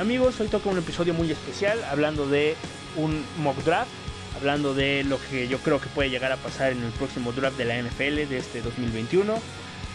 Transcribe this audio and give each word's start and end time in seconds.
Amigos, 0.00 0.40
hoy 0.40 0.48
toca 0.48 0.70
un 0.70 0.78
episodio 0.78 1.12
muy 1.12 1.30
especial 1.30 1.78
hablando 1.84 2.26
de 2.26 2.56
un 2.96 3.22
mock 3.36 3.58
draft, 3.64 3.90
hablando 4.34 4.72
de 4.72 5.04
lo 5.04 5.18
que 5.28 5.46
yo 5.46 5.58
creo 5.58 5.78
que 5.78 5.88
puede 5.88 6.08
llegar 6.08 6.32
a 6.32 6.38
pasar 6.38 6.72
en 6.72 6.82
el 6.82 6.90
próximo 6.92 7.32
draft 7.32 7.58
de 7.58 7.66
la 7.66 7.76
NFL 7.76 8.26
de 8.30 8.38
este 8.38 8.62
2021, 8.62 9.34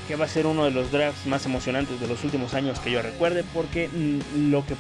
que 0.07 0.15
va 0.15 0.25
a 0.25 0.27
ser 0.27 0.45
uno 0.45 0.65
de 0.65 0.69
los 0.69 0.91
drafts 0.91 1.25
más 1.25 1.47
emocionantes 1.47 1.99
de 1.99 2.07
los 2.07 2.23
últimos 2.23 2.53
años 2.53 2.79
que 2.81 2.91
yo 2.91 3.01
recuerde, 3.01 3.43
porque 3.51 3.87
mm, 3.87 4.51
lo 4.51 4.63
que 4.67 4.75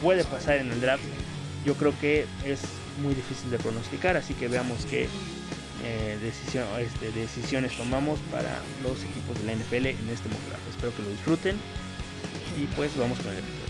puede 0.00 0.24
pasar 0.24 0.56
en 0.56 0.72
el 0.72 0.80
draft 0.80 1.04
yo 1.66 1.74
creo 1.74 1.92
que 2.00 2.24
es 2.46 2.60
muy 3.02 3.14
difícil 3.14 3.50
de 3.50 3.58
pronosticar, 3.58 4.16
así 4.16 4.32
que 4.32 4.48
veamos 4.48 4.86
qué 4.86 5.08
eh, 5.84 6.18
este, 6.22 7.12
decisiones 7.12 7.76
tomamos 7.76 8.18
para 8.32 8.62
los 8.82 9.04
equipos 9.04 9.38
de 9.40 9.44
la 9.44 9.52
NFL 9.52 9.88
en 9.88 10.08
este 10.08 10.30
mock 10.30 10.40
draft. 10.48 10.68
Espero 10.70 10.96
que 10.96 11.02
lo 11.02 11.10
disfruten 11.10 11.56
y 12.58 12.64
pues 12.74 12.96
vamos 12.96 13.18
con 13.18 13.30
el 13.30 13.40
episodio. 13.40 13.63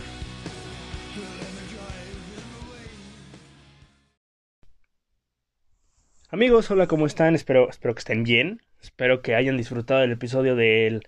Amigos, 6.35 6.69
hola, 6.73 6.89
¿cómo 6.89 7.07
están? 7.07 7.37
Espero, 7.37 7.71
espero 7.71 7.95
que 7.95 8.01
estén 8.01 8.25
bien. 8.25 8.61
Espero 8.83 9.23
que 9.23 9.37
hayan 9.37 9.57
disfrutado 9.57 10.01
del 10.01 10.11
episodio 10.11 10.57
del, 10.57 11.03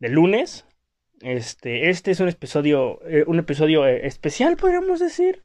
lunes. 0.00 0.66
Este, 1.20 1.88
este 1.88 2.10
es 2.10 2.18
un 2.18 2.28
episodio, 2.28 3.00
eh, 3.06 3.22
un 3.28 3.38
episodio 3.38 3.86
eh, 3.86 4.08
especial, 4.08 4.56
podríamos 4.56 4.98
decir. 4.98 5.44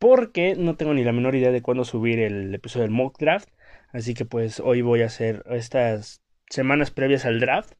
Porque 0.00 0.56
no 0.56 0.74
tengo 0.74 0.92
ni 0.92 1.04
la 1.04 1.12
menor 1.12 1.36
idea 1.36 1.52
de 1.52 1.62
cuándo 1.62 1.84
subir 1.84 2.18
el 2.18 2.52
episodio 2.52 2.82
del 2.82 2.90
mock 2.90 3.16
draft. 3.20 3.48
Así 3.92 4.14
que 4.14 4.24
pues 4.24 4.58
hoy 4.58 4.82
voy 4.82 5.02
a 5.02 5.06
hacer 5.06 5.44
estas 5.50 6.20
semanas 6.50 6.90
previas 6.90 7.26
al 7.26 7.38
draft. 7.38 7.74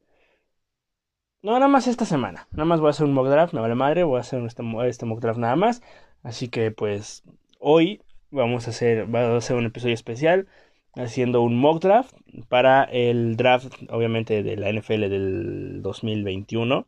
No, 1.40 1.52
nada 1.52 1.68
más 1.68 1.86
esta 1.86 2.04
semana. 2.04 2.48
Nada 2.50 2.64
más 2.64 2.80
voy 2.80 2.88
a 2.88 2.90
hacer 2.90 3.06
un 3.06 3.14
mock 3.14 3.28
draft, 3.28 3.54
me 3.54 3.60
vale 3.60 3.74
madre. 3.76 4.02
Voy 4.02 4.18
a 4.18 4.20
hacer 4.20 4.42
este, 4.44 4.62
este 4.86 5.06
mock 5.06 5.20
draft 5.20 5.38
nada 5.38 5.56
más. 5.56 5.82
Así 6.22 6.48
que 6.48 6.70
pues 6.72 7.22
hoy 7.60 8.02
vamos 8.30 8.66
a 8.66 8.70
hacer, 8.70 9.06
vamos 9.06 9.34
a 9.34 9.36
hacer 9.36 9.56
un 9.56 9.66
episodio 9.66 9.94
especial 9.94 10.48
haciendo 10.96 11.42
un 11.42 11.56
mock 11.56 11.80
draft 11.80 12.14
para 12.48 12.84
el 12.84 13.36
draft, 13.36 13.72
obviamente, 13.90 14.42
de 14.42 14.56
la 14.56 14.72
NFL 14.72 15.08
del 15.08 15.82
2021. 15.82 16.86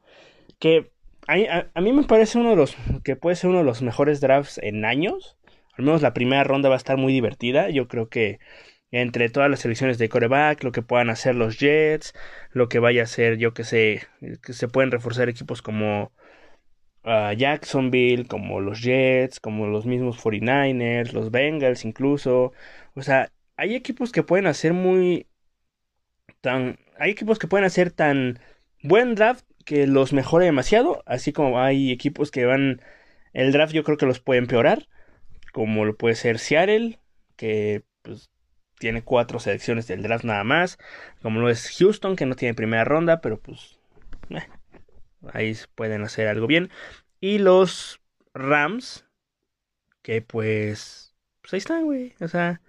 Que 0.58 0.90
a, 1.28 1.80
mí 1.80 1.92
me 1.92 2.02
parece 2.02 2.38
uno 2.38 2.50
de 2.50 2.56
los, 2.56 2.76
que 3.04 3.14
puede 3.14 3.36
ser 3.36 3.50
uno 3.50 3.60
de 3.60 3.64
los 3.64 3.82
mejores 3.82 4.20
drafts 4.20 4.58
en 4.58 4.84
años. 4.84 5.36
Al 5.78 5.84
menos 5.84 6.02
la 6.02 6.12
primera 6.12 6.42
ronda 6.42 6.68
va 6.68 6.74
a 6.74 6.78
estar 6.78 6.96
muy 6.96 7.12
divertida. 7.12 7.70
Yo 7.70 7.86
creo 7.86 8.08
que 8.08 8.40
entre 8.92 9.30
todas 9.30 9.50
las 9.50 9.60
selecciones 9.60 9.98
de 9.98 10.08
coreback, 10.08 10.64
lo 10.64 10.72
que 10.72 10.82
puedan 10.82 11.10
hacer 11.10 11.34
los 11.34 11.58
Jets, 11.58 12.14
lo 12.52 12.68
que 12.68 12.78
vaya 12.80 13.02
a 13.02 13.04
hacer, 13.04 13.38
yo 13.38 13.54
que 13.54 13.64
sé, 13.64 14.06
que 14.42 14.52
se 14.52 14.68
pueden 14.68 14.90
reforzar 14.90 15.28
equipos 15.28 15.62
como 15.62 16.12
uh, 17.04 17.32
Jacksonville, 17.36 18.26
como 18.26 18.60
los 18.60 18.82
Jets, 18.82 19.40
como 19.40 19.66
los 19.66 19.86
mismos 19.86 20.18
49ers, 20.22 21.12
los 21.12 21.30
Bengals 21.30 21.84
incluso. 21.84 22.52
O 22.94 23.02
sea, 23.02 23.30
hay 23.56 23.74
equipos 23.74 24.12
que 24.12 24.22
pueden 24.22 24.46
hacer 24.46 24.72
muy 24.72 25.26
tan 26.40 26.78
hay 26.98 27.10
equipos 27.12 27.38
que 27.38 27.48
pueden 27.48 27.66
hacer 27.66 27.90
tan 27.90 28.38
buen 28.82 29.14
draft 29.14 29.44
que 29.64 29.86
los 29.86 30.12
mejore 30.12 30.46
demasiado, 30.46 31.02
así 31.06 31.32
como 31.32 31.60
hay 31.60 31.92
equipos 31.92 32.30
que 32.30 32.44
van 32.46 32.80
el 33.32 33.52
draft 33.52 33.72
yo 33.72 33.84
creo 33.84 33.96
que 33.96 34.06
los 34.06 34.20
puede 34.20 34.38
empeorar, 34.38 34.88
como 35.52 35.84
lo 35.84 35.96
puede 35.96 36.14
ser 36.14 36.38
Seattle, 36.38 36.98
que 37.36 37.84
pues 38.02 38.30
tiene 38.80 39.02
cuatro 39.02 39.38
selecciones 39.38 39.86
del 39.86 40.02
draft 40.02 40.24
nada 40.24 40.42
más, 40.42 40.78
como 41.20 41.38
lo 41.38 41.50
es 41.50 41.76
Houston, 41.78 42.16
que 42.16 42.24
no 42.24 42.34
tiene 42.34 42.54
primera 42.54 42.82
ronda, 42.82 43.20
pero 43.20 43.38
pues 43.38 43.78
eh, 44.30 44.48
ahí 45.34 45.54
pueden 45.74 46.02
hacer 46.02 46.28
algo 46.28 46.46
bien, 46.46 46.70
y 47.20 47.38
los 47.38 48.00
Rams, 48.32 49.04
que 50.00 50.22
pues, 50.22 51.14
pues 51.42 51.52
ahí 51.52 51.58
están, 51.58 51.84
güey, 51.84 52.14
o 52.20 52.28
sea, 52.28 52.62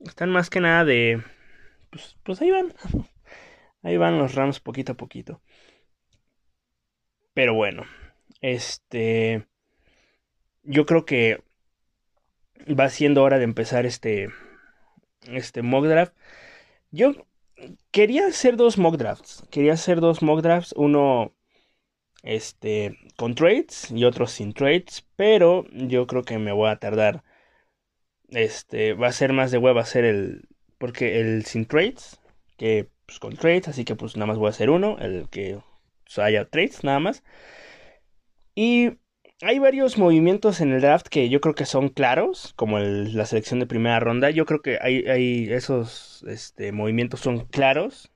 están 0.00 0.30
más 0.30 0.50
que 0.50 0.60
nada 0.60 0.84
de... 0.84 1.22
Pues, 1.90 2.16
pues 2.24 2.42
ahí 2.42 2.50
van. 2.50 2.74
Ahí 3.82 3.98
van 3.98 4.18
los 4.18 4.34
Rams 4.34 4.58
poquito 4.58 4.92
a 4.92 4.96
poquito. 4.96 5.40
Pero 7.34 7.54
bueno, 7.54 7.84
este... 8.40 9.46
Yo 10.64 10.86
creo 10.86 11.04
que 11.04 11.44
va 12.68 12.88
siendo 12.88 13.22
hora 13.22 13.38
de 13.38 13.44
empezar 13.44 13.86
este... 13.86 14.30
Este 15.32 15.62
mock 15.62 15.86
draft. 15.86 16.14
Yo 16.90 17.12
quería 17.90 18.26
hacer 18.26 18.56
dos 18.56 18.78
mock 18.78 18.96
drafts. 18.96 19.44
Quería 19.50 19.74
hacer 19.74 20.00
dos 20.00 20.22
mock 20.22 20.42
drafts. 20.42 20.74
Uno 20.76 21.34
este 22.22 22.98
con 23.16 23.34
trades 23.34 23.90
y 23.90 24.04
otro 24.04 24.26
sin 24.26 24.52
trades. 24.52 25.06
Pero 25.16 25.64
yo 25.72 26.06
creo 26.06 26.22
que 26.22 26.38
me 26.38 26.52
voy 26.52 26.70
a 26.70 26.76
tardar 26.76 27.24
este 28.30 28.94
va 28.94 29.08
a 29.08 29.12
ser 29.12 29.32
más 29.32 29.50
de 29.50 29.58
web, 29.58 29.82
ser 29.84 30.04
el 30.04 30.48
porque 30.78 31.20
el 31.20 31.44
sin 31.44 31.66
trades 31.66 32.20
que 32.56 32.88
pues 33.06 33.18
con 33.20 33.36
trades, 33.36 33.68
así 33.68 33.84
que 33.84 33.94
pues 33.94 34.16
nada 34.16 34.26
más 34.26 34.38
voy 34.38 34.48
a 34.48 34.50
hacer 34.50 34.70
uno, 34.70 34.98
el 34.98 35.28
que 35.30 35.60
haya 36.16 36.44
trades 36.48 36.84
nada 36.84 36.98
más. 37.00 37.22
Y 38.54 38.98
hay 39.42 39.58
varios 39.58 39.98
movimientos 39.98 40.60
en 40.60 40.72
el 40.72 40.80
draft 40.80 41.08
que 41.08 41.28
yo 41.28 41.40
creo 41.40 41.54
que 41.54 41.66
son 41.66 41.90
claros, 41.90 42.54
como 42.56 42.78
la 42.78 43.26
selección 43.26 43.60
de 43.60 43.66
primera 43.66 44.00
ronda. 44.00 44.30
Yo 44.30 44.46
creo 44.46 44.62
que 44.62 44.78
hay, 44.80 45.52
esos 45.52 46.24
este, 46.26 46.72
movimientos 46.72 47.20
son 47.20 47.46
claros. 47.46 48.12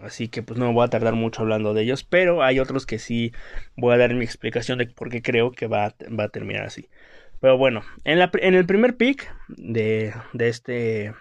Así 0.00 0.28
que 0.28 0.42
pues 0.42 0.58
no 0.58 0.66
me 0.66 0.74
voy 0.74 0.84
a 0.84 0.90
tardar 0.90 1.14
mucho 1.14 1.42
hablando 1.42 1.74
de 1.74 1.82
ellos. 1.82 2.04
Pero 2.04 2.42
hay 2.42 2.58
otros 2.58 2.86
que 2.86 2.98
sí 2.98 3.32
voy 3.76 3.94
a 3.94 3.98
dar 3.98 4.14
mi 4.14 4.24
explicación 4.24 4.78
de 4.78 4.86
por 4.86 5.10
qué 5.10 5.20
creo 5.22 5.52
que 5.52 5.66
va, 5.66 5.84
a 5.86 6.28
terminar 6.28 6.64
así. 6.64 6.88
Pero 7.40 7.58
bueno, 7.58 7.82
en 8.04 8.18
el 8.54 8.66
primer 8.66 8.96
pick 8.96 9.30
de, 9.48 10.14
de, 10.32 10.48
este, 10.48 11.14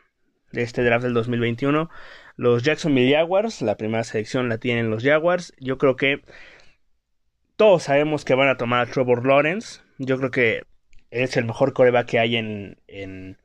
de 0.54 0.62
este 0.62 0.82
draft 0.84 1.04
del 1.04 1.14
2021, 1.14 1.90
los 2.38 2.64
Jacksonville 2.64 3.14
Jaguars, 3.14 3.62
la 3.62 3.76
primera 3.76 4.04
selección 4.06 4.48
la 4.48 4.60
tienen 4.60 4.90
los 4.90 5.04
Jaguars. 5.04 5.54
Yo 5.60 5.78
creo 5.78 5.98
que 5.98 6.22
todos 7.56 7.84
sabemos 7.84 8.26
que 8.26 8.36
van 8.36 8.50
a 8.50 8.58
tomar 8.58 8.82
a 8.82 8.92
Trevor 8.92 9.26
Lawrence. 9.26 9.82
Yo 9.98 10.18
creo 10.18 10.32
que 10.32 10.64
es 11.12 11.38
el 11.38 11.46
mejor 11.46 11.74
coreback 11.74 12.08
que 12.08 12.20
hay 12.20 12.36
en, 12.36 12.78
en, 12.88 13.38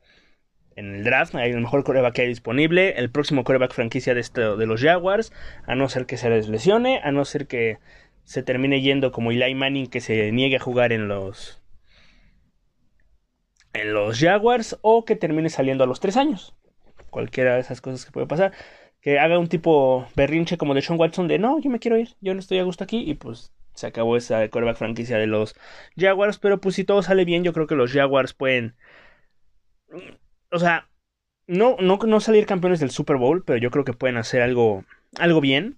el 0.75 1.03
draft. 1.03 1.35
El 1.35 1.61
mejor 1.61 1.83
coreback 1.83 2.15
que 2.15 2.21
hay 2.23 2.27
disponible. 2.27 2.97
El 2.97 3.09
próximo 3.09 3.43
coreback 3.43 3.73
franquicia 3.73 4.13
de, 4.13 4.21
de 4.21 4.65
los 4.65 4.81
Jaguars. 4.81 5.31
A 5.65 5.75
no 5.75 5.87
ser 5.87 6.05
que 6.05 6.17
se 6.17 6.29
les 6.29 6.49
lesione. 6.49 6.99
A 7.03 7.11
no 7.11 7.23
ser 7.23 7.47
que 7.47 7.79
se 8.23 8.43
termine 8.43 8.81
yendo 8.81 9.11
como 9.11 9.31
Eli 9.31 9.55
Manning 9.55 9.87
que 9.87 10.01
se 10.01 10.31
niegue 10.31 10.57
a 10.57 10.59
jugar 10.59 10.91
en 10.91 11.07
los 11.07 11.61
en 13.73 13.93
los 13.93 14.19
Jaguars 14.19 14.77
o 14.81 15.05
que 15.05 15.15
termine 15.15 15.49
saliendo 15.49 15.85
a 15.85 15.87
los 15.87 16.01
3 16.01 16.17
años. 16.17 16.55
Cualquiera 17.09 17.55
de 17.55 17.61
esas 17.61 17.79
cosas 17.79 18.05
que 18.05 18.11
puede 18.11 18.27
pasar. 18.27 18.51
Que 18.99 19.17
haga 19.17 19.39
un 19.39 19.47
tipo 19.47 20.05
berrinche 20.15 20.57
como 20.57 20.73
de 20.73 20.81
Sean 20.81 20.99
Watson 20.99 21.27
de 21.27 21.39
no, 21.39 21.59
yo 21.59 21.69
me 21.69 21.79
quiero 21.79 21.97
ir, 21.97 22.09
yo 22.19 22.33
no 22.33 22.39
estoy 22.39 22.59
a 22.59 22.63
gusto 22.63 22.83
aquí 22.83 23.09
y 23.09 23.15
pues 23.15 23.51
se 23.81 23.87
acabó 23.87 24.17
esa 24.17 24.47
coreback 24.49 24.77
franquicia 24.77 25.17
de 25.17 25.27
los 25.27 25.55
Jaguars. 25.97 26.39
Pero 26.39 26.61
pues 26.61 26.75
si 26.75 26.83
todo 26.83 27.03
sale 27.03 27.25
bien, 27.25 27.43
yo 27.43 27.53
creo 27.53 27.67
que 27.67 27.75
los 27.75 27.91
Jaguars 27.91 28.33
pueden... 28.33 28.75
O 30.51 30.59
sea, 30.59 30.89
no, 31.47 31.75
no, 31.79 31.97
no 31.97 32.19
salir 32.19 32.45
campeones 32.45 32.79
del 32.79 32.91
Super 32.91 33.17
Bowl, 33.17 33.43
pero 33.43 33.57
yo 33.59 33.71
creo 33.71 33.83
que 33.83 33.93
pueden 33.93 34.17
hacer 34.17 34.41
algo, 34.41 34.85
algo 35.17 35.41
bien. 35.41 35.77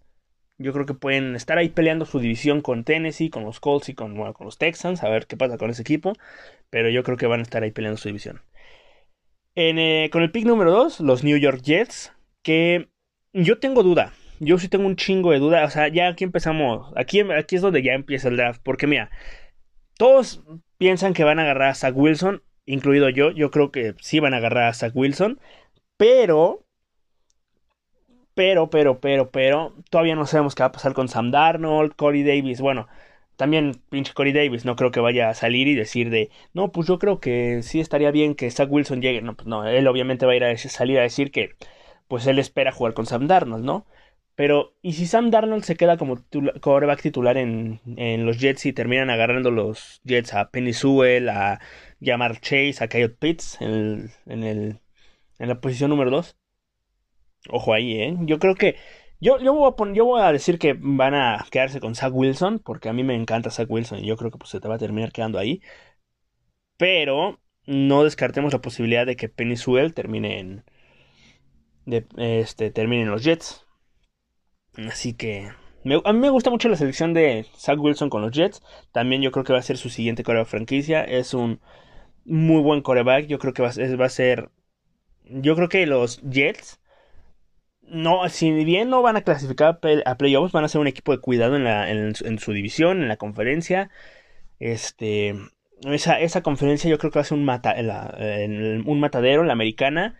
Yo 0.59 0.71
creo 0.71 0.85
que 0.85 0.93
pueden 0.93 1.35
estar 1.35 1.57
ahí 1.57 1.69
peleando 1.69 2.05
su 2.05 2.19
división 2.19 2.61
con 2.61 2.83
Tennessee, 2.83 3.29
con 3.29 3.43
los 3.43 3.59
Colts 3.59 3.89
y 3.89 3.95
con, 3.95 4.15
con 4.33 4.45
los 4.45 4.57
Texans, 4.57 5.03
a 5.03 5.09
ver 5.09 5.25
qué 5.25 5.35
pasa 5.35 5.57
con 5.57 5.71
ese 5.71 5.81
equipo. 5.81 6.13
Pero 6.69 6.89
yo 6.89 7.03
creo 7.03 7.17
que 7.17 7.25
van 7.27 7.39
a 7.39 7.43
estar 7.43 7.63
ahí 7.63 7.71
peleando 7.71 7.97
su 7.97 8.09
división. 8.09 8.41
Eh, 9.55 10.09
con 10.11 10.23
el 10.23 10.31
pick 10.31 10.45
número 10.45 10.71
2, 10.71 10.99
los 10.99 11.23
New 11.23 11.37
York 11.37 11.61
Jets, 11.63 12.13
que 12.43 12.89
yo 13.33 13.59
tengo 13.59 13.83
duda. 13.83 14.13
Yo 14.39 14.57
sí 14.57 14.67
tengo 14.69 14.85
un 14.85 14.95
chingo 14.95 15.31
de 15.31 15.39
duda. 15.39 15.65
O 15.65 15.69
sea, 15.69 15.87
ya 15.87 16.07
aquí 16.09 16.23
empezamos. 16.23 16.91
Aquí, 16.95 17.21
aquí 17.21 17.55
es 17.55 17.61
donde 17.61 17.83
ya 17.83 17.93
empieza 17.93 18.29
el 18.29 18.37
draft. 18.37 18.61
Porque 18.63 18.87
mira, 18.87 19.09
todos 19.97 20.43
piensan 20.77 21.13
que 21.13 21.23
van 21.23 21.39
a 21.39 21.43
agarrar 21.43 21.69
a 21.69 21.75
Zach 21.75 21.95
Wilson, 21.95 22.43
incluido 22.65 23.09
yo. 23.09 23.31
Yo 23.31 23.51
creo 23.51 23.71
que 23.71 23.95
sí 24.01 24.19
van 24.19 24.33
a 24.33 24.37
agarrar 24.37 24.65
a 24.65 24.73
Zach 24.73 24.95
Wilson. 24.95 25.39
Pero 25.97 26.63
pero, 28.33 28.69
pero, 28.69 28.99
pero, 28.99 29.29
pero, 29.31 29.73
todavía 29.89 30.15
no 30.15 30.25
sabemos 30.25 30.55
qué 30.55 30.63
va 30.63 30.67
a 30.67 30.71
pasar 30.71 30.93
con 30.93 31.07
Sam 31.07 31.31
Darnold, 31.31 31.95
Corey 31.95 32.23
Davis. 32.23 32.61
Bueno, 32.61 32.87
también 33.35 33.81
pinche 33.89 34.13
Corey 34.13 34.33
Davis, 34.33 34.65
no 34.65 34.75
creo 34.75 34.91
que 34.91 34.99
vaya 34.99 35.29
a 35.29 35.33
salir 35.35 35.67
y 35.67 35.75
decir 35.75 36.09
de, 36.09 36.29
no, 36.53 36.71
pues 36.71 36.87
yo 36.87 36.99
creo 36.99 37.19
que 37.19 37.61
sí 37.63 37.79
estaría 37.79 38.11
bien 38.11 38.35
que 38.35 38.49
Zach 38.51 38.69
Wilson 38.71 39.01
llegue. 39.01 39.21
No, 39.21 39.35
pues 39.35 39.47
no, 39.47 39.67
él 39.67 39.87
obviamente 39.87 40.25
va 40.25 40.33
a 40.33 40.35
ir 40.35 40.43
a 40.45 40.57
salir 40.57 40.99
a 40.99 41.03
decir 41.03 41.31
que, 41.31 41.55
pues 42.07 42.27
él 42.27 42.39
espera 42.39 42.71
jugar 42.71 42.93
con 42.93 43.05
Sam 43.05 43.27
Darnold, 43.27 43.65
¿no? 43.65 43.85
Pero, 44.35 44.73
¿y 44.81 44.93
si 44.93 45.05
Sam 45.05 45.29
Darnold 45.29 45.63
se 45.63 45.75
queda 45.75 45.97
como 45.97 46.17
coreback 46.61 47.01
titular 47.01 47.37
en, 47.37 47.81
en, 47.97 48.25
los 48.25 48.39
Jets 48.39 48.65
y 48.65 48.73
terminan 48.73 49.09
agarrando 49.11 49.51
los 49.51 50.01
Jets 50.03 50.33
a 50.33 50.49
Penny 50.49 50.73
Sewell, 50.73 51.29
a 51.29 51.59
Jamar 52.01 52.39
Chase, 52.41 52.77
a 52.83 52.87
Coyote 52.89 53.15
Pitts 53.19 53.61
en, 53.61 54.11
en, 54.25 54.43
el, 54.43 54.79
en 55.39 55.49
la 55.49 55.61
posición 55.61 55.91
número 55.91 56.09
2? 56.11 56.35
Ojo 57.49 57.73
ahí, 57.73 58.01
¿eh? 58.01 58.15
Yo 58.21 58.39
creo 58.39 58.55
que 58.55 58.75
Yo, 59.19 59.39
yo, 59.39 59.53
voy 59.53 59.71
a 59.71 59.93
yo 59.93 60.05
voy 60.05 60.21
a 60.21 60.31
decir 60.31 60.59
que 60.59 60.75
van 60.79 61.13
a 61.15 61.45
quedarse 61.51 61.79
con 61.79 61.95
Zach 61.95 62.13
Wilson, 62.13 62.59
porque 62.59 62.89
a 62.89 62.93
mí 62.93 63.03
me 63.03 63.15
encanta 63.15 63.51
Zach 63.51 63.69
Wilson 63.69 63.99
y 63.99 64.07
yo 64.07 64.17
creo 64.17 64.31
que 64.31 64.37
pues, 64.37 64.49
se 64.51 64.59
te 64.59 64.67
va 64.67 64.75
a 64.75 64.79
terminar 64.79 65.11
quedando 65.11 65.39
ahí. 65.39 65.61
Pero 66.77 67.39
no 67.65 68.03
descartemos 68.03 68.53
la 68.53 68.61
posibilidad 68.61 69.05
de 69.05 69.15
que 69.15 69.29
Penny 69.29 69.55
Sewell 69.57 69.93
termine 69.93 70.39
en, 70.39 70.63
este, 72.17 72.71
termine 72.71 73.03
en 73.03 73.11
los 73.11 73.23
Jets. 73.23 73.62
Así 74.77 75.13
que 75.13 75.51
a 76.05 76.13
mí 76.13 76.19
me 76.19 76.29
gusta 76.29 76.49
mucho 76.49 76.69
la 76.69 76.77
selección 76.77 77.13
de 77.13 77.45
Zach 77.57 77.79
Wilson 77.79 78.09
con 78.09 78.21
los 78.21 78.31
Jets. 78.31 78.61
También 78.91 79.21
yo 79.21 79.31
creo 79.31 79.43
que 79.43 79.53
va 79.53 79.59
a 79.59 79.63
ser 79.63 79.77
su 79.77 79.89
siguiente 79.89 80.23
coreback 80.23 80.47
franquicia. 80.47 81.03
Es 81.03 81.33
un 81.33 81.59
muy 82.25 82.61
buen 82.61 82.81
coreback. 82.81 83.27
Yo 83.27 83.37
creo 83.37 83.53
que 83.53 83.61
va, 83.61 83.69
a 84.05 84.09
ser. 84.09 84.49
Yo 85.25 85.55
creo 85.55 85.67
que 85.67 85.85
los 85.85 86.21
Jets. 86.21 86.79
No, 87.81 88.27
si 88.29 88.51
bien 88.51 88.89
no 88.89 89.01
van 89.01 89.17
a 89.17 89.23
clasificar 89.23 89.79
a 90.05 90.17
playoffs, 90.17 90.53
van 90.53 90.63
a 90.63 90.69
ser 90.69 90.79
un 90.79 90.87
equipo 90.87 91.11
de 91.11 91.19
cuidado 91.19 91.57
en, 91.57 91.65
la, 91.65 91.91
en, 91.91 92.39
su 92.39 92.53
división, 92.53 93.01
en 93.01 93.09
la 93.09 93.17
conferencia. 93.17 93.89
Este. 94.59 95.35
Esa, 95.83 96.21
esa 96.21 96.41
conferencia 96.41 96.89
yo 96.89 96.97
creo 96.97 97.11
que 97.11 97.19
va 97.19 97.23
a 97.23 97.25
ser 97.25 97.37
un, 97.37 97.43
mata, 97.43 97.75
un 97.77 98.99
matadero, 99.01 99.43
la 99.43 99.51
americana. 99.51 100.17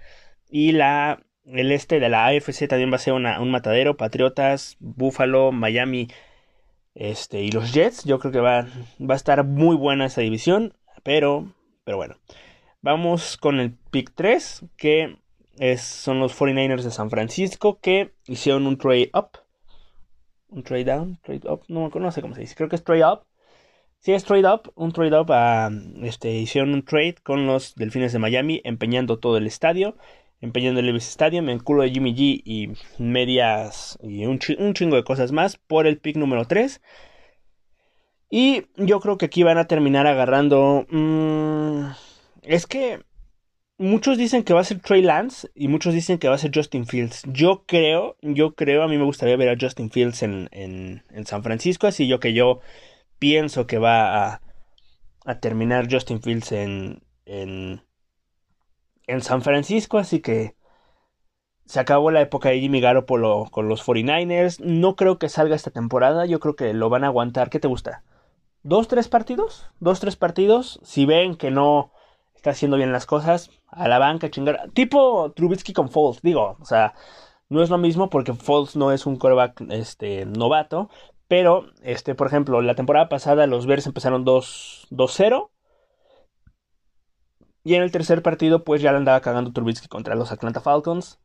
Y 0.50 0.74
la 0.74 1.24
el 1.46 1.72
este 1.72 2.00
de 2.00 2.10
la 2.10 2.28
AFC 2.28 2.68
también 2.68 2.92
va 2.92 2.96
a 2.96 3.00
ser 3.00 3.14
un 3.14 3.52
matadero. 3.52 3.98
Patriotas, 3.98 4.78
Buffalo, 4.80 5.52
Miami 5.52 6.08
este, 6.96 7.42
y 7.42 7.52
los 7.52 7.74
Jets. 7.74 8.04
Yo 8.06 8.20
creo 8.20 8.32
que 8.32 8.40
va, 8.40 8.68
va 9.00 9.14
a 9.14 9.18
estar 9.18 9.44
muy 9.44 9.76
buena 9.76 10.06
esa 10.06 10.22
división. 10.22 10.74
Pero, 11.04 11.54
pero 11.84 11.98
bueno. 11.98 12.16
Vamos 12.82 13.38
con 13.38 13.62
el 13.62 13.72
pick 13.92 14.12
3, 14.14 14.66
que 14.76 15.18
es, 15.58 15.82
son 15.82 16.20
los 16.20 16.38
49ers 16.38 16.84
de 16.84 16.92
San 16.92 17.10
Francisco, 17.10 17.80
que 17.80 18.12
hicieron 18.26 18.68
un 18.68 18.78
trade 18.78 19.10
up. 19.14 19.40
Un 20.50 20.64
trade 20.64 20.84
down, 20.84 21.20
trade 21.24 21.50
up, 21.50 21.64
no, 21.70 21.90
no 21.90 22.12
sé 22.12 22.22
cómo 22.22 22.36
se 22.36 22.42
dice, 22.42 22.56
creo 22.56 22.68
que 22.68 22.76
es 22.76 22.84
trade 22.84 23.06
up. 23.06 23.22
Sí, 24.00 24.12
es 24.12 24.26
trade 24.26 24.46
up, 24.46 24.74
un 24.76 24.92
trade 24.92 25.18
up, 25.18 25.32
a, 25.32 25.72
este, 26.02 26.34
hicieron 26.34 26.74
un 26.74 26.84
trade 26.84 27.16
con 27.24 27.48
los 27.48 27.74
Delfines 27.76 28.12
de 28.12 28.20
Miami, 28.20 28.62
empeñando 28.66 29.18
todo 29.18 29.38
el 29.38 29.48
estadio 29.48 29.96
empeñando 30.44 30.82
el 30.82 30.88
Levis 30.88 31.08
Stadium, 31.08 31.48
el 31.48 31.64
culo 31.64 31.84
de 31.84 31.92
Jimmy 31.92 32.14
G 32.14 32.42
y 32.44 32.70
medias 33.02 33.98
y 34.04 34.26
un, 34.26 34.40
chingo 34.40 34.98
de 34.98 35.06
cosas 35.06 35.32
más 35.32 35.56
por 35.56 35.88
el 35.88 36.00
pick 36.00 36.18
número 36.18 36.46
3. 36.46 36.82
Y 38.30 38.66
yo 38.76 39.00
creo 39.00 39.18
que 39.18 39.28
aquí 39.28 39.44
van 39.44 39.58
a 39.58 39.68
terminar 39.68 40.06
agarrando... 40.06 40.86
Mm, 40.90 41.92
es 42.42 42.68
que 42.68 43.00
muchos 43.78 44.18
dicen 44.18 44.44
que 44.44 44.54
va 44.54 44.60
a 44.60 44.66
ser 44.66 44.82
Trey 44.82 45.02
Lance 45.02 45.50
y 45.56 45.70
muchos 45.70 45.94
dicen 45.94 46.18
que 46.18 46.28
va 46.28 46.36
a 46.36 46.40
ser 46.40 46.52
Justin 46.54 46.86
Fields. 46.86 47.24
Yo 47.28 47.64
creo, 47.66 48.18
yo 48.22 48.54
creo, 48.54 48.84
a 48.84 48.90
mí 48.90 48.98
me 48.98 49.06
gustaría 49.06 49.38
ver 49.38 49.48
a 49.48 49.58
Justin 49.58 49.92
Fields 49.92 50.24
en, 50.24 50.50
en, 50.52 51.26
San 51.26 51.42
Francisco, 51.42 51.88
así 51.88 52.06
yo 52.08 52.20
que 52.20 52.34
yo 52.34 52.60
pienso 53.18 53.66
que 53.66 53.78
va 53.78 54.26
a, 54.26 54.42
a 55.26 55.40
terminar 55.40 55.88
Justin 55.90 56.22
Fields 56.22 56.52
en, 56.52 57.02
en, 57.26 57.82
en 59.08 59.22
San 59.22 59.42
Francisco, 59.42 59.98
así 59.98 60.22
que 60.22 60.56
se 61.66 61.80
acabó 61.80 62.12
la 62.12 62.22
época 62.22 62.50
de 62.50 62.60
Jimmy 62.60 62.82
Garoppolo 62.82 63.48
con 63.52 63.70
los 63.70 63.86
49ers. 63.86 64.60
No 64.60 64.96
creo 64.96 65.18
que 65.18 65.30
salga 65.30 65.56
esta 65.56 65.72
temporada, 65.72 66.26
yo 66.26 66.40
creo 66.40 66.56
que 66.56 66.74
lo 66.74 66.90
van 66.90 67.04
a 67.04 67.08
aguantar. 67.08 67.50
¿Qué 67.50 67.60
te 67.60 67.68
gusta? 67.68 68.04
¿Dos, 68.64 68.88
tres 68.88 69.08
partidos? 69.08 69.70
¿Dos, 69.80 70.00
tres 70.00 70.16
partidos? 70.16 70.80
Si 70.84 71.06
ven 71.06 71.36
que 71.36 71.52
no 71.52 71.92
está 72.36 72.52
haciendo 72.52 72.78
bien 72.78 72.92
las 72.92 73.06
cosas, 73.06 73.50
a 73.68 73.88
la 73.88 74.00
banca, 74.00 74.30
chingar. 74.30 74.70
Tipo 74.74 75.32
Trubisky 75.34 75.74
con 75.74 75.90
Foles, 75.90 76.22
digo, 76.22 76.58
o 76.60 76.66
sea, 76.66 76.94
no 77.50 77.64
es 77.64 77.70
lo 77.70 77.78
mismo 77.78 78.10
porque 78.10 78.34
Foles 78.34 78.76
no 78.76 78.92
es 78.92 79.06
un 79.06 79.18
coreback 79.18 79.62
este, 79.70 80.26
novato. 80.26 80.90
Pero, 81.28 81.66
este, 81.82 82.16
por 82.16 82.28
ejemplo, 82.28 82.62
la 82.62 82.76
temporada 82.76 83.10
pasada 83.10 83.48
los 83.48 83.66
Bears 83.66 83.88
empezaron 83.88 84.26
2-0 84.26 85.50
y 87.64 87.76
en 87.76 87.84
el 87.84 87.92
tercer 87.92 88.22
partido, 88.22 88.64
pues 88.64 88.82
ya 88.82 88.92
le 88.92 88.98
andaba 88.98 89.22
cagando 89.22 89.54
Trubisky 89.54 89.88
contra 89.88 90.16
los 90.16 90.32
Atlanta 90.32 90.62
Falcons. 90.62 91.20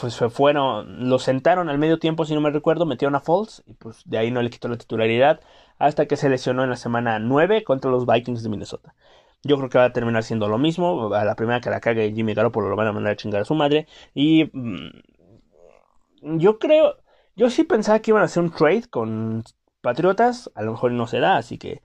Pues 0.00 0.14
se 0.14 0.28
fueron, 0.28 1.08
lo 1.08 1.18
sentaron 1.20 1.68
al 1.68 1.78
medio 1.78 1.98
tiempo, 2.00 2.24
si 2.24 2.34
no 2.34 2.40
me 2.40 2.50
recuerdo, 2.50 2.84
metieron 2.84 3.14
a 3.14 3.20
Falls 3.20 3.62
y 3.64 3.74
pues 3.74 4.02
de 4.06 4.18
ahí 4.18 4.30
no 4.32 4.42
le 4.42 4.50
quitó 4.50 4.66
la 4.68 4.76
titularidad 4.76 5.40
hasta 5.78 6.06
que 6.06 6.16
se 6.16 6.28
lesionó 6.28 6.64
en 6.64 6.70
la 6.70 6.76
semana 6.76 7.20
9 7.20 7.62
contra 7.62 7.90
los 7.90 8.04
Vikings 8.04 8.42
de 8.42 8.48
Minnesota. 8.48 8.94
Yo 9.44 9.56
creo 9.56 9.68
que 9.68 9.78
va 9.78 9.84
a 9.84 9.92
terminar 9.92 10.24
siendo 10.24 10.48
lo 10.48 10.58
mismo. 10.58 11.14
A 11.14 11.24
la 11.24 11.36
primera 11.36 11.60
que 11.60 11.70
la 11.70 11.80
cague 11.80 12.12
Jimmy 12.12 12.34
Garoppolo 12.34 12.68
lo 12.68 12.76
van 12.76 12.88
a 12.88 12.92
mandar 12.92 13.12
a 13.12 13.16
chingar 13.16 13.42
a 13.42 13.44
su 13.44 13.54
madre. 13.54 13.86
Y 14.14 14.50
mm, 14.52 16.38
yo 16.38 16.58
creo, 16.58 16.96
yo 17.36 17.50
sí 17.50 17.64
pensaba 17.64 18.00
que 18.00 18.10
iban 18.10 18.22
a 18.22 18.26
hacer 18.26 18.42
un 18.42 18.50
trade 18.50 18.88
con 18.90 19.44
Patriotas. 19.80 20.50
A 20.54 20.62
lo 20.62 20.72
mejor 20.72 20.92
no 20.92 21.06
se 21.06 21.20
da, 21.20 21.36
así 21.36 21.58
que 21.58 21.82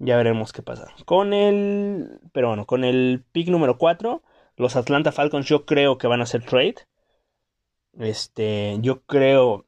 ya 0.00 0.16
veremos 0.16 0.52
qué 0.52 0.62
pasa. 0.62 0.88
Con 1.04 1.32
el. 1.34 2.20
Pero 2.32 2.48
bueno, 2.48 2.66
con 2.66 2.84
el 2.84 3.22
pick 3.32 3.48
número 3.48 3.78
4. 3.78 4.22
Los 4.56 4.76
Atlanta 4.76 5.12
Falcons 5.12 5.46
yo 5.46 5.66
creo 5.66 5.98
que 5.98 6.06
van 6.06 6.20
a 6.20 6.24
hacer 6.24 6.44
trade. 6.44 6.76
Este. 7.98 8.78
Yo 8.80 9.02
creo. 9.02 9.66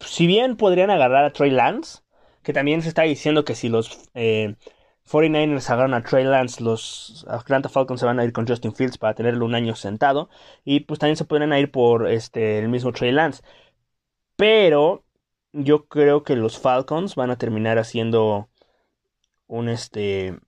Si 0.00 0.26
bien 0.26 0.56
podrían 0.56 0.90
agarrar 0.90 1.24
a 1.24 1.32
Trey 1.32 1.50
Lance. 1.50 2.02
Que 2.42 2.52
también 2.52 2.82
se 2.82 2.88
está 2.88 3.02
diciendo 3.02 3.44
que 3.44 3.56
si 3.56 3.68
los 3.68 3.90
49ers 4.14 5.68
eh, 5.68 5.72
agarran 5.72 5.94
a 5.94 6.02
Trey 6.02 6.24
Lance. 6.24 6.62
Los 6.62 7.24
Atlanta 7.28 7.68
Falcons 7.70 8.00
se 8.00 8.06
van 8.06 8.20
a 8.20 8.24
ir 8.24 8.32
con 8.32 8.46
Justin 8.46 8.74
Fields 8.74 8.98
para 8.98 9.14
tenerlo 9.14 9.46
un 9.46 9.54
año 9.54 9.74
sentado. 9.76 10.28
Y 10.64 10.80
pues 10.80 11.00
también 11.00 11.16
se 11.16 11.24
podrían 11.24 11.54
ir 11.54 11.70
por 11.70 12.08
este, 12.08 12.58
el 12.58 12.68
mismo 12.68 12.92
Trey 12.92 13.12
Lance. 13.12 13.42
Pero. 14.36 15.02
Yo 15.58 15.86
creo 15.88 16.22
que 16.22 16.36
los 16.36 16.58
Falcons 16.58 17.14
van 17.14 17.30
a 17.30 17.38
terminar 17.38 17.78
haciendo 17.78 18.50
un 19.46 19.68
este 19.68 20.38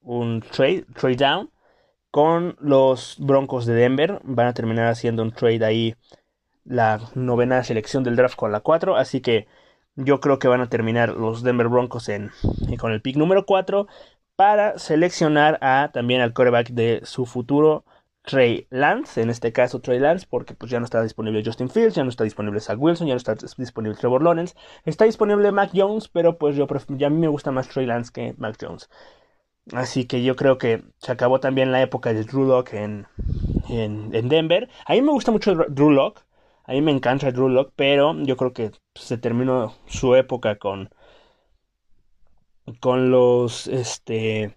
un 0.00 0.42
trade, 0.42 0.84
trade 0.94 1.16
down 1.16 1.50
con 2.10 2.56
los 2.60 3.16
Broncos 3.18 3.66
de 3.66 3.74
Denver. 3.74 4.20
Van 4.24 4.46
a 4.46 4.54
terminar 4.54 4.86
haciendo 4.88 5.22
un 5.22 5.32
trade 5.32 5.64
ahí 5.64 5.94
la 6.64 7.00
novena 7.14 7.62
selección 7.64 8.04
del 8.04 8.16
draft 8.16 8.36
con 8.36 8.52
la 8.52 8.60
4. 8.60 8.96
Así 8.96 9.20
que 9.20 9.46
yo 9.96 10.20
creo 10.20 10.38
que 10.38 10.48
van 10.48 10.60
a 10.60 10.68
terminar 10.68 11.10
los 11.10 11.42
Denver 11.42 11.68
Broncos 11.68 12.08
en, 12.08 12.30
con 12.78 12.92
el 12.92 13.00
pick 13.02 13.16
número 13.16 13.46
4 13.46 13.86
para 14.36 14.78
seleccionar 14.78 15.58
a 15.60 15.90
también 15.92 16.20
al 16.20 16.32
coreback 16.32 16.70
de 16.70 17.00
su 17.04 17.26
futuro 17.26 17.84
Trey 18.24 18.66
Lance, 18.70 19.20
en 19.20 19.28
este 19.28 19.52
caso 19.52 19.80
Trey 19.80 19.98
Lance, 19.98 20.26
porque 20.28 20.54
pues 20.54 20.70
ya 20.70 20.78
no 20.78 20.84
está 20.86 21.02
disponible 21.02 21.42
Justin 21.44 21.68
Fields, 21.68 21.94
ya 21.94 22.04
no 22.04 22.10
está 22.10 22.24
disponible 22.24 22.60
Zach 22.60 22.78
Wilson, 22.80 23.06
ya 23.06 23.14
no 23.14 23.18
está 23.18 23.34
disponible 23.58 23.98
Trevor 23.98 24.22
Lawrence, 24.22 24.54
está 24.84 25.04
disponible 25.04 25.52
Mac 25.52 25.70
Jones, 25.74 26.08
pero 26.08 26.38
pues 26.38 26.56
yo 26.56 26.66
ya 26.96 27.08
a 27.08 27.10
mí 27.10 27.18
me 27.18 27.28
gusta 27.28 27.50
más 27.50 27.68
Trey 27.68 27.86
Lance 27.86 28.10
que 28.12 28.34
Mac 28.38 28.56
Jones. 28.60 28.88
Así 29.72 30.06
que 30.06 30.22
yo 30.22 30.36
creo 30.36 30.58
que 30.58 30.84
se 30.98 31.12
acabó 31.12 31.40
también 31.40 31.72
la 31.72 31.82
época 31.82 32.12
de 32.12 32.24
Drew 32.24 32.44
Locke 32.44 32.74
en, 32.74 33.06
en, 33.68 34.28
Denver. 34.28 34.68
A 34.86 34.92
mí 34.92 35.02
me 35.02 35.12
gusta 35.12 35.30
mucho 35.30 35.54
Drew 35.54 35.90
Locke, 35.90 36.22
a 36.64 36.72
mí 36.72 36.80
me 36.82 36.92
encanta 36.92 37.30
Drew 37.30 37.48
Locke, 37.48 37.72
pero 37.76 38.14
yo 38.22 38.36
creo 38.36 38.52
que 38.52 38.72
se 38.94 39.18
terminó 39.18 39.74
su 39.86 40.14
época 40.14 40.56
con 40.56 40.90
con 42.80 43.10
los 43.10 43.66
este 43.66 44.56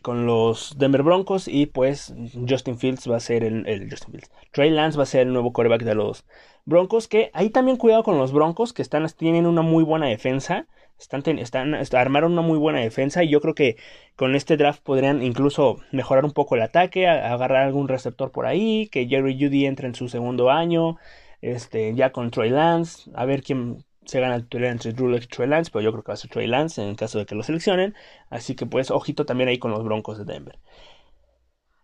con 0.00 0.26
los 0.26 0.78
Denver 0.78 1.02
Broncos 1.02 1.48
y 1.48 1.66
pues 1.66 2.14
Justin 2.48 2.78
Fields 2.78 3.10
va 3.10 3.16
a 3.16 3.20
ser 3.20 3.44
el, 3.44 3.88
Justin 3.90 4.12
Fields. 4.12 4.30
Trey 4.52 4.70
Lance 4.70 4.96
va 4.96 5.04
a 5.04 5.06
ser 5.06 5.26
el 5.26 5.32
nuevo 5.32 5.52
quarterback 5.52 5.82
de 5.82 5.94
los 5.94 6.24
Broncos 6.64 7.08
que 7.08 7.30
ahí 7.34 7.50
también 7.50 7.76
cuidado 7.76 8.02
con 8.02 8.18
los 8.18 8.32
Broncos 8.32 8.72
que 8.72 8.82
están 8.82 9.06
tienen 9.16 9.46
una 9.46 9.62
muy 9.62 9.84
buena 9.84 10.06
defensa. 10.06 10.66
Están, 10.98 11.38
están, 11.38 11.74
armaron 11.74 12.32
una 12.32 12.42
muy 12.42 12.58
buena 12.58 12.80
defensa 12.80 13.24
y 13.24 13.30
yo 13.30 13.40
creo 13.40 13.54
que 13.54 13.76
con 14.16 14.34
este 14.34 14.58
draft 14.58 14.82
podrían 14.82 15.22
incluso 15.22 15.78
mejorar 15.92 16.26
un 16.26 16.32
poco 16.32 16.56
el 16.56 16.62
ataque, 16.62 17.08
agarrar 17.08 17.62
algún 17.62 17.88
receptor 17.88 18.30
por 18.30 18.44
ahí, 18.44 18.88
que 18.88 19.06
Jerry 19.06 19.38
Judy 19.40 19.64
entre 19.64 19.88
en 19.88 19.94
su 19.94 20.10
segundo 20.10 20.50
año, 20.50 20.98
este, 21.40 21.94
ya 21.94 22.12
con 22.12 22.30
Trey 22.30 22.50
Lance, 22.50 23.10
a 23.14 23.24
ver 23.24 23.42
quién, 23.42 23.82
se 24.04 24.20
gana 24.20 24.36
el 24.36 24.42
titular 24.44 24.70
entre 24.70 24.92
Drew 24.92 25.14
y 25.16 25.20
Trey 25.20 25.48
Lance, 25.48 25.70
pero 25.72 25.82
yo 25.82 25.92
creo 25.92 26.02
que 26.02 26.08
va 26.08 26.14
a 26.14 26.16
ser 26.16 26.30
Trey 26.30 26.46
Lance 26.46 26.82
en 26.82 26.94
caso 26.94 27.18
de 27.18 27.26
que 27.26 27.34
lo 27.34 27.42
seleccionen. 27.42 27.94
Así 28.30 28.54
que 28.54 28.66
pues 28.66 28.90
ojito 28.90 29.26
también 29.26 29.48
ahí 29.48 29.58
con 29.58 29.70
los 29.70 29.84
Broncos 29.84 30.18
de 30.18 30.24
Denver. 30.24 30.58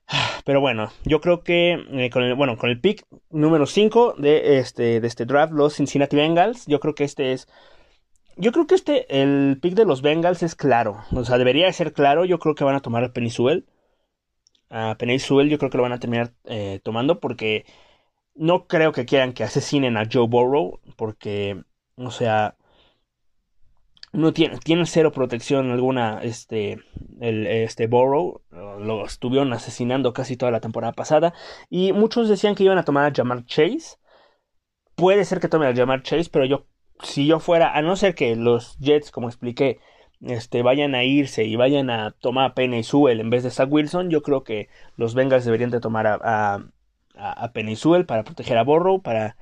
Pero 0.44 0.61
bueno, 0.61 0.90
yo 1.04 1.20
creo 1.20 1.42
que 1.42 1.73
eh, 1.73 2.11
con 2.11 2.23
el 2.23 2.35
bueno, 2.35 2.56
con 2.56 2.70
el 2.70 2.80
pick 2.80 3.04
número 3.30 3.66
5 3.66 4.14
de 4.18 4.58
este 4.58 5.00
de 5.00 5.06
este 5.06 5.25
draft 5.26 5.52
los 5.52 5.75
Cincinnati 5.75 6.16
Bengals, 6.16 6.66
yo 6.66 6.80
creo 6.80 6.94
que 6.94 7.04
este 7.04 7.32
es 7.32 7.49
yo 8.37 8.52
creo 8.52 8.66
que 8.66 8.75
este 8.75 9.23
el 9.23 9.58
pick 9.61 9.75
de 9.75 9.85
los 9.87 10.02
Bengals 10.02 10.42
es 10.42 10.54
claro, 10.54 11.04
o 11.12 11.25
sea, 11.25 11.38
debería 11.38 11.73
ser 11.73 11.92
claro, 11.92 12.25
yo 12.25 12.38
creo 12.38 12.54
que 12.54 12.64
van 12.64 12.76
a 12.76 12.80
tomar 12.80 13.04
a 13.04 13.12
Penny 13.12 13.30
Sewell. 13.30 13.66
A 14.70 14.96
Penny 14.99 15.18
Sewell 15.18 15.49
yo 15.49 15.58
creo 15.58 15.70
que 15.70 15.76
lo 15.78 15.82
van 15.85 15.92
a 15.92 16.00
terminar 16.00 16.32
eh, 16.44 16.80
tomando 16.82 17.20
porque 17.20 17.64
no 18.35 18.66
creo 18.66 18.92
que 18.92 19.06
quieran 19.06 19.32
que 19.32 19.44
asesinen 19.44 19.96
a 19.96 20.04
Joe 20.12 20.26
Burrow 20.28 20.80
porque 20.96 21.64
o 21.97 22.11
sea, 22.11 22.57
no 24.12 24.33
tiene, 24.33 24.59
tiene 24.59 24.87
cero 24.87 25.12
protección 25.12 25.71
alguna 25.71 26.21
este 26.23 26.79
el 27.21 27.47
este 27.47 27.87
Borrow 27.87 28.41
lo 28.50 29.05
estuvieron 29.05 29.53
asesinando 29.53 30.12
casi 30.12 30.37
toda 30.37 30.53
la 30.53 30.61
temporada 30.61 30.93
pasada 30.93 31.35
y 31.71 31.93
muchos 31.93 32.29
decían 32.29 32.55
que 32.55 32.65
iban 32.65 32.79
a 32.79 32.85
tomar 32.85 33.11
a 33.11 33.15
Jamar 33.15 33.45
Chase. 33.45 33.99
Puede 34.95 35.25
ser 35.26 35.41
que 35.41 35.49
tome 35.49 35.67
a 35.67 35.73
llamar 35.73 36.03
Chase, 36.03 36.31
pero 36.33 36.47
yo, 36.47 36.67
si 37.03 37.26
yo 37.26 37.38
fuera, 37.38 37.76
a 37.76 37.83
no 37.83 37.97
ser 37.97 38.15
que 38.15 38.35
los 38.35 38.79
Jets, 38.79 39.11
como 39.11 39.29
expliqué, 39.29 39.79
este, 40.23 40.62
vayan 40.62 40.95
a 40.95 41.05
irse 41.05 41.45
y 41.45 41.57
vayan 41.57 41.91
a 41.91 42.12
tomar 42.12 42.53
a 42.53 42.55
Penny 42.55 42.83
Sewell 42.83 43.21
en 43.21 43.29
vez 43.29 43.43
de 43.43 43.50
Zach 43.50 43.71
Wilson, 43.71 44.09
yo 44.09 44.23
creo 44.23 44.43
que 44.43 44.69
los 44.97 45.15
Bengals 45.15 45.45
deberían 45.45 45.71
de 45.71 45.81
tomar 45.81 46.07
a, 46.07 46.15
a, 46.23 46.65
a 47.15 47.53
Penny 47.53 47.76
Sewell 47.76 48.07
para 48.07 48.25
proteger 48.25 48.57
a 48.57 48.65
Borrow, 48.65 49.03
para 49.03 49.37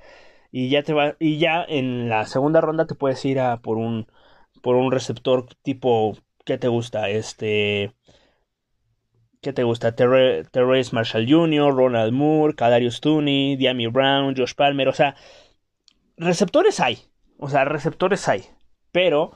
y 0.57 0.69
ya 0.69 0.85
te 0.85 0.93
va 0.93 1.17
y 1.19 1.39
ya 1.39 1.65
en 1.69 2.09
la 2.09 2.27
segunda 2.27 2.61
ronda 2.61 2.87
te 2.87 2.95
puedes 2.95 3.25
ir 3.25 3.41
a 3.41 3.61
por 3.61 3.77
un 3.77 4.07
por 4.63 4.77
un 4.77 4.93
receptor 4.93 5.47
tipo 5.63 6.17
¿qué 6.45 6.59
te 6.59 6.69
gusta? 6.69 7.11
Este 7.11 7.93
¿Qué 9.43 9.53
te 9.53 9.65
gusta? 9.65 9.95
Terrence 9.95 10.95
Marshall 10.95 11.27
Jr., 11.29 11.75
Ronald 11.75 12.13
Moore, 12.13 12.55
Kadarius 12.55 13.01
Tooney, 13.01 13.57
Diami 13.57 13.89
Brown, 13.89 14.35
Josh 14.37 14.55
Palmer, 14.55 14.89
o 14.89 14.93
sea, 14.95 15.17
receptores 16.17 16.81
hay, 16.81 16.99
o 17.39 17.49
sea, 17.51 17.65
receptores 17.65 18.27
hay, 18.29 18.45
pero 18.93 19.33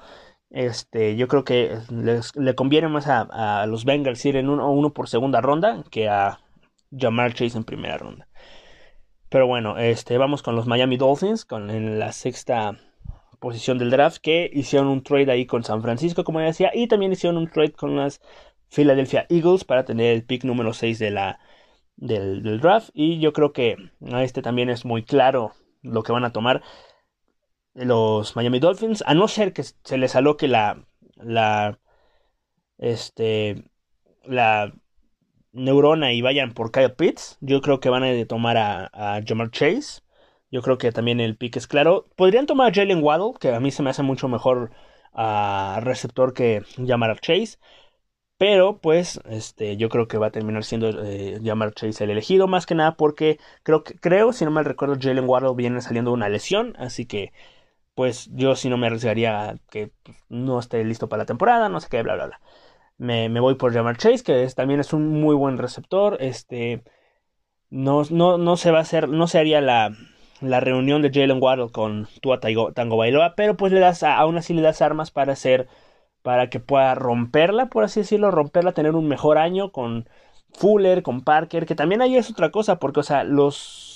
este, 0.51 1.17
yo 1.17 1.29
creo 1.29 1.45
que 1.45 1.79
les, 1.91 2.35
le 2.37 2.55
conviene 2.55 2.89
más 2.89 3.07
a, 3.09 3.67
los 3.67 3.85
Bengals 3.85 4.25
ir 4.25 4.37
en 4.37 4.49
uno, 4.49 4.71
uno, 4.71 4.95
por 4.95 5.09
segunda 5.09 5.41
ronda 5.43 5.85
que 5.91 6.09
a 6.09 6.41
Jamar 6.97 7.35
Chase 7.35 7.59
en 7.59 7.65
primera 7.65 7.99
ronda. 7.99 8.29
Pero 9.29 9.47
bueno, 9.47 9.77
este, 9.79 10.17
vamos 10.19 10.43
con 10.43 10.57
los 10.57 10.67
Miami 10.67 10.97
Dolphins, 10.97 11.45
con 11.45 11.71
en 11.71 11.99
la 11.99 12.13
sexta 12.13 12.79
posición 13.39 13.79
del 13.79 13.91
draft, 13.91 14.19
que 14.19 14.51
hicieron 14.53 14.89
un 14.89 15.03
trade 15.03 15.31
ahí 15.31 15.47
con 15.47 15.65
San 15.65 15.83
Francisco, 15.83 16.25
como 16.25 16.41
ya 16.41 16.47
decía, 16.47 16.71
y 16.75 16.89
también 16.89 17.13
hicieron 17.13 17.37
un 17.37 17.49
trade 17.49 17.73
con 17.73 17.97
las 17.97 18.21
Philadelphia 18.71 19.27
Eagles 19.29 19.65
para 19.65 19.85
tener 19.85 20.15
el 20.15 20.25
pick 20.25 20.45
número 20.45 20.73
6 20.73 20.99
de 20.99 21.11
la, 21.11 21.41
del, 21.97 22.43
del 22.43 22.61
draft. 22.61 22.91
Y 22.95 23.21
yo 23.21 23.33
creo 23.33 23.53
que 23.53 23.77
a 24.13 24.23
este 24.25 24.43
también 24.43 24.71
es 24.71 24.85
muy 24.85 25.05
claro 25.05 25.53
lo 25.83 26.03
que 26.03 26.13
van 26.13 26.25
a 26.25 26.33
tomar 26.33 26.63
los 27.75 28.35
Miami 28.37 28.59
Dolphins, 28.59 29.05
a 29.07 29.15
no 29.15 29.29
ser 29.29 29.53
que 29.53 29.63
se 29.63 29.99
les 29.99 30.17
aloque 30.17 30.49
la, 30.49 30.85
la, 31.17 31.79
este, 32.79 33.65
la 34.25 34.73
neurona 35.59 36.13
y 36.13 36.23
vayan 36.23 36.53
por 36.55 36.73
Kyle 36.73 36.91
Pitts, 36.91 37.39
yo 37.41 37.61
creo 37.63 37.81
que 37.81 37.91
van 37.91 38.05
a 38.05 38.27
tomar 38.27 38.57
a, 38.57 38.91
a 38.93 39.21
Jamar 39.27 39.51
Chase. 39.51 40.03
Yo 40.51 40.63
creo 40.63 40.79
que 40.79 40.93
también 40.93 41.21
el 41.21 41.37
pick 41.37 41.57
es 41.57 41.67
claro. 41.67 42.07
Podrían 42.17 42.47
tomar 42.47 42.71
a 42.71 42.75
Jalen 42.75 43.03
Waddle, 43.03 43.35
que 43.41 43.53
a 43.55 43.61
mí 43.61 43.71
se 43.71 43.83
me 43.83 43.91
hace 43.91 44.03
mucho 44.03 44.29
mejor 44.29 44.71
uh, 45.15 45.81
receptor 45.81 46.33
que 46.35 46.63
Jamar 46.87 47.21
Chase. 47.21 47.59
Pero 48.39 48.79
pues 48.81 49.21
este, 49.27 49.77
yo 49.77 49.89
creo 49.89 50.07
que 50.09 50.19
va 50.19 50.29
a 50.29 50.31
terminar 50.31 50.65
siendo 50.65 50.89
eh, 51.05 51.41
Jamar 51.45 51.75
Chase 51.75 52.05
el 52.05 52.11
elegido, 52.11 52.47
más 52.47 52.67
que 52.67 52.75
nada 52.77 52.97
porque 52.97 53.39
creo, 53.65 53.83
que, 53.85 53.95
creo 53.97 54.33
si 54.33 54.45
no 54.45 54.53
mal 54.53 54.65
recuerdo, 54.65 54.97
Jalen 55.01 55.29
Waddle 55.29 55.55
viene 55.57 55.81
saliendo 55.81 56.13
de 56.13 56.15
una 56.17 56.29
lesión, 56.29 56.75
así 56.79 57.07
que 57.07 57.33
pues 57.95 58.29
yo 58.33 58.57
si 58.57 58.69
no 58.71 58.77
me 58.79 58.87
arriesgaría 58.89 59.59
que 59.71 59.93
pues, 60.05 60.19
no 60.29 60.61
esté 60.61 60.85
listo 60.85 61.09
para 61.09 61.23
la 61.25 61.27
temporada, 61.27 61.69
no 61.69 61.81
sé 61.81 61.89
qué, 61.91 62.03
bla, 62.03 62.15
bla, 62.15 62.27
bla. 62.27 62.41
Me, 62.99 63.29
me 63.29 63.41
voy 63.41 63.55
por 63.55 63.73
Jamar 63.73 63.97
Chase, 63.97 64.25
que 64.25 64.47
también 64.55 64.81
es 64.81 64.93
un 64.93 65.09
muy 65.09 65.35
buen 65.37 65.59
receptor. 65.59 66.17
Este, 66.21 66.83
no, 67.71 68.03
no, 68.11 68.39
no 68.39 68.57
se 68.57 68.71
va 68.71 68.79
a 68.79 68.83
hacer, 68.83 69.09
no 69.09 69.29
se 69.29 69.39
haría 69.39 69.61
la, 69.61 69.97
la 70.41 70.61
reunión 70.61 71.03
de 71.03 71.11
Jalen 71.13 71.43
Waddle 71.43 71.71
con 71.73 72.09
Tua 72.23 72.41
Tango 72.41 72.97
Bailoa, 72.97 73.35
pero 73.37 73.57
pues 73.57 73.73
le 73.73 73.81
das, 73.81 74.03
aún 74.03 74.37
así 74.39 74.55
le 74.55 74.63
das 74.63 74.83
armas 74.83 75.11
para 75.11 75.33
hacer, 75.35 75.69
para 76.23 76.51
que 76.51 76.61
pueda 76.61 76.95
romperla, 76.95 77.67
por 77.67 77.85
así 77.85 78.01
decirlo, 78.01 78.31
romperla, 78.31 78.73
tener 78.73 78.95
un 78.95 79.09
mejor 79.09 79.39
año 79.39 79.73
con 79.73 80.09
Fuller, 80.55 81.03
con 81.03 81.23
Parker, 81.23 81.67
que 81.67 81.75
también 81.75 82.03
ahí 82.03 82.17
es 82.17 82.31
otra 82.31 82.51
cosa, 82.51 82.79
porque, 82.79 83.01
o 83.01 83.05
sea, 83.05 83.25
los 83.25 83.88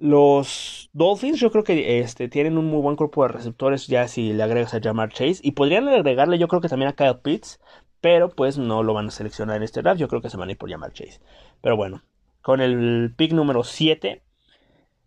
los 0.00 0.88
Dolphins 0.92 1.38
yo 1.38 1.50
creo 1.52 1.62
que 1.62 2.00
este, 2.00 2.28
tienen 2.28 2.58
un 2.58 2.66
muy 2.66 2.80
buen 2.80 2.96
cuerpo 2.96 3.22
de 3.22 3.28
receptores 3.28 3.86
ya 3.86 4.08
si 4.08 4.32
le 4.32 4.42
agregas 4.42 4.74
a 4.74 4.80
Jamar 4.80 5.10
Chase 5.10 5.40
y 5.42 5.52
podrían 5.52 5.88
agregarle 5.88 6.38
yo 6.38 6.48
creo 6.48 6.60
que 6.60 6.68
también 6.68 6.90
a 6.90 6.94
Kyle 6.94 7.20
Pitts, 7.22 7.60
pero 8.00 8.30
pues 8.30 8.58
no 8.58 8.82
lo 8.82 8.94
van 8.94 9.08
a 9.08 9.10
seleccionar 9.10 9.56
en 9.56 9.62
este 9.62 9.82
draft, 9.82 10.00
yo 10.00 10.08
creo 10.08 10.22
que 10.22 10.30
se 10.30 10.36
van 10.38 10.48
a 10.48 10.52
ir 10.52 10.58
por 10.58 10.70
Jamar 10.70 10.92
Chase. 10.92 11.20
Pero 11.60 11.76
bueno, 11.76 12.02
con 12.42 12.60
el 12.60 13.12
pick 13.16 13.32
número 13.32 13.62
7, 13.62 14.22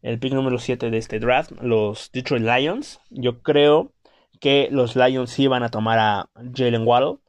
el 0.04 0.20
pick 0.20 0.34
número 0.34 0.60
7 0.60 0.92
de 0.92 0.98
este 0.98 1.20
draft, 1.20 1.52
los 1.62 2.12
Detroit 2.12 2.44
Lions, 2.44 3.02
yo 3.10 3.42
creo 3.42 3.94
que 4.44 4.68
los 4.72 4.96
Lions 4.98 5.32
sí 5.32 5.48
van 5.48 5.64
a 5.64 5.70
tomar 5.70 6.00
a 6.00 6.30
Jalen 6.54 6.86
Waddle. 6.86 7.20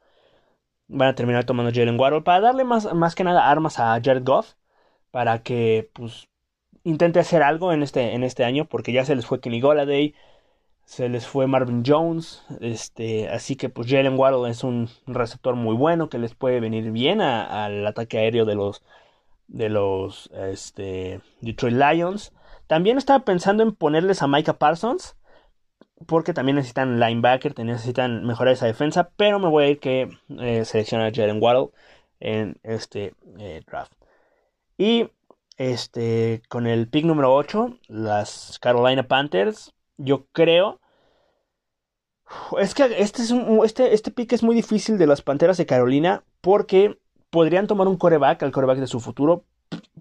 Van 0.87 1.07
a 1.07 1.15
terminar 1.15 1.45
tomando 1.45 1.71
a 1.71 1.73
Jalen 1.73 1.99
Waddle 1.99 2.21
para 2.23 2.41
darle 2.41 2.65
más, 2.65 2.93
más 2.93 3.15
que 3.15 3.23
nada 3.23 3.49
armas 3.49 3.79
a 3.79 3.99
Jared 4.03 4.23
Goff. 4.25 4.55
Para 5.11 5.41
que 5.41 5.89
pues 5.93 6.27
intente 6.85 7.19
hacer 7.19 7.43
algo 7.43 7.73
en 7.73 7.83
este, 7.83 8.13
en 8.13 8.23
este 8.23 8.45
año, 8.45 8.65
porque 8.65 8.93
ya 8.93 9.03
se 9.03 9.15
les 9.15 9.25
fue 9.25 9.41
Kenny 9.41 9.59
Goladay, 9.59 10.13
se 10.85 11.09
les 11.09 11.27
fue 11.27 11.47
Marvin 11.47 11.83
Jones, 11.85 12.43
este, 12.61 13.27
así 13.27 13.55
que 13.55 13.69
pues 13.69 13.89
Jalen 13.89 14.17
Waddle 14.17 14.49
es 14.49 14.63
un 14.63 14.87
receptor 15.07 15.55
muy 15.55 15.75
bueno 15.75 16.09
que 16.09 16.19
les 16.19 16.35
puede 16.35 16.59
venir 16.59 16.91
bien 16.91 17.21
al 17.21 17.85
ataque 17.85 18.19
aéreo 18.19 18.45
de 18.45 18.55
los 18.55 18.83
de 19.47 19.69
los 19.69 20.29
este, 20.33 21.21
Detroit 21.41 21.75
Lions. 21.75 22.33
También 22.67 22.97
estaba 22.97 23.25
pensando 23.25 23.63
en 23.63 23.75
ponerles 23.75 24.21
a 24.21 24.27
Micah 24.27 24.57
Parsons, 24.57 25.15
porque 26.07 26.33
también 26.33 26.55
necesitan 26.55 26.99
linebacker, 26.99 27.57
necesitan 27.63 28.25
mejorar 28.25 28.53
esa 28.53 28.65
defensa, 28.65 29.09
pero 29.17 29.39
me 29.39 29.49
voy 29.49 29.63
a 29.63 29.69
ir 29.69 29.79
que 29.79 30.09
eh, 30.39 30.65
selecciona 30.65 31.07
a 31.07 31.11
Jalen 31.13 31.41
Waddle 31.41 31.69
en 32.19 32.57
este 32.63 33.13
eh, 33.39 33.61
draft. 33.65 33.93
Y 34.77 35.09
este, 35.57 36.41
con 36.49 36.67
el 36.67 36.87
pick 36.87 37.05
número 37.05 37.33
8, 37.33 37.77
las 37.87 38.59
Carolina 38.59 39.07
Panthers, 39.07 39.73
yo 39.97 40.25
creo. 40.31 40.79
Es 42.59 42.73
que 42.73 42.83
este, 42.97 43.21
es 43.21 43.31
un, 43.31 43.61
este, 43.63 43.93
este 43.93 44.11
pick 44.11 44.33
es 44.33 44.43
muy 44.43 44.55
difícil 44.55 44.97
de 44.97 45.07
las 45.07 45.21
Panteras 45.21 45.57
de 45.57 45.65
Carolina 45.65 46.23
porque 46.41 46.97
podrían 47.29 47.67
tomar 47.67 47.87
un 47.87 47.97
coreback, 47.97 48.43
al 48.43 48.51
coreback 48.51 48.79
de 48.79 48.87
su 48.87 48.99
futuro, 48.99 49.43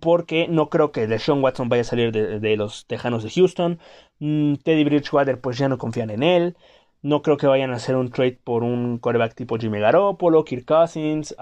porque 0.01 0.49
no 0.49 0.69
creo 0.69 0.93
que 0.93 1.07
Deshaun 1.07 1.43
Watson 1.43 1.69
vaya 1.69 1.83
a 1.83 1.85
salir 1.85 2.13
de, 2.13 2.57
los 2.57 2.87
Tejanos 2.87 3.23
de 3.23 3.31
Houston. 3.31 3.79
Mm, 4.19 4.55
Teddy 4.57 4.85
Bridgewater, 4.85 5.41
pues 5.41 5.59
ya 5.59 5.69
no 5.69 5.79
confían 5.79 6.11
en 6.11 6.23
él. 6.23 6.57
No 7.03 7.23
creo 7.23 7.37
que 7.37 7.47
vayan 7.47 7.73
a 7.73 7.77
hacer 7.77 7.97
un 7.97 8.11
trade 8.11 8.39
por 8.43 8.63
un 8.63 8.99
coreback 8.99 9.35
tipo 9.35 9.59
Jimmy 9.59 9.79
Garoppolo, 9.79 10.45
Kirk 10.45 10.65
Cousins, 10.65 11.35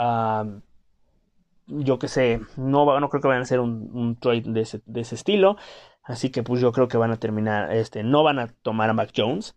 yo 1.67 1.99
que 1.99 2.09
sé, 2.09 2.41
no, 2.57 3.01
no 3.01 3.09
creo 3.09 3.23
que 3.23 3.29
vayan 3.29 3.43
a 3.43 3.45
hacer 3.45 3.61
un, 3.61 4.17
trade 4.21 4.43
de 4.47 4.61
ese, 4.63 4.83
de 4.87 5.01
ese, 5.03 5.15
estilo. 5.15 5.57
Así 6.03 6.31
que 6.31 6.43
pues 6.43 6.61
yo 6.61 6.73
creo 6.73 6.89
que 6.89 6.97
van 6.97 7.13
a 7.13 7.19
terminar, 7.19 7.73
este, 7.73 8.03
no 8.03 8.23
van 8.23 8.39
a 8.39 8.49
tomar 8.63 8.91
a 8.91 8.93
Mac 8.93 9.13
Jones. 9.17 9.57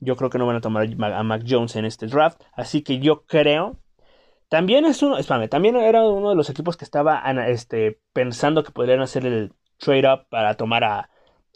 Yo 0.00 0.16
creo 0.16 0.30
que 0.30 0.38
no 0.38 0.46
van 0.46 0.56
a 0.56 0.60
tomar 0.60 0.88
a 1.12 1.22
Mac 1.22 1.44
Jones 1.48 1.76
en 1.76 1.84
este 1.84 2.06
draft. 2.06 2.42
Así 2.54 2.82
que 2.82 2.98
yo 2.98 3.24
creo. 3.26 3.78
También 4.48 4.84
es 4.84 5.02
uno, 5.02 5.16
espérame, 5.18 5.48
también 5.48 5.76
era 5.76 6.04
uno 6.06 6.30
de 6.30 6.36
los 6.36 6.50
equipos 6.50 6.76
que 6.76 6.84
estaba 6.84 7.22
este, 7.48 8.00
pensando 8.12 8.62
que 8.64 8.72
podrían 8.72 9.00
hacer 9.00 9.24
el 9.26 9.54
trade 9.78 10.12
up 10.12 10.28
para 10.28 10.54
tomar 10.56 10.84
a, 10.84 11.10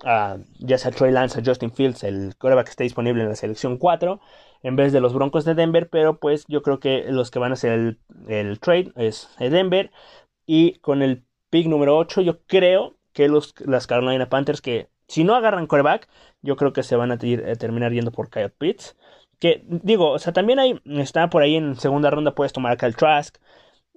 a 0.05 0.39
ya 0.59 0.79
sea 0.79 0.93
Trey 0.93 1.13
Lance 1.13 1.39
o 1.39 1.43
Justin 1.45 1.73
Fields, 1.73 2.05
el 2.05 2.37
coreback 2.39 2.67
que 2.67 2.71
esté 2.71 2.85
disponible 2.85 3.23
en 3.23 3.29
la 3.29 3.37
selección 3.37 3.77
4 3.77 4.21
en 4.63 4.77
vez 4.77 4.93
de 4.93 5.01
los 5.01 5.15
Broncos 5.15 5.45
de 5.45 5.55
Denver, 5.55 5.89
pero 5.89 6.19
pues 6.19 6.45
yo 6.49 6.63
creo 6.63 6.81
que 6.81 7.05
los 7.09 7.31
que 7.31 7.39
van 7.39 7.53
a 7.53 7.55
hacer 7.55 7.99
el, 8.29 8.61
trade 8.61 8.93
es 8.97 9.29
Denver 9.39 9.91
y 10.47 10.79
con 10.81 11.03
el 11.03 11.25
pick 11.51 11.67
número 11.67 11.97
8 11.97 12.21
yo 12.23 12.41
creo 12.47 12.97
que 13.13 13.29
los, 13.29 13.55
las 13.61 13.87
Carolina 13.87 14.29
Panthers 14.29 14.61
que 14.61 14.89
si 15.09 15.25
no 15.25 15.35
agarran 15.35 15.67
quarterback, 15.67 16.09
yo 16.43 16.57
creo 16.57 16.73
que 16.73 16.83
se 16.83 16.97
van 16.97 17.13
a, 17.13 17.19
eh, 17.21 17.57
terminar 17.57 17.93
yendo 17.93 18.13
por 18.13 18.31
Kyle 18.31 18.51
Pitts. 18.51 18.97
Que 19.39 19.63
digo, 19.67 20.11
o 20.13 20.19
sea, 20.19 20.33
también 20.33 20.59
hay, 20.59 20.81
está 20.85 21.29
por 21.31 21.43
ahí 21.43 21.57
en 21.57 21.77
segunda 21.77 22.11
ronda, 22.11 22.35
puedes 22.35 22.53
tomar 22.53 22.73
a 22.73 22.77
Kyle 22.77 22.97
Trask, 22.97 23.37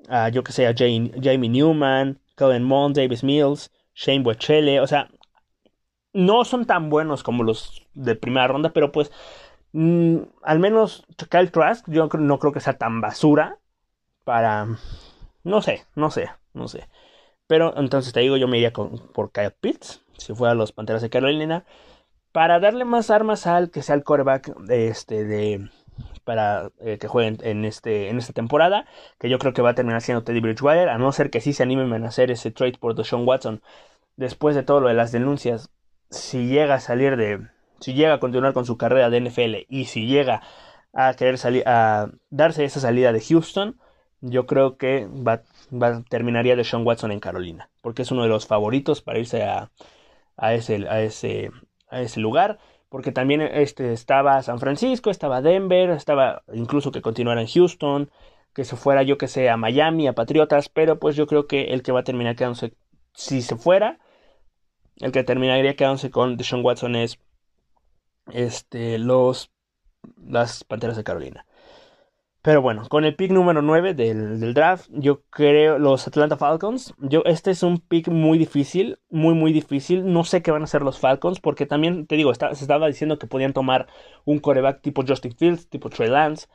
a, 0.10 0.30
yo 0.30 0.44
que 0.44 0.52
sé, 0.52 0.68
a 0.68 0.74
Jamie 0.76 1.50
Newman, 1.50 2.20
Kellen 2.36 2.64
Mond, 2.64 2.96
Davis 2.96 3.24
Mills, 3.24 3.72
Shane 3.96 4.24
Bochele, 4.24 4.80
o 4.82 4.88
sea, 4.88 5.10
no 6.14 6.44
son 6.46 6.66
tan 6.66 6.90
buenos 6.90 7.24
como 7.24 7.44
los 7.44 7.88
de 7.94 8.16
primera 8.16 8.48
ronda, 8.48 8.72
pero 8.72 8.92
pues 8.92 9.12
Mm, 9.74 10.18
al 10.42 10.60
menos 10.60 11.06
Kyle 11.30 11.52
Trask, 11.52 11.88
yo 11.90 12.08
no 12.08 12.40
creo 12.40 12.54
que 12.54 12.60
sea 12.60 12.78
tan 12.78 13.02
basura 13.02 13.58
para. 14.24 14.68
No 15.44 15.62
sé, 15.62 15.86
no 15.96 16.12
sé, 16.12 16.30
no 16.54 16.68
sé. 16.68 16.88
Pero 17.48 17.78
entonces 17.78 18.14
te 18.14 18.22
digo, 18.22 18.38
yo 18.38 18.48
me 18.48 18.58
iría 18.58 18.74
por 18.74 19.32
Kyle 19.32 19.52
Pitts, 19.52 20.04
si 20.18 20.36
fuera 20.36 20.54
los 20.54 20.72
Panteras 20.72 21.02
de 21.02 21.10
Carolina, 21.10 21.66
para 22.32 22.60
darle 22.60 22.86
más 22.86 23.10
armas 23.10 23.48
al 23.48 23.72
que 23.72 23.82
sea 23.84 23.96
el 23.96 24.04
quarterback 24.04 24.56
de 24.60 24.90
este 24.90 25.26
de 25.26 25.70
para 26.24 26.72
eh, 26.80 26.98
que 27.00 27.08
jueguen 27.08 27.38
en 27.42 27.66
este 27.66 28.10
en 28.10 28.18
esta 28.20 28.34
temporada, 28.34 28.86
que 29.20 29.30
yo 29.30 29.40
creo 29.40 29.54
que 29.54 29.62
va 29.62 29.72
a 29.72 29.76
terminar 29.76 30.02
siendo 30.02 30.24
Teddy 30.24 30.42
Bridgewater, 30.42 30.90
a 30.90 30.98
no 30.98 31.12
ser 31.12 31.30
que 31.32 31.42
sí 31.42 31.54
se 31.54 31.64
animen 31.64 32.04
a 32.06 32.10
hacer 32.10 32.32
ese 32.32 32.52
trade 32.52 32.78
por 32.80 32.96
Deshaun 32.96 33.28
Watson 33.28 33.62
después 34.18 34.56
de 34.56 34.64
todo 34.64 34.82
lo 34.82 34.90
de 34.90 34.94
las 34.96 35.12
denuncias, 35.12 35.70
si 36.10 36.48
llega 36.48 36.76
a 36.76 36.80
salir 36.80 37.18
de 37.18 37.48
si 37.80 37.94
llega 37.94 38.16
a 38.16 38.20
continuar 38.20 38.54
con 38.54 38.66
su 38.66 38.78
carrera 38.78 39.10
de 39.10 39.22
NFL 39.22 39.66
y 39.70 39.86
si 39.86 40.08
llega 40.08 40.42
a 40.94 41.14
querer 41.14 41.38
salir 41.38 41.64
a 41.68 42.10
darse 42.30 42.66
esa 42.66 42.80
salida 42.80 43.14
de 43.14 43.22
Houston, 43.22 43.78
yo 44.22 44.46
creo 44.46 44.78
que 44.78 45.08
va, 45.08 45.44
va 45.72 46.04
terminaría 46.10 46.56
de 46.56 46.64
Sean 46.64 46.86
Watson 46.86 47.12
en 47.12 47.20
Carolina, 47.20 47.70
porque 47.82 48.02
es 48.02 48.12
uno 48.12 48.24
de 48.24 48.30
los 48.30 48.48
favoritos 48.48 49.02
para 49.02 49.20
irse 49.20 49.44
a, 49.44 49.72
a 50.38 50.54
ese, 50.54 50.88
a 50.90 51.02
ese, 51.02 51.52
a 51.90 52.02
ese 52.02 52.20
lugar. 52.20 52.60
Porque 52.90 53.12
también 53.12 53.42
este, 53.42 53.94
estaba 53.94 54.42
San 54.42 54.60
Francisco, 54.60 55.12
estaba 55.12 55.42
Denver, 55.42 55.92
estaba 55.92 56.42
incluso 56.52 56.92
que 56.92 57.04
continuara 57.04 57.40
en 57.42 57.48
Houston, 57.48 58.10
que 58.54 58.66
se 58.66 58.76
fuera 58.76 59.04
yo 59.04 59.18
que 59.20 59.28
sé 59.28 59.48
a 59.50 59.58
Miami, 59.58 60.08
a 60.08 60.14
Patriotas, 60.14 60.70
pero 60.70 60.98
pues 60.98 61.16
yo 61.16 61.28
creo 61.28 61.46
que 61.46 61.66
el 61.66 61.84
que 61.84 61.92
va 61.92 62.00
a 62.00 62.04
terminar 62.04 62.36
quedándose, 62.36 62.74
si 63.14 63.44
se 63.44 63.56
fuera, 63.58 64.00
el 64.98 65.12
que 65.12 65.24
terminaría 65.24 65.76
quedándose 65.76 66.10
con 66.10 66.36
Deshaun 66.36 66.66
Watson 66.66 66.96
es 66.96 67.20
este, 68.34 68.98
los, 68.98 69.52
las 70.18 70.64
Panteras 70.64 70.98
de 70.98 71.04
Carolina. 71.04 71.46
Pero 72.42 72.62
bueno, 72.62 72.88
con 72.88 73.04
el 73.04 73.16
pick 73.16 73.32
número 73.32 73.62
9 73.62 73.94
del, 73.94 74.54
draft, 74.54 74.90
yo 74.94 75.24
creo 75.30 75.78
los 75.78 76.08
Atlanta 76.08 76.38
Falcons. 76.38 76.94
Yo, 77.00 77.22
este 77.26 77.52
es 77.52 77.64
un 77.64 77.80
pick 77.80 78.08
muy 78.08 78.38
difícil, 78.38 78.98
muy, 79.10 79.34
muy 79.34 79.52
difícil. 79.52 80.12
No 80.12 80.24
sé 80.24 80.42
qué 80.42 80.52
van 80.52 80.62
a 80.62 80.66
hacer 80.66 80.82
los 80.82 81.00
Falcons, 81.00 81.42
porque 81.42 81.66
también, 81.66 82.08
te 82.08 82.16
digo, 82.16 82.34
se 82.34 82.48
estaba 82.52 82.88
diciendo 82.88 83.20
que 83.20 83.28
podían 83.28 83.52
tomar 83.52 83.88
un 84.24 84.40
coreback 84.40 84.82
tipo 84.82 85.04
Justin 85.06 85.36
Fields, 85.36 85.68
tipo 85.68 85.90
Trey 85.90 86.10
Lance. 86.10 86.48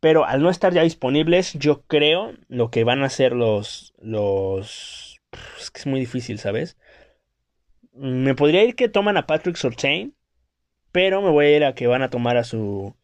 Pero 0.00 0.26
al 0.26 0.42
no 0.42 0.50
estar 0.50 0.74
ya 0.74 0.82
disponibles, 0.82 1.54
yo 1.54 1.82
creo 1.86 2.34
lo 2.48 2.70
que 2.70 2.84
van 2.84 3.02
a 3.02 3.06
hacer 3.06 3.32
los. 3.32 3.94
los 3.98 5.20
es 5.58 5.70
que 5.70 5.80
es 5.80 5.86
muy 5.86 6.00
difícil, 6.00 6.38
¿sabes? 6.38 6.76
Me 7.94 8.34
podría 8.34 8.64
ir 8.64 8.74
que 8.74 8.88
toman 8.88 9.16
a 9.16 9.26
Patrick 9.26 9.56
Surtain, 9.56 10.14
pero 10.92 11.22
me 11.22 11.30
voy 11.30 11.46
a 11.46 11.56
ir 11.56 11.64
a 11.64 11.74
que 11.74 11.86
van 11.86 12.02
a 12.02 12.10
tomar 12.10 12.36
a 12.36 12.44
su 12.44 12.94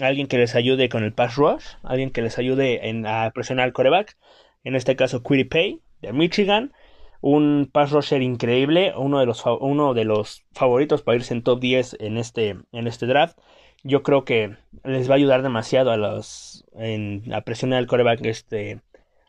alguien 0.00 0.26
que 0.26 0.38
les 0.38 0.54
ayude 0.54 0.88
con 0.88 1.04
el 1.04 1.12
pass 1.12 1.36
rush, 1.36 1.64
alguien 1.82 2.10
que 2.10 2.22
les 2.22 2.38
ayude 2.38 2.88
en, 2.88 3.06
a 3.06 3.30
presionar 3.30 3.64
al 3.64 3.72
coreback, 3.72 4.16
en 4.64 4.76
este 4.76 4.96
caso 4.96 5.22
Pay 5.22 5.80
de 6.02 6.12
Michigan, 6.12 6.72
un 7.20 7.68
pass 7.72 7.92
rusher 7.92 8.22
increíble, 8.22 8.92
uno 8.96 9.18
de 9.18 9.26
los, 9.26 9.44
uno 9.60 9.94
de 9.94 10.04
los 10.04 10.44
favoritos 10.52 11.02
para 11.02 11.16
irse 11.16 11.34
en 11.34 11.42
top 11.42 11.60
10 11.60 11.96
en 12.00 12.18
este, 12.18 12.56
en 12.72 12.86
este 12.86 13.06
draft. 13.06 13.38
Yo 13.82 14.02
creo 14.02 14.24
que 14.24 14.56
les 14.84 15.08
va 15.08 15.14
a 15.14 15.16
ayudar 15.16 15.42
demasiado 15.42 15.90
a 15.90 15.96
los 15.96 16.66
en, 16.74 17.32
a 17.32 17.42
presionar 17.42 17.78
al 17.78 17.86
coreback 17.86 18.24
este, 18.26 18.80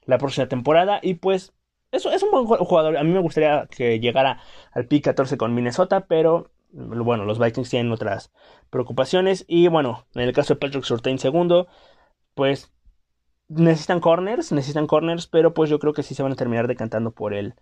la 0.05 0.17
próxima 0.17 0.47
temporada 0.47 0.99
y 1.01 1.15
pues 1.15 1.53
eso 1.91 2.11
es 2.11 2.23
un 2.23 2.31
buen 2.31 2.63
jugador. 2.63 2.97
A 2.97 3.03
mí 3.03 3.11
me 3.11 3.19
gustaría 3.19 3.67
que 3.69 3.99
llegara 3.99 4.41
al 4.71 4.87
pick 4.87 5.05
14 5.05 5.37
con 5.37 5.53
Minnesota, 5.53 6.05
pero 6.07 6.51
bueno, 6.71 7.25
los 7.25 7.39
Vikings 7.39 7.69
tienen 7.69 7.91
otras 7.91 8.31
preocupaciones. 8.69 9.45
Y 9.47 9.67
bueno, 9.67 10.05
en 10.13 10.21
el 10.21 10.33
caso 10.33 10.53
de 10.53 10.59
Patrick 10.59 10.83
Surtain 10.83 11.19
segundo, 11.19 11.67
pues 12.33 12.71
necesitan 13.47 13.99
corners, 13.99 14.51
necesitan 14.51 14.87
corners, 14.87 15.27
pero 15.27 15.53
pues 15.53 15.69
yo 15.69 15.79
creo 15.79 15.93
que 15.93 16.03
sí 16.03 16.15
se 16.15 16.23
van 16.23 16.33
a 16.33 16.35
terminar 16.35 16.67
decantando 16.67 17.11
por 17.11 17.33
el 17.33 17.55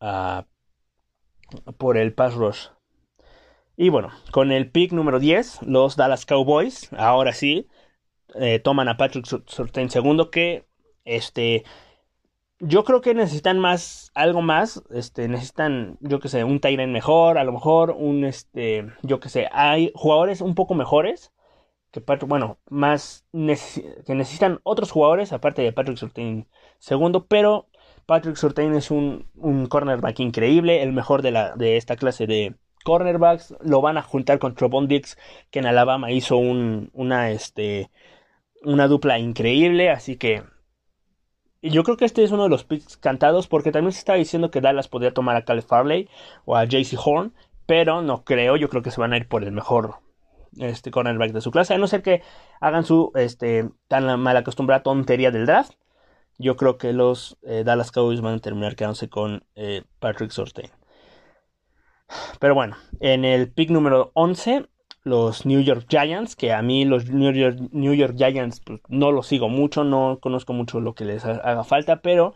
uh, 0.00 0.42
por 1.78 1.96
el 1.96 2.14
pass 2.14 2.34
rush. 2.34 2.68
Y 3.76 3.88
bueno, 3.88 4.10
con 4.30 4.52
el 4.52 4.70
pick 4.70 4.92
número 4.92 5.18
10, 5.18 5.62
los 5.62 5.96
Dallas 5.96 6.26
Cowboys, 6.26 6.90
ahora 6.92 7.32
sí, 7.32 7.68
eh, 8.34 8.58
toman 8.58 8.88
a 8.88 8.96
Patrick 8.96 9.26
Surtain 9.46 9.90
segundo, 9.90 10.30
que 10.30 10.66
este 11.04 11.64
yo 12.64 12.84
creo 12.84 13.00
que 13.00 13.12
necesitan 13.12 13.58
más, 13.58 14.12
algo 14.14 14.40
más, 14.40 14.82
este, 14.90 15.26
necesitan, 15.28 15.98
yo 16.00 16.20
que 16.20 16.28
sé, 16.28 16.44
un 16.44 16.60
Tyrant 16.60 16.92
mejor, 16.92 17.36
a 17.38 17.44
lo 17.44 17.52
mejor 17.52 17.90
un, 17.90 18.24
este, 18.24 18.86
yo 19.02 19.18
que 19.18 19.28
sé, 19.28 19.48
hay 19.52 19.90
jugadores 19.96 20.40
un 20.40 20.54
poco 20.54 20.74
mejores, 20.74 21.32
que, 21.90 22.00
bueno, 22.26 22.58
más, 22.70 23.26
que 23.32 24.14
necesitan 24.14 24.60
otros 24.62 24.92
jugadores, 24.92 25.32
aparte 25.32 25.62
de 25.62 25.72
Patrick 25.72 25.98
Surtain 25.98 26.48
segundo, 26.78 27.26
pero 27.26 27.68
Patrick 28.06 28.36
Surtain 28.36 28.74
es 28.74 28.92
un, 28.92 29.28
un 29.34 29.66
cornerback 29.66 30.20
increíble, 30.20 30.82
el 30.82 30.92
mejor 30.92 31.22
de, 31.22 31.32
la, 31.32 31.56
de 31.56 31.76
esta 31.76 31.96
clase 31.96 32.28
de 32.28 32.54
cornerbacks, 32.84 33.56
lo 33.60 33.80
van 33.80 33.98
a 33.98 34.02
juntar 34.02 34.38
con 34.38 34.54
Trobon 34.54 34.86
Dix, 34.86 35.18
que 35.50 35.58
en 35.58 35.66
Alabama 35.66 36.12
hizo 36.12 36.36
un, 36.36 36.90
una, 36.94 37.30
este, 37.32 37.90
una 38.62 38.86
dupla 38.86 39.18
increíble, 39.18 39.90
así 39.90 40.16
que 40.16 40.44
y 41.62 41.70
yo 41.70 41.84
creo 41.84 41.96
que 41.96 42.04
este 42.04 42.24
es 42.24 42.32
uno 42.32 42.42
de 42.42 42.48
los 42.48 42.64
picks 42.64 42.96
cantados 42.96 43.46
porque 43.46 43.70
también 43.70 43.92
se 43.92 44.00
está 44.00 44.14
diciendo 44.14 44.50
que 44.50 44.60
Dallas 44.60 44.88
podría 44.88 45.14
tomar 45.14 45.36
a 45.36 45.44
Caleb 45.44 45.64
Farley 45.64 46.08
o 46.44 46.56
a 46.56 46.64
JC 46.64 46.98
Horn, 47.02 47.32
pero 47.66 48.02
no 48.02 48.24
creo, 48.24 48.56
yo 48.56 48.68
creo 48.68 48.82
que 48.82 48.90
se 48.90 49.00
van 49.00 49.12
a 49.12 49.16
ir 49.16 49.28
por 49.28 49.44
el 49.44 49.52
mejor 49.52 50.00
este 50.58 50.90
cornerback 50.90 51.32
de 51.32 51.40
su 51.40 51.52
clase, 51.52 51.74
a 51.74 51.78
no 51.78 51.86
ser 51.86 52.02
que 52.02 52.22
hagan 52.60 52.84
su 52.84 53.12
este 53.14 53.70
tan 53.86 54.20
mal 54.20 54.36
acostumbrada 54.36 54.82
tontería 54.82 55.30
del 55.30 55.46
draft. 55.46 55.74
Yo 56.38 56.56
creo 56.56 56.76
que 56.78 56.92
los 56.92 57.38
eh, 57.42 57.62
Dallas 57.64 57.92
Cowboys 57.92 58.20
van 58.20 58.34
a 58.34 58.38
terminar 58.40 58.74
quedándose 58.74 59.08
con 59.08 59.44
eh, 59.54 59.84
Patrick 60.00 60.32
Sortain. 60.32 60.70
Pero 62.40 62.54
bueno, 62.54 62.76
en 63.00 63.24
el 63.24 63.50
pick 63.50 63.70
número 63.70 64.10
11 64.14 64.66
los 65.04 65.46
New 65.46 65.60
York 65.60 65.86
Giants, 65.88 66.36
que 66.36 66.52
a 66.52 66.62
mí 66.62 66.84
los 66.84 67.10
New 67.10 67.32
York, 67.32 67.58
New 67.72 67.94
York 67.94 68.14
Giants 68.16 68.60
pues, 68.60 68.80
no 68.88 69.10
los 69.12 69.26
sigo 69.26 69.48
mucho, 69.48 69.84
no 69.84 70.18
conozco 70.20 70.52
mucho 70.52 70.80
lo 70.80 70.94
que 70.94 71.04
les 71.04 71.24
haga 71.24 71.64
falta, 71.64 72.02
pero 72.02 72.34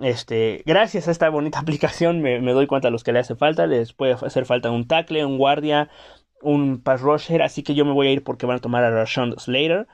este, 0.00 0.62
gracias 0.66 1.08
a 1.08 1.10
esta 1.10 1.28
bonita 1.30 1.58
aplicación 1.60 2.20
me, 2.20 2.40
doy 2.52 2.66
cuenta 2.66 2.88
de 2.88 2.92
los 2.92 3.04
que 3.04 3.12
le 3.12 3.20
hace 3.20 3.36
falta, 3.36 3.66
les 3.66 3.92
puede 3.92 4.12
hacer 4.12 4.46
falta 4.46 4.70
un 4.70 4.86
tackle, 4.86 5.24
un 5.24 5.38
guardia, 5.38 5.90
un 6.42 6.82
pass 6.82 7.00
rusher, 7.00 7.42
así 7.42 7.62
que 7.62 7.74
yo 7.74 7.84
me 7.84 7.92
voy 7.92 8.08
a 8.08 8.12
ir 8.12 8.24
porque 8.24 8.46
van 8.46 8.58
a 8.58 8.60
tomar 8.60 8.84
a 8.84 8.90
Rashawn 8.90 9.38
Slater, 9.38 9.86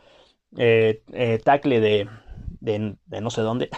eh, 0.57 1.03
eh, 1.13 1.41
tackle 1.45 1.81
de, 1.81 2.09
de, 2.61 3.21
no 3.21 3.31
sé 3.31 3.43
dónde, 3.43 3.71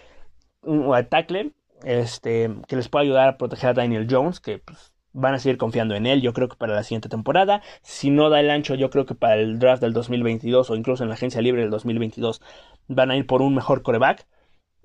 un 0.62 0.92
tackle, 1.08 1.52
este, 1.84 2.50
que 2.68 2.76
les 2.76 2.88
pueda 2.88 3.02
ayudar 3.02 3.28
a 3.28 3.38
proteger 3.38 3.70
a 3.70 3.74
Daniel 3.74 4.06
Jones, 4.08 4.40
que 4.40 4.58
pues, 4.58 4.92
van 5.16 5.34
a 5.34 5.38
seguir 5.38 5.56
confiando 5.56 5.94
en 5.94 6.06
él, 6.06 6.20
yo 6.20 6.32
creo 6.32 6.48
que 6.48 6.56
para 6.56 6.74
la 6.74 6.82
siguiente 6.82 7.08
temporada. 7.08 7.62
Si 7.82 8.10
no 8.10 8.30
da 8.30 8.40
el 8.40 8.50
ancho, 8.50 8.74
yo 8.74 8.90
creo 8.90 9.06
que 9.06 9.14
para 9.14 9.36
el 9.36 9.58
draft 9.58 9.82
del 9.82 9.92
2022 9.92 10.70
o 10.70 10.76
incluso 10.76 11.02
en 11.02 11.08
la 11.08 11.14
agencia 11.14 11.40
libre 11.40 11.62
del 11.62 11.70
2022 11.70 12.42
van 12.88 13.10
a 13.10 13.16
ir 13.16 13.26
por 13.26 13.42
un 13.42 13.54
mejor 13.54 13.82
coreback. 13.82 14.26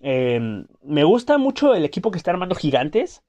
Em, 0.01 0.67
me 0.83 1.03
gusta 1.03 1.37
mucho 1.37 1.75
el 1.75 1.85
equipo 1.85 2.11
que 2.11 2.17
está 2.17 2.31
armando 2.31 2.55
gigantes. 2.55 3.23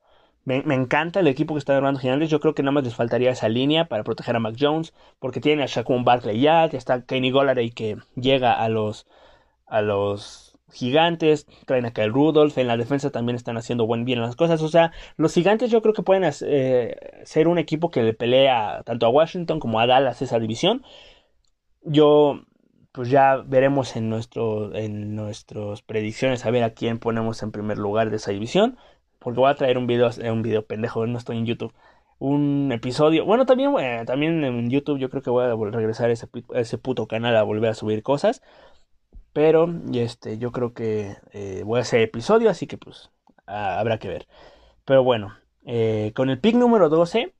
Me, 0.44 0.56
encanta 0.74 1.20
el 1.20 1.28
equipo 1.28 1.54
que 1.54 1.58
está 1.58 1.76
armando 1.76 2.00
gigantes. 2.00 2.30
Yo 2.30 2.40
creo 2.40 2.54
que 2.54 2.62
nada 2.62 2.72
más 2.72 2.84
les 2.84 2.94
faltaría 2.94 3.30
esa 3.30 3.48
línea 3.48 3.86
para 3.86 4.04
proteger 4.04 4.36
a 4.36 4.40
Mac 4.40 4.56
Jones. 4.58 4.94
Porque 5.18 5.40
tiene 5.40 5.64
a 5.64 5.66
Shaquem 5.66 6.04
Barkley 6.04 6.40
ya, 6.40 6.66
está 6.66 7.04
Kenny 7.04 7.30
Golladay 7.30 7.70
que 7.70 7.98
llega 8.16 8.52
a 8.52 8.68
los, 8.68 9.06
a 9.66 9.82
los 9.82 10.51
gigantes, 10.72 11.46
traen 11.66 11.85
acá 11.87 12.02
el 12.04 12.12
Rudolph, 12.12 12.56
en 12.58 12.66
la 12.66 12.76
defensa 12.76 13.11
también 13.11 13.37
están 13.37 13.56
haciendo 13.56 13.87
buen 13.87 14.04
bien 14.04 14.20
las 14.20 14.37
cosas, 14.37 14.62
o 14.62 14.68
sea, 14.68 14.92
los 15.16 15.35
gigantes 15.35 15.70
yo 15.70 15.82
creo 15.82 15.94
que 15.94 16.02
pueden 16.02 16.30
eh, 16.42 16.96
ser 17.24 17.48
un 17.48 17.58
equipo 17.58 17.90
que 17.90 18.02
le 18.02 18.14
pelea 18.14 18.82
tanto 18.85 19.06
a 19.06 19.11
Washington 19.11 19.61
como 19.61 19.80
a 19.80 19.87
Dallas 19.87 20.22
esa 20.22 20.38
división. 20.38 20.82
Yo 21.82 22.42
pues 22.92 23.08
ya 23.11 23.37
veremos 23.37 23.96
en 23.96 24.11
nuestro 24.11 24.74
en 24.74 25.16
nuestras 25.16 25.82
predicciones 25.82 26.44
a 26.44 26.50
ver 26.50 26.62
a 26.62 26.74
quién 26.74 26.98
ponemos 26.98 27.42
en 27.42 27.50
primer 27.52 27.78
lugar 27.78 28.11
de 28.11 28.16
esa 28.16 28.32
división, 28.32 28.76
porque 29.18 29.40
voy 29.40 29.50
a 29.50 29.54
traer 29.54 29.78
un 29.78 29.87
video 29.87 30.11
un 30.30 30.42
video 30.42 30.66
pendejo, 30.66 31.06
no 31.06 31.18
estoy 31.18 31.38
en 31.38 31.46
YouTube. 31.46 31.72
Un 32.18 32.70
episodio, 32.72 33.24
bueno, 33.24 33.46
también, 33.46 33.74
también 34.06 34.44
en 34.44 34.70
YouTube 34.70 34.98
yo 34.98 35.11
creo 35.11 35.22
que 35.22 35.30
voy 35.30 35.44
a 35.44 35.70
regresar 35.72 36.11
a 36.11 36.12
ese, 36.12 36.28
a 36.54 36.61
ese 36.61 36.78
puto 36.78 37.08
canal 37.08 37.37
a 37.37 37.42
volver 37.42 37.70
a 37.70 37.74
subir 37.74 38.02
cosas. 38.04 38.42
Pero 39.32 39.68
este, 39.94 40.38
yo 40.38 40.52
creo 40.52 40.74
que 40.74 41.16
eh, 41.32 41.62
voy 41.64 41.78
a 41.78 41.82
hacer 41.82 42.02
episodio, 42.02 42.50
así 42.50 42.66
que 42.66 42.76
pues 42.76 43.10
habrá 43.46 43.98
que 43.98 44.08
ver. 44.08 44.26
Pero 44.84 45.04
bueno, 45.04 45.34
eh, 45.64 46.12
con 46.14 46.30
el 46.30 46.38
pick 46.40 46.56
número 46.56 46.88
12, 46.88 47.34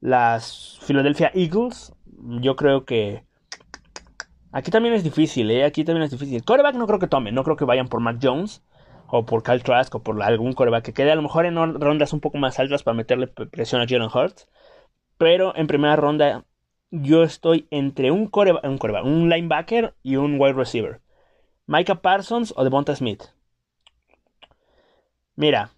las 0.00 0.78
Philadelphia 0.82 1.30
Eagles, 1.34 1.92
yo 2.40 2.56
creo 2.56 2.84
que... 2.84 3.24
Aquí 4.52 4.70
también 4.70 4.94
es 4.94 5.04
difícil, 5.04 5.50
¿eh? 5.50 5.64
Aquí 5.64 5.84
también 5.84 6.04
es 6.04 6.10
difícil. 6.10 6.42
Coreback 6.44 6.74
no 6.76 6.86
creo 6.86 6.98
que 6.98 7.06
tomen, 7.06 7.34
no 7.34 7.44
creo 7.44 7.56
que 7.56 7.66
vayan 7.66 7.88
por 7.88 8.00
Mac 8.00 8.18
Jones 8.22 8.62
o 9.08 9.26
por 9.26 9.42
Kyle 9.42 9.62
Trask 9.62 9.94
o 9.94 10.02
por 10.02 10.22
algún 10.22 10.52
coreback 10.52 10.84
que 10.84 10.92
quede 10.92 11.12
a 11.12 11.14
lo 11.16 11.22
mejor 11.22 11.46
en 11.46 11.56
rondas 11.80 12.12
un 12.12 12.20
poco 12.20 12.38
más 12.38 12.58
altas 12.58 12.82
para 12.82 12.96
meterle 12.96 13.26
presión 13.26 13.82
a 13.82 13.86
Jalen 13.86 14.08
Hurts. 14.12 14.48
Pero 15.18 15.54
en 15.56 15.66
primera 15.66 15.96
ronda 15.96 16.44
yo 16.90 17.22
estoy 17.22 17.66
entre 17.70 18.10
un 18.10 18.28
coreback, 18.28 18.64
un, 18.64 18.78
un 19.06 19.28
linebacker 19.28 19.94
y 20.02 20.16
un 20.16 20.40
wide 20.40 20.54
receiver. 20.54 21.00
Micah 21.68 22.00
Parsons 22.00 22.54
o 22.56 22.64
Devonta 22.64 22.96
Smith. 22.96 23.24
Mira, 25.36 25.70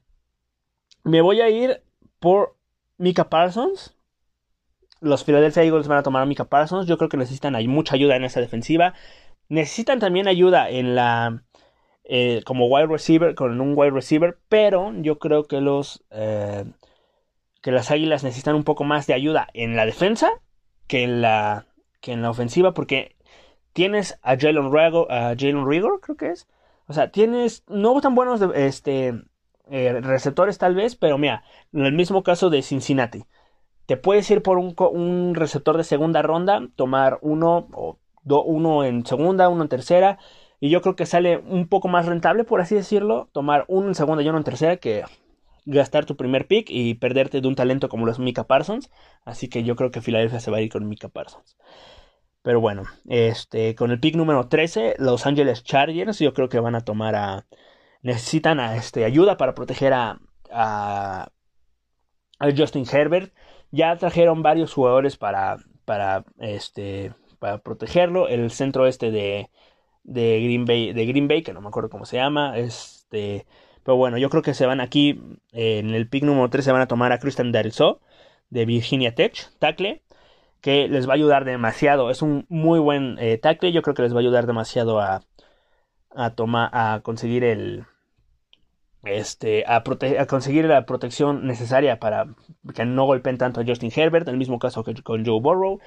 me 1.02 1.20
voy 1.20 1.40
a 1.40 1.50
ir 1.50 1.82
por 2.20 2.56
Micah 2.96 3.28
Parsons. 3.28 3.96
Los 5.00 5.24
Philadelphia 5.24 5.64
Eagles 5.64 5.88
van 5.88 5.98
a 5.98 6.02
tomar 6.04 6.22
a 6.22 6.26
Micah 6.26 6.44
Parsons. 6.44 6.86
Yo 6.86 6.96
creo 6.96 7.08
que 7.08 7.16
necesitan 7.16 7.56
mucha 7.66 7.96
ayuda 7.96 8.14
en 8.14 8.22
esa 8.22 8.40
defensiva. 8.40 8.94
Necesitan 9.48 9.98
también 9.98 10.28
ayuda 10.28 10.70
en 10.70 10.94
la. 10.94 11.42
Eh, 12.04 12.42
como 12.46 12.68
wide 12.68 12.86
receiver, 12.86 13.34
con 13.34 13.60
un 13.60 13.76
wide 13.76 13.90
receiver. 13.90 14.38
Pero 14.48 14.92
yo 15.02 15.18
creo 15.18 15.48
que 15.48 15.60
los. 15.60 16.04
Eh, 16.12 16.66
que 17.62 17.72
las 17.72 17.90
águilas 17.90 18.22
necesitan 18.22 18.54
un 18.54 18.64
poco 18.64 18.84
más 18.84 19.08
de 19.08 19.14
ayuda 19.14 19.48
en 19.54 19.74
la 19.74 19.86
defensa 19.86 20.30
que 20.86 21.02
en 21.02 21.20
la. 21.20 21.66
que 22.00 22.12
en 22.12 22.22
la 22.22 22.30
ofensiva. 22.30 22.74
Porque 22.74 23.16
Tienes 23.72 24.18
a 24.22 24.36
Jalen 24.36 24.72
Rigor, 24.72 25.10
a 25.10 25.34
Jalen 25.38 25.68
Rigor, 25.68 26.00
creo 26.00 26.16
que 26.16 26.30
es. 26.30 26.48
O 26.86 26.92
sea, 26.92 27.10
tienes 27.10 27.64
no 27.68 28.00
tan 28.00 28.14
buenos 28.14 28.40
este 28.54 29.14
eh, 29.70 30.00
receptores 30.00 30.58
tal 30.58 30.74
vez, 30.74 30.96
pero 30.96 31.18
mira, 31.18 31.44
en 31.72 31.86
el 31.86 31.92
mismo 31.92 32.22
caso 32.22 32.50
de 32.50 32.62
Cincinnati. 32.62 33.24
Te 33.86 33.96
puedes 33.96 34.28
ir 34.30 34.42
por 34.42 34.58
un, 34.58 35.34
receptor 35.34 35.76
de 35.76 35.84
segunda 35.84 36.22
ronda, 36.22 36.68
tomar 36.76 37.18
uno 37.22 37.68
o 37.72 37.98
uno 38.24 38.84
en 38.84 39.06
segunda, 39.06 39.48
uno 39.48 39.62
en 39.62 39.68
tercera, 39.68 40.18
y 40.60 40.70
yo 40.70 40.82
creo 40.82 40.96
que 40.96 41.06
sale 41.06 41.38
un 41.38 41.68
poco 41.68 41.88
más 41.88 42.06
rentable, 42.06 42.44
por 42.44 42.60
así 42.60 42.74
decirlo, 42.74 43.28
tomar 43.32 43.64
uno 43.68 43.88
en 43.88 43.94
segunda 43.94 44.22
y 44.22 44.28
uno 44.28 44.38
en 44.38 44.44
tercera 44.44 44.76
que 44.76 45.04
gastar 45.64 46.04
tu 46.06 46.16
primer 46.16 46.46
pick 46.46 46.68
y 46.70 46.94
perderte 46.94 47.40
de 47.40 47.48
un 47.48 47.54
talento 47.54 47.88
como 47.88 48.06
lo 48.06 48.12
es 48.12 48.18
Mika 48.18 48.44
Parsons. 48.44 48.90
Así 49.24 49.48
que 49.48 49.62
yo 49.62 49.76
creo 49.76 49.90
que 49.90 50.02
Filadelfia 50.02 50.40
se 50.40 50.50
va 50.50 50.58
a 50.58 50.60
ir 50.60 50.70
con 50.70 50.88
Mika 50.88 51.08
Parsons. 51.08 51.56
Pero 52.42 52.60
bueno, 52.60 52.84
este, 53.08 53.74
con 53.74 53.90
el 53.90 54.00
pick 54.00 54.16
número 54.16 54.48
13, 54.48 54.96
Los 54.98 55.26
Angeles 55.26 55.62
Chargers, 55.62 56.18
yo 56.18 56.32
creo 56.32 56.48
que 56.48 56.60
van 56.60 56.74
a 56.74 56.84
tomar 56.84 57.14
a. 57.14 57.46
Necesitan 58.02 58.60
a, 58.60 58.76
este, 58.76 59.04
ayuda 59.04 59.36
para 59.36 59.54
proteger 59.54 59.92
a, 59.92 60.20
a, 60.50 61.30
Justin 62.56 62.86
Herbert. 62.90 63.34
Ya 63.70 63.96
trajeron 63.96 64.42
varios 64.42 64.72
jugadores 64.72 65.16
para, 65.18 65.58
para, 65.84 66.24
este, 66.38 67.12
para 67.38 67.58
protegerlo. 67.58 68.26
El 68.28 68.50
centro 68.50 68.86
este 68.86 69.10
de, 69.10 69.50
de, 70.04 70.42
Green 70.42 70.64
Bay, 70.64 70.92
de 70.94 71.06
Green 71.06 71.28
Bay, 71.28 71.42
que 71.42 71.52
no 71.52 71.60
me 71.60 71.68
acuerdo 71.68 71.90
cómo 71.90 72.06
se 72.06 72.16
llama. 72.16 72.56
Este, 72.58 73.46
pero 73.84 73.96
bueno, 73.96 74.16
yo 74.18 74.30
creo 74.30 74.42
que 74.42 74.54
se 74.54 74.66
van 74.66 74.80
aquí. 74.80 75.20
en 75.52 75.94
el 75.94 76.08
pick 76.08 76.24
número 76.24 76.48
3 76.48 76.64
se 76.64 76.72
van 76.72 76.82
a 76.82 76.88
tomar 76.88 77.12
a 77.12 77.18
Christian 77.18 77.52
Darrisaw 77.52 78.00
de 78.48 78.64
Virginia 78.64 79.14
Tech, 79.14 79.50
tackle 79.58 80.02
que 80.60 80.88
les 80.88 81.08
va 81.08 81.12
a 81.12 81.16
ayudar 81.16 81.44
demasiado. 81.44 82.10
Es 82.10 82.22
un 82.22 82.46
muy 82.48 82.78
buen 82.80 83.16
eh, 83.18 83.38
tackle. 83.38 83.72
Yo 83.72 83.82
creo 83.82 83.94
que 83.94 84.02
les 84.02 84.12
va 84.12 84.18
a 84.18 84.20
ayudar 84.20 84.46
demasiado 84.46 85.00
a, 85.00 85.22
a 86.14 86.34
a 86.72 87.00
conseguir 87.02 87.44
el, 87.44 87.86
este, 89.04 89.64
a, 89.66 89.76
a, 89.76 90.26
conseguir 90.26 90.66
la 90.66 90.84
protección 90.86 91.46
necesaria 91.46 91.98
para 91.98 92.26
que 92.74 92.84
no 92.84 93.04
golpeen 93.04 93.38
tanto 93.38 93.60
a 93.60 93.64
Justin 93.66 93.92
Herbert, 93.94 94.28
en 94.28 94.34
el 94.34 94.38
mismo 94.38 94.58
caso 94.58 94.84
que 94.84 94.94
con 95.02 95.24
Joe 95.24 95.40
Burrow, 95.40 95.80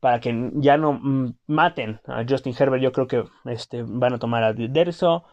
para 0.00 0.20
que 0.20 0.50
ya 0.54 0.76
no 0.76 0.94
mm, 0.94 1.34
maten 1.46 2.00
a 2.06 2.24
Justin 2.28 2.54
Herbert, 2.58 2.82
yo 2.82 2.92
creo 2.92 3.06
que 3.08 3.24
este, 3.46 3.84
van 3.86 4.14
a 4.14 4.18
tomar 4.18 4.44
a 4.44 4.52
Derso. 4.52 5.24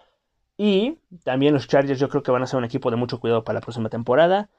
Y 0.57 0.99
también 1.23 1.53
los 1.53 1.67
Chargers 1.67 1.99
yo 1.99 2.09
creo 2.09 2.23
que 2.23 2.31
van 2.31 2.43
a 2.43 2.47
ser 2.47 2.57
un 2.59 2.65
equipo 2.65 2.91
de 2.91 2.97
mucho 2.97 3.19
cuidado 3.19 3.43
para 3.43 3.59
la 3.59 3.61
próxima 3.61 3.89
temporada. 3.89 4.49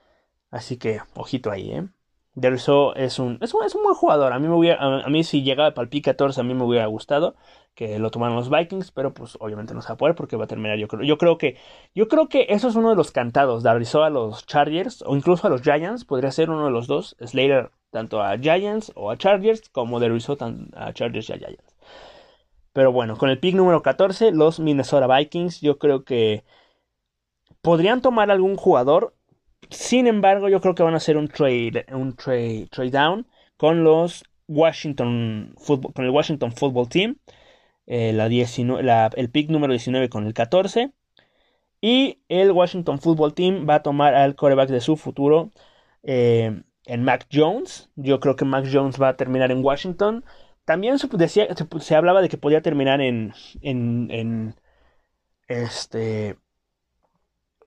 Así 0.50 0.78
que, 0.78 1.00
ojito 1.14 1.50
ahí, 1.50 1.72
¿eh? 1.72 1.88
Derso 2.34 2.94
es 2.94 3.18
un, 3.18 3.38
es 3.40 3.54
un, 3.54 3.64
es 3.64 3.74
un 3.74 3.82
buen 3.82 3.94
jugador. 3.94 4.32
A 4.32 4.38
mí, 4.38 4.48
me 4.48 4.54
hubiera, 4.54 5.04
a, 5.04 5.08
mí 5.08 5.24
si 5.24 5.42
llegaba 5.42 5.74
para 5.74 5.84
el 5.84 5.88
pick 5.88 6.04
14 6.04 6.40
a 6.40 6.44
mí 6.44 6.54
me 6.54 6.64
hubiera 6.64 6.86
gustado 6.86 7.34
que 7.74 7.98
lo 7.98 8.10
tomaran 8.10 8.36
los 8.36 8.50
Vikings, 8.50 8.92
pero 8.92 9.14
pues 9.14 9.36
obviamente 9.40 9.74
no 9.74 9.82
se 9.82 9.88
va 9.88 9.94
a 9.94 9.96
poder 9.96 10.14
porque 10.14 10.36
va 10.36 10.44
a 10.44 10.46
terminar 10.48 10.78
yo 10.78 10.88
creo. 10.88 11.02
Yo 11.02 11.18
creo 11.18 11.38
que 11.38 11.56
yo 11.94 12.08
creo 12.08 12.28
que 12.28 12.46
eso 12.50 12.68
es 12.68 12.76
uno 12.76 12.90
de 12.90 12.96
los 12.96 13.10
cantados. 13.10 13.62
Derso 13.62 14.04
a 14.04 14.10
los 14.10 14.46
Chargers 14.46 15.02
o 15.06 15.16
incluso 15.16 15.46
a 15.46 15.50
los 15.50 15.62
Giants, 15.62 16.04
podría 16.04 16.30
ser 16.30 16.50
uno 16.50 16.66
de 16.66 16.70
los 16.70 16.86
dos. 16.86 17.16
Slater 17.20 17.70
tanto 17.90 18.22
a 18.22 18.38
Giants 18.38 18.92
o 18.94 19.10
a 19.10 19.16
Chargers 19.16 19.68
como 19.70 19.98
Derso 20.00 20.36
a 20.76 20.92
Chargers 20.92 21.30
y 21.30 21.32
a 21.32 21.38
Giants. 21.38 21.76
Pero 22.72 22.92
bueno, 22.92 23.16
con 23.16 23.30
el 23.30 23.38
pick 23.40 23.54
número 23.56 23.82
14, 23.82 24.32
los 24.32 24.60
Minnesota 24.60 25.06
Vikings, 25.06 25.60
yo 25.60 25.78
creo 25.78 26.04
que 26.04 26.44
podrían 27.62 28.00
tomar 28.00 28.30
algún 28.30 28.56
jugador 28.56 29.14
sin 29.70 30.06
embargo, 30.06 30.48
yo 30.48 30.60
creo 30.60 30.74
que 30.74 30.82
van 30.82 30.94
a 30.94 30.98
hacer 30.98 31.16
un 31.16 31.28
trade, 31.28 31.86
un 31.92 32.14
trade, 32.16 32.68
trade 32.70 32.90
down 32.90 33.26
con 33.56 33.84
los 33.84 34.24
Washington 34.48 35.54
Football, 35.58 35.92
con 35.94 36.04
el 36.04 36.10
Washington 36.10 36.52
Football 36.52 36.88
Team. 36.88 37.18
Eh, 37.86 38.12
la 38.12 38.26
el 39.16 39.30
pick 39.30 39.50
número 39.50 39.72
19 39.72 40.08
con 40.08 40.26
el 40.26 40.34
14. 40.34 40.92
Y 41.80 42.20
el 42.28 42.52
Washington 42.52 43.00
Football 43.00 43.34
Team 43.34 43.66
va 43.68 43.76
a 43.76 43.82
tomar 43.82 44.14
al 44.14 44.34
coreback 44.36 44.68
de 44.70 44.80
su 44.80 44.96
futuro 44.96 45.50
eh, 46.02 46.62
en 46.86 47.04
Mac 47.04 47.26
Jones. 47.32 47.90
Yo 47.96 48.20
creo 48.20 48.36
que 48.36 48.44
Mac 48.44 48.66
Jones 48.70 49.00
va 49.00 49.08
a 49.10 49.16
terminar 49.16 49.50
en 49.50 49.64
Washington. 49.64 50.24
También 50.64 50.98
se, 50.98 51.08
se, 51.80 51.96
hablaba 51.96 52.22
de 52.22 52.28
que 52.28 52.38
podía 52.38 52.62
terminar 52.62 53.00
en, 53.00 53.32
en, 53.62 54.10
en, 54.10 54.54
este, 55.48 56.36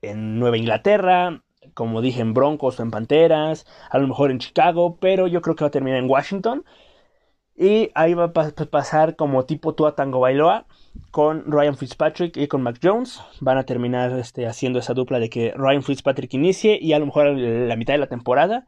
en 0.00 0.38
Nueva 0.38 0.56
Inglaterra 0.56 1.42
como 1.74 2.00
dije, 2.00 2.20
en 2.20 2.34
Broncos 2.34 2.80
o 2.80 2.82
en 2.82 2.90
Panteras, 2.90 3.66
a 3.90 3.98
lo 3.98 4.08
mejor 4.08 4.30
en 4.30 4.38
Chicago, 4.38 4.96
pero 5.00 5.26
yo 5.26 5.42
creo 5.42 5.56
que 5.56 5.64
va 5.64 5.68
a 5.68 5.72
terminar 5.72 5.98
en 5.98 6.10
Washington. 6.10 6.64
Y 7.56 7.90
ahí 7.94 8.14
va 8.14 8.24
a 8.24 8.32
pasar 8.32 9.14
como 9.16 9.44
tipo 9.44 9.74
Tua 9.74 9.94
Tango 9.94 10.18
Bailoa 10.20 10.66
con 11.12 11.50
Ryan 11.52 11.76
Fitzpatrick 11.76 12.36
y 12.36 12.48
con 12.48 12.62
Mac 12.62 12.78
Jones. 12.82 13.20
Van 13.40 13.58
a 13.58 13.64
terminar 13.64 14.12
este, 14.18 14.46
haciendo 14.46 14.80
esa 14.80 14.94
dupla 14.94 15.20
de 15.20 15.30
que 15.30 15.52
Ryan 15.56 15.82
Fitzpatrick 15.84 16.34
inicie 16.34 16.78
y 16.80 16.92
a 16.94 16.98
lo 16.98 17.06
mejor 17.06 17.28
la 17.36 17.76
mitad 17.76 17.94
de 17.94 17.98
la 17.98 18.08
temporada 18.08 18.66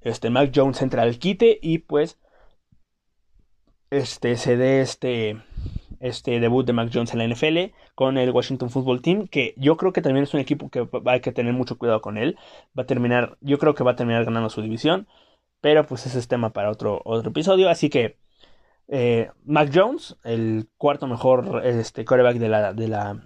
este, 0.00 0.30
Mac 0.30 0.52
Jones 0.54 0.80
entra 0.82 1.02
al 1.02 1.18
quite 1.18 1.58
y 1.60 1.78
pues 1.78 2.18
este, 3.90 4.36
se 4.36 4.56
dé 4.56 4.80
este, 4.80 5.42
este 6.00 6.40
debut 6.40 6.66
de 6.66 6.72
Mac 6.72 6.90
Jones 6.92 7.12
en 7.12 7.18
la 7.18 7.26
NFL 7.26 7.72
con 7.94 8.18
el 8.18 8.30
Washington 8.30 8.70
Football 8.70 9.02
Team, 9.02 9.28
que 9.28 9.54
yo 9.56 9.76
creo 9.76 9.92
que 9.92 10.02
también 10.02 10.24
es 10.24 10.34
un 10.34 10.40
equipo 10.40 10.70
que 10.70 10.88
hay 11.06 11.20
que 11.20 11.32
tener 11.32 11.52
mucho 11.52 11.78
cuidado 11.78 12.00
con 12.00 12.18
él. 12.18 12.36
Va 12.78 12.82
a 12.84 12.86
terminar, 12.86 13.36
yo 13.40 13.58
creo 13.58 13.74
que 13.74 13.84
va 13.84 13.92
a 13.92 13.96
terminar 13.96 14.24
ganando 14.24 14.50
su 14.50 14.62
división, 14.62 15.06
pero 15.60 15.86
pues 15.86 16.06
ese 16.06 16.18
es 16.18 16.28
tema 16.28 16.52
para 16.52 16.70
otro, 16.70 17.02
otro 17.04 17.30
episodio. 17.30 17.68
Así 17.68 17.90
que 17.90 18.16
eh, 18.88 19.30
Mac 19.44 19.70
Jones, 19.72 20.16
el 20.24 20.68
cuarto 20.78 21.06
mejor 21.06 21.62
este, 21.64 22.04
quarterback 22.04 22.38
de 22.38 22.48
la, 22.48 22.72
de 22.72 22.88
la, 22.88 23.20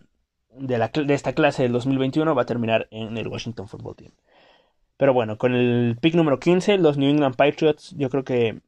de 0.51 0.79
la 0.79 0.89
de 0.89 1.15
esta 1.15 1.33
clase 1.33 1.63
del 1.63 1.73
2021, 1.73 2.35
va 2.35 2.43
a 2.43 2.47
terminar 2.47 2.89
en 2.91 3.17
el 3.17 3.29
Washington 3.29 3.69
Football 3.69 3.97
Team. 3.97 4.13
Pero 4.97 5.13
bueno, 5.13 5.39
con 5.39 5.55
el 5.55 5.97
pick 6.01 6.15
número 6.15 6.39
15, 6.39 6.79
los 6.79 6.99
New 6.99 7.11
England 7.11 7.37
Patriots, 7.37 7.95
yo 7.97 8.11
creo 8.11 8.25
que 8.25 8.61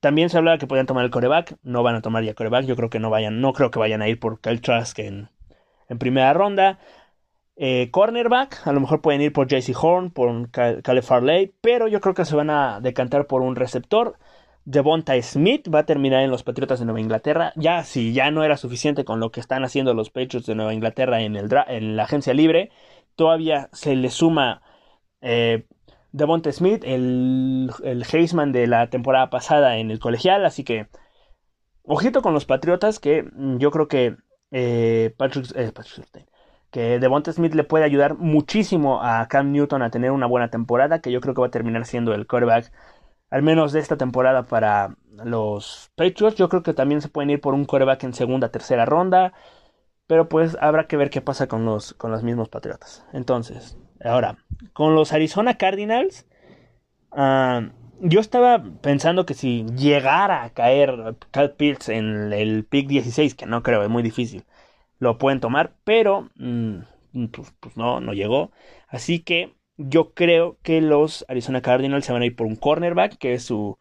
también 0.00 0.30
se 0.30 0.38
hablaba 0.38 0.58
que 0.58 0.66
podían 0.66 0.86
tomar 0.86 1.04
el 1.04 1.10
coreback, 1.10 1.56
no 1.62 1.82
van 1.82 1.96
a 1.96 2.02
tomar 2.02 2.24
ya 2.24 2.34
coreback, 2.34 2.66
yo 2.66 2.76
creo 2.76 2.90
que 2.90 3.00
no 3.00 3.10
vayan, 3.10 3.40
no 3.40 3.52
creo 3.52 3.70
que 3.70 3.78
vayan 3.78 4.02
a 4.02 4.08
ir 4.08 4.20
por 4.20 4.40
Kyle 4.40 4.60
Trask 4.60 4.98
en, 5.00 5.30
primera 5.98 6.32
ronda. 6.32 6.78
Eh, 7.56 7.90
cornerback, 7.90 8.66
a 8.66 8.72
lo 8.72 8.80
mejor 8.80 9.00
pueden 9.00 9.20
ir 9.20 9.32
por 9.32 9.48
JC 9.48 9.74
Horn, 9.74 10.10
por 10.10 10.50
Caleb 10.50 11.02
Farley, 11.02 11.54
pero 11.60 11.88
yo 11.88 12.00
creo 12.00 12.14
que 12.14 12.24
se 12.24 12.36
van 12.36 12.50
a 12.50 12.80
decantar 12.80 13.26
por 13.26 13.42
un 13.42 13.56
receptor. 13.56 14.16
Devonta 14.64 15.20
Smith 15.22 15.66
va 15.74 15.80
a 15.80 15.86
terminar 15.86 16.22
en 16.22 16.30
los 16.30 16.42
Patriotas 16.44 16.78
de 16.78 16.84
Nueva 16.84 17.00
Inglaterra. 17.00 17.52
Ya, 17.56 17.82
si 17.84 18.12
ya 18.12 18.30
no 18.30 18.44
era 18.44 18.56
suficiente 18.58 19.04
con 19.04 19.18
lo 19.18 19.32
que 19.32 19.40
están 19.40 19.64
haciendo 19.64 19.94
los 19.94 20.10
Patriots 20.10 20.46
de 20.46 20.54
Nueva 20.54 20.74
Inglaterra 20.74 21.22
en, 21.22 21.36
el 21.36 21.48
en 21.68 21.96
la 21.96 22.04
agencia 22.04 22.34
libre, 22.34 22.70
todavía 23.16 23.70
se 23.72 23.96
le 23.96 24.10
suma 24.10 24.62
eh, 25.22 25.66
Devonta 26.12 26.50
Smith, 26.52 26.82
el, 26.84 27.70
Heisman 28.12 28.52
de 28.52 28.66
la 28.66 28.90
temporada 28.90 29.30
pasada 29.30 29.78
en 29.78 29.90
el 29.90 29.98
colegial, 29.98 30.44
así 30.46 30.64
que 30.64 30.88
ojito 31.82 32.22
con 32.22 32.34
los 32.34 32.46
Patriotas 32.46 32.98
que 32.98 33.24
mm, 33.24 33.58
yo 33.58 33.70
creo 33.70 33.88
que 33.88 34.16
eh, 34.50 35.14
Patrick, 35.16 35.46
eh, 35.56 35.72
que 36.70 36.98
Devonta 36.98 37.32
Smith 37.32 37.54
le 37.54 37.64
puede 37.64 37.84
ayudar 37.84 38.16
muchísimo 38.16 39.02
a 39.02 39.26
Cam 39.28 39.52
Newton 39.52 39.82
a 39.82 39.90
tener 39.90 40.10
una 40.10 40.26
buena 40.26 40.50
temporada, 40.50 41.00
que 41.00 41.12
yo 41.12 41.20
creo 41.20 41.34
que 41.34 41.40
va 41.40 41.48
a 41.48 41.50
terminar 41.50 41.86
siendo 41.86 42.14
el 42.14 42.26
quarterback 42.26 42.72
al 43.30 43.42
menos 43.42 43.72
de 43.72 43.80
esta 43.80 43.96
temporada 43.96 44.44
para 44.46 44.96
los 45.24 45.90
Patriots. 45.96 46.36
Yo 46.36 46.48
creo 46.48 46.62
que 46.62 46.74
también 46.74 47.02
se 47.02 47.08
pueden 47.08 47.30
ir 47.30 47.40
por 47.40 47.54
un 47.54 47.64
quarterback 47.64 48.04
en 48.04 48.14
segunda, 48.14 48.50
tercera 48.50 48.84
ronda. 48.86 49.32
Pero 50.06 50.28
pues 50.28 50.56
habrá 50.60 50.86
que 50.86 50.96
ver 50.96 51.10
qué 51.10 51.20
pasa 51.20 51.48
con 51.48 51.64
los, 51.66 51.92
con 51.94 52.10
los 52.10 52.22
mismos 52.22 52.48
Patriotas. 52.48 53.04
Entonces, 53.12 53.76
Ahora, 54.04 54.38
con 54.72 54.94
los 54.94 55.12
Arizona 55.12 55.54
Cardinals, 55.58 56.26
ah, 57.12 57.70
yo 58.00 58.20
estaba 58.20 58.62
pensando 58.80 59.26
que 59.26 59.34
si 59.34 59.64
llegara 59.76 60.44
a 60.44 60.50
caer 60.50 61.16
Cal 61.30 61.54
Pitts 61.54 61.88
en 61.88 62.32
el 62.32 62.64
pick 62.64 62.88
16, 62.88 63.34
que 63.34 63.46
no 63.46 63.62
creo, 63.62 63.82
es 63.82 63.88
muy 63.88 64.02
difícil, 64.02 64.44
lo 64.98 65.18
pueden 65.18 65.40
tomar, 65.40 65.74
pero 65.84 66.30
mm, 66.36 66.78
pues, 67.32 67.52
pues, 67.60 67.76
no, 67.76 68.00
no 68.00 68.12
llegó. 68.12 68.52
Así 68.88 69.20
que 69.20 69.54
yo 69.76 70.12
creo 70.14 70.58
que 70.62 70.80
los 70.80 71.24
Arizona 71.28 71.62
Cardinals 71.62 72.04
se 72.04 72.12
van 72.12 72.22
a 72.22 72.26
ir 72.26 72.36
por 72.36 72.46
un 72.46 72.56
cornerback, 72.56 73.18
que 73.18 73.34
es 73.34 73.44
su 73.44 73.78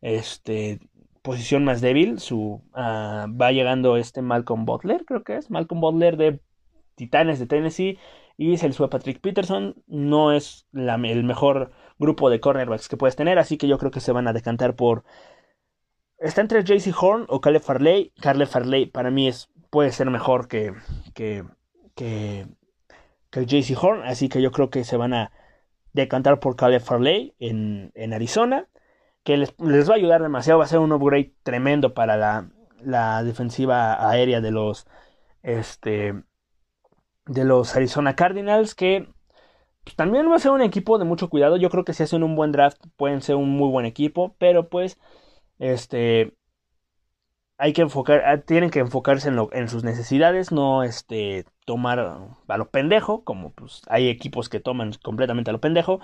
este, 0.00 0.80
posición 1.22 1.64
más 1.64 1.80
débil. 1.80 2.18
Su, 2.20 2.62
ah, 2.74 3.26
va 3.28 3.52
llegando 3.52 3.96
este 3.96 4.22
Malcolm 4.22 4.64
Butler, 4.64 5.04
creo 5.04 5.22
que 5.24 5.36
es, 5.36 5.50
Malcolm 5.50 5.80
Butler 5.80 6.16
de 6.16 6.40
Titanes 6.96 7.38
de 7.38 7.46
Tennessee 7.46 7.98
y 8.36 8.56
se 8.56 8.66
le 8.66 8.72
sube 8.72 8.88
Patrick 8.88 9.20
Peterson. 9.20 9.82
No 9.86 10.32
es 10.32 10.66
el 10.72 11.24
mejor 11.24 11.72
grupo 11.98 12.30
de 12.30 12.40
cornerbacks 12.40 12.88
que 12.88 12.96
puedes 12.96 13.16
tener, 13.16 13.38
así 13.38 13.58
que 13.58 13.68
yo 13.68 13.78
creo 13.78 13.90
que 13.90 14.00
se 14.00 14.12
van 14.12 14.28
a 14.28 14.32
decantar 14.32 14.76
por. 14.76 15.04
Está 16.18 16.40
entre 16.40 16.62
JC 16.62 16.92
Horn 16.98 17.26
o 17.28 17.40
Caleb 17.40 17.62
Farley. 17.62 18.12
Caleb 18.20 18.48
Farley 18.48 18.86
para 18.86 19.10
mí 19.10 19.28
es, 19.28 19.50
puede 19.70 19.90
ser 19.92 20.08
mejor 20.10 20.48
que, 20.48 20.72
que, 21.14 21.44
que, 21.94 22.46
que 23.30 23.46
JC 23.46 23.76
Horn, 23.82 24.02
así 24.04 24.28
que 24.28 24.40
yo 24.40 24.52
creo 24.52 24.70
que 24.70 24.84
se 24.84 24.96
van 24.96 25.14
a 25.14 25.32
decantar 25.92 26.40
por 26.40 26.56
Caleb 26.56 26.82
Farley 26.82 27.34
en, 27.38 27.92
en 27.94 28.12
Arizona, 28.12 28.68
que 29.24 29.36
les, 29.36 29.54
les, 29.58 29.88
va 29.88 29.94
a 29.94 29.96
ayudar 29.96 30.22
demasiado, 30.22 30.58
va 30.58 30.64
a 30.64 30.68
ser 30.68 30.78
un 30.78 30.92
upgrade 30.92 31.34
tremendo 31.42 31.94
para 31.94 32.16
la, 32.16 32.50
la 32.80 33.22
defensiva 33.22 34.08
aérea 34.08 34.40
de 34.40 34.50
los 34.50 34.86
este 35.42 36.14
de 37.26 37.44
los 37.44 37.76
Arizona 37.76 38.16
Cardinals 38.16 38.74
que 38.74 39.08
pues, 39.84 39.96
también 39.96 40.30
va 40.30 40.36
a 40.36 40.38
ser 40.38 40.52
un 40.52 40.62
equipo 40.62 40.98
de 40.98 41.04
mucho 41.04 41.28
cuidado. 41.28 41.56
Yo 41.56 41.70
creo 41.70 41.84
que 41.84 41.92
si 41.94 42.02
hacen 42.02 42.22
un 42.22 42.36
buen 42.36 42.52
draft 42.52 42.78
pueden 42.96 43.22
ser 43.22 43.36
un 43.36 43.50
muy 43.50 43.70
buen 43.70 43.86
equipo, 43.86 44.34
pero 44.38 44.68
pues 44.68 44.98
este 45.58 46.34
hay 47.58 47.72
que 47.72 47.82
enfocar, 47.82 48.22
ah, 48.26 48.38
tienen 48.40 48.70
que 48.70 48.80
enfocarse 48.80 49.28
en, 49.28 49.38
en 49.52 49.68
sus 49.68 49.84
necesidades, 49.84 50.50
no 50.50 50.82
este 50.82 51.44
tomar 51.64 52.00
a 52.00 52.56
lo 52.58 52.70
pendejo, 52.70 53.22
como 53.24 53.52
pues 53.52 53.82
hay 53.88 54.08
equipos 54.08 54.48
que 54.48 54.60
toman 54.60 54.92
completamente 55.02 55.50
a 55.50 55.52
lo 55.52 55.60
pendejo. 55.60 56.00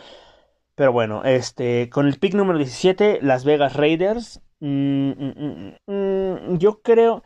Pero 0.77 0.93
bueno, 0.93 1.25
este 1.25 1.91
con 1.91 2.07
el 2.07 2.19
pick 2.19 2.35
número 2.35 2.59
17, 2.59 3.21
Las 3.23 3.45
Vegas 3.45 3.75
Raiders, 3.75 4.41
mm, 4.61 5.11
mm, 5.11 5.75
mm, 5.87 6.59
yo 6.59 6.81
creo 6.83 7.25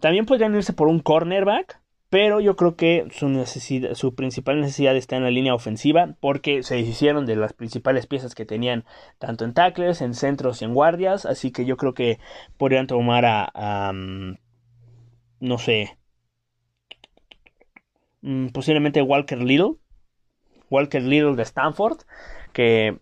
también 0.00 0.26
podrían 0.26 0.54
irse 0.54 0.72
por 0.72 0.88
un 0.88 1.00
cornerback 1.00 1.79
pero 2.10 2.40
yo 2.40 2.56
creo 2.56 2.74
que 2.74 3.06
su, 3.12 4.14
principal 4.16 4.60
necesidad 4.60 4.96
está 4.96 5.16
en 5.16 5.22
la 5.22 5.30
línea 5.30 5.54
ofensiva 5.54 6.16
porque 6.20 6.64
se 6.64 6.74
deshicieron 6.74 7.24
de 7.24 7.36
las 7.36 7.52
principales 7.52 8.08
piezas 8.08 8.34
que 8.34 8.44
tenían 8.44 8.84
tanto 9.18 9.44
en 9.44 9.54
tackles, 9.54 10.00
en 10.00 10.14
centros 10.14 10.60
y 10.60 10.64
en 10.64 10.74
guardias. 10.74 11.24
Así 11.24 11.52
que 11.52 11.64
yo 11.64 11.76
creo 11.76 11.94
que 11.94 12.18
podrían 12.58 12.88
tomar 12.88 13.24
a, 13.26 13.92
mm, 13.92 14.34
no 15.40 15.58
sé, 15.58 15.98
mm, 18.22 18.48
posiblemente 18.48 19.02
Walker 19.02 19.38
Little. 19.38 19.76
Walker 20.68 21.02
Little 21.02 21.36
de 21.36 21.42
Stanford. 21.44 22.00
Que 22.52 22.98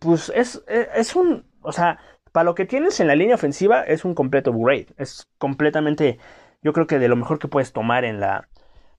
pues 0.00 0.32
es, 0.34 0.64
es, 0.66 0.88
es 0.96 1.16
un, 1.16 1.46
o 1.62 1.70
sea, 1.72 2.00
para 2.32 2.44
lo 2.44 2.54
que 2.54 2.66
tienes 2.66 2.98
en 3.00 3.06
la 3.06 3.14
línea 3.14 3.36
ofensiva 3.36 3.82
es 3.82 4.04
un 4.04 4.14
completo 4.14 4.50
upgrade. 4.50 4.88
Es 4.96 5.28
completamente 5.38 6.18
yo 6.62 6.72
creo 6.72 6.86
que 6.86 6.98
de 6.98 7.08
lo 7.08 7.16
mejor 7.16 7.38
que 7.38 7.48
puedes 7.48 7.72
tomar 7.72 8.04
en 8.04 8.20
la 8.20 8.48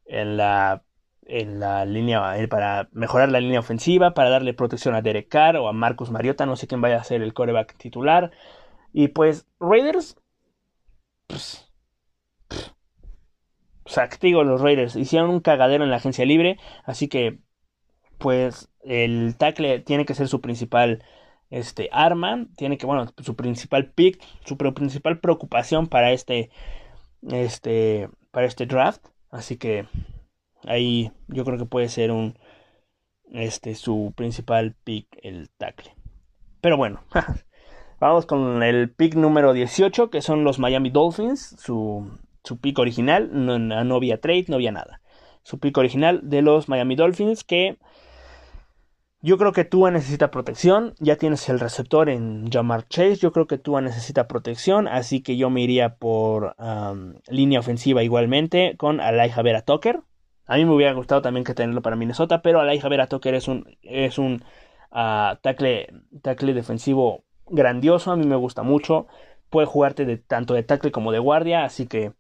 en 0.06 0.38
la 0.38 0.84
en 1.26 1.60
la 1.60 1.86
línea 1.86 2.38
eh, 2.38 2.48
para 2.48 2.90
mejorar 2.92 3.30
la 3.30 3.40
línea 3.40 3.60
ofensiva, 3.60 4.14
para 4.14 4.30
darle 4.30 4.54
protección 4.54 4.96
a 4.96 5.02
Derek 5.02 5.30
Carr 5.30 5.58
o 5.58 5.68
a 5.68 5.74
Marcus 5.74 6.12
Mariota, 6.12 6.46
no 6.46 6.56
sé 6.56 6.68
quién 6.68 6.82
vaya 6.82 6.98
a 6.98 7.04
ser 7.04 7.22
el 7.22 7.34
coreback 7.34 7.78
titular. 7.78 8.32
Y 8.92 9.10
pues 9.10 9.48
Raiders 9.60 10.18
pues, 11.28 11.72
o 13.86 14.44
los 14.44 14.62
Raiders 14.62 14.96
hicieron 14.96 15.30
un 15.30 15.40
cagadero 15.40 15.84
en 15.84 15.90
la 15.90 15.98
agencia 15.98 16.26
libre, 16.26 16.58
así 16.86 17.08
que 17.08 17.40
pues 18.18 18.70
el 18.82 19.36
tackle 19.38 19.80
tiene 19.80 20.06
que 20.06 20.14
ser 20.14 20.28
su 20.28 20.42
principal 20.42 21.04
este 21.50 21.90
arma, 21.92 22.48
tiene 22.58 22.78
que 22.78 22.86
bueno, 22.86 23.06
su 23.18 23.36
principal 23.36 23.92
pick, 23.92 24.22
su 24.46 24.58
principal 24.58 25.20
preocupación 25.20 25.88
para 25.88 26.12
este 26.12 26.50
este, 27.32 28.10
para 28.32 28.48
este 28.48 28.66
draft. 28.66 29.06
Así 29.30 29.58
que 29.58 29.86
ahí 30.66 31.12
yo 31.28 31.46
creo 31.46 31.58
que 31.58 31.66
puede 31.66 31.90
ser 31.90 32.12
un, 32.12 32.38
este, 33.32 33.76
su 33.76 34.14
principal 34.16 34.76
pick, 34.84 35.08
el 35.22 35.50
tackle. 35.58 35.96
Pero 36.62 36.78
bueno, 36.78 37.04
vamos 38.00 38.26
con 38.26 38.64
el 38.64 38.92
pick 38.92 39.16
número 39.16 39.54
18, 39.54 40.10
que 40.10 40.22
son 40.22 40.44
los 40.44 40.60
Miami 40.60 40.90
Dolphins, 40.90 41.56
su, 41.60 42.20
su 42.44 42.60
pick 42.60 42.80
original, 42.80 43.30
no, 43.32 43.60
no 43.60 43.96
había 43.96 44.22
trade, 44.22 44.46
no 44.48 44.56
había 44.56 44.72
nada. 44.72 45.02
Su 45.44 45.60
pick 45.60 45.78
original 45.78 46.22
de 46.24 46.42
los 46.42 46.70
Miami 46.70 46.96
Dolphins, 46.96 47.44
que 47.44 47.78
yo 49.24 49.38
creo 49.38 49.54
que 49.54 49.64
Tua 49.64 49.90
necesita 49.90 50.32
protección. 50.32 50.96
Ya 51.00 51.16
tienes 51.16 51.48
el 51.48 51.62
receptor 51.62 52.10
en 52.10 52.52
Jamar 52.52 52.86
Chase. 52.90 53.16
Yo 53.16 53.32
creo 53.32 53.48
que 53.48 53.58
Tua 53.58 53.80
necesita 53.80 54.28
protección. 54.28 54.90
Así 54.90 55.22
que 55.24 55.38
yo 55.38 55.50
me 55.50 55.62
iría 55.62 55.96
por 55.96 56.58
línea 57.30 57.62
ofensiva 57.62 58.04
igualmente 58.04 58.76
con 58.76 59.00
Alai 59.00 59.32
Vera 59.42 59.62
Tucker. 59.62 60.02
A 60.46 60.58
mí 60.58 60.66
me 60.66 60.76
hubiera 60.76 60.92
gustado 60.92 61.22
también 61.22 61.46
que 61.46 61.54
tenerlo 61.54 61.82
para 61.82 61.96
Minnesota. 61.96 62.42
Pero 62.42 62.60
Alai 62.60 62.82
Vera 62.82 63.08
Tucker 63.08 63.34
es 63.34 63.48
un, 63.48 63.78
es 63.82 64.18
un 64.18 64.44
uh, 64.92 65.38
tackle, 65.42 65.88
defensivo 66.54 67.24
grandioso. 67.48 68.12
A 68.12 68.18
mí 68.18 68.26
me 68.26 68.36
gusta 68.36 68.64
mucho. 68.64 69.08
Puede 69.50 69.68
jugarte 69.68 70.04
de, 70.04 70.18
tanto 70.18 70.54
de 70.54 70.64
tackle 70.64 70.92
como 70.92 71.14
de 71.14 71.20
guardia. 71.20 71.64
Así 71.64 71.88
que 71.88 72.12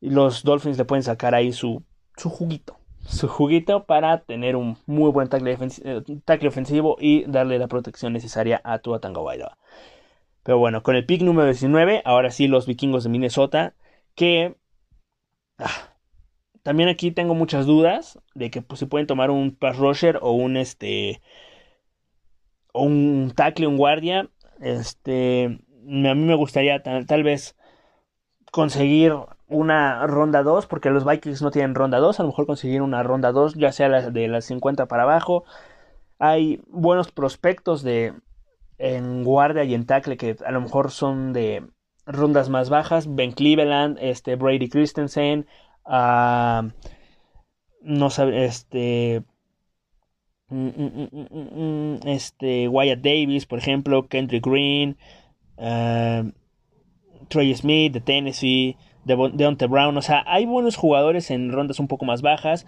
los 0.00 0.42
Dolphins 0.42 0.78
le 0.78 0.84
pueden 0.84 1.04
sacar 1.04 1.36
ahí 1.36 1.52
su, 1.52 1.84
su 2.16 2.28
juguito 2.28 2.77
su 3.08 3.26
juguito 3.26 3.84
para 3.84 4.20
tener 4.20 4.54
un 4.54 4.76
muy 4.86 5.10
buen 5.10 5.28
tackle, 5.28 5.56
eh, 5.84 6.48
ofensivo 6.48 6.96
y 7.00 7.24
darle 7.24 7.58
la 7.58 7.66
protección 7.66 8.12
necesaria 8.12 8.60
a 8.64 8.78
Tua 8.78 9.00
Tagovailoa. 9.00 9.56
Pero 10.42 10.58
bueno, 10.58 10.82
con 10.82 10.94
el 10.94 11.06
pick 11.06 11.22
número 11.22 11.46
19, 11.46 12.02
ahora 12.04 12.30
sí 12.30 12.48
los 12.48 12.66
vikingos 12.66 13.04
de 13.04 13.10
Minnesota, 13.10 13.74
que 14.14 14.56
ah, 15.58 15.94
también 16.62 16.88
aquí 16.88 17.10
tengo 17.10 17.34
muchas 17.34 17.66
dudas 17.66 18.18
de 18.34 18.50
que 18.50 18.62
pues, 18.62 18.78
se 18.78 18.86
pueden 18.86 19.06
tomar 19.06 19.30
un 19.30 19.54
pass 19.54 19.78
rusher 19.78 20.18
o 20.22 20.32
un 20.32 20.56
este 20.56 21.20
o 22.72 22.82
un 22.82 23.32
tackle, 23.34 23.66
un 23.66 23.78
guardia. 23.78 24.30
Este, 24.60 25.44
a 25.46 26.14
mí 26.14 26.14
me 26.14 26.34
gustaría 26.34 26.82
tal 26.82 27.22
vez 27.22 27.56
conseguir 28.50 29.14
una 29.48 30.06
ronda 30.06 30.42
2, 30.42 30.66
porque 30.66 30.90
los 30.90 31.04
Vikings 31.04 31.42
no 31.42 31.50
tienen 31.50 31.74
ronda 31.74 31.98
2, 31.98 32.20
a 32.20 32.22
lo 32.22 32.28
mejor 32.28 32.46
conseguir 32.46 32.82
una 32.82 33.02
ronda 33.02 33.32
2, 33.32 33.54
ya 33.54 33.72
sea 33.72 33.88
de 33.88 34.28
las 34.28 34.44
50 34.46 34.86
para 34.86 35.04
abajo. 35.04 35.44
Hay 36.18 36.60
buenos 36.68 37.12
prospectos 37.12 37.82
de 37.82 38.14
en 38.78 39.24
guardia 39.24 39.64
y 39.64 39.74
en 39.74 39.86
tackle 39.86 40.16
que 40.16 40.36
a 40.44 40.52
lo 40.52 40.60
mejor 40.60 40.90
son 40.90 41.32
de 41.32 41.66
rondas 42.06 42.48
más 42.48 42.70
bajas. 42.70 43.14
Ben 43.14 43.32
Cleveland, 43.32 43.98
este 44.00 44.36
Brady 44.36 44.68
Christensen, 44.68 45.46
uh, 45.84 46.68
no 47.82 48.10
sabe, 48.10 48.44
este 48.44 49.22
mm, 50.48 50.68
mm, 50.68 51.08
mm, 51.30 51.98
este 52.06 52.68
Wyatt 52.68 53.00
Davis, 53.00 53.46
por 53.46 53.58
ejemplo, 53.58 54.08
Kendrick 54.08 54.46
Green, 54.46 54.96
uh, 55.56 56.30
Trey 57.28 57.54
Smith 57.54 57.92
de 57.92 58.00
Tennessee, 58.00 58.76
de 59.04 59.30
Deontay 59.34 59.68
Brown. 59.68 59.96
O 59.96 60.02
sea, 60.02 60.24
hay 60.26 60.46
buenos 60.46 60.76
jugadores 60.76 61.30
en 61.30 61.52
rondas 61.52 61.80
un 61.80 61.88
poco 61.88 62.04
más 62.04 62.22
bajas. 62.22 62.66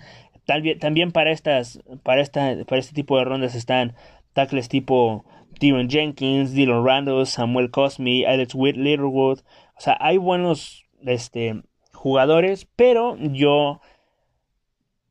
también 0.81 1.13
para 1.13 1.31
estas, 1.33 1.81
para 2.03 2.21
esta, 2.21 2.57
para 2.67 2.81
este 2.81 2.95
tipo 2.95 3.19
de 3.19 3.25
rondas 3.25 3.55
están 3.55 3.95
tackles 4.33 4.69
tipo 4.69 5.25
Tyron 5.59 5.89
Jenkins, 5.89 6.53
Dylan 6.53 6.85
Randall, 6.85 7.27
Samuel 7.27 7.71
Cosme, 7.71 8.27
Alex 8.27 8.55
Littlewood. 8.55 9.41
O 9.77 9.81
sea, 9.81 9.97
hay 10.01 10.17
buenos 10.17 10.85
este, 11.03 11.63
jugadores, 11.93 12.67
pero 12.77 13.17
yo 13.19 13.81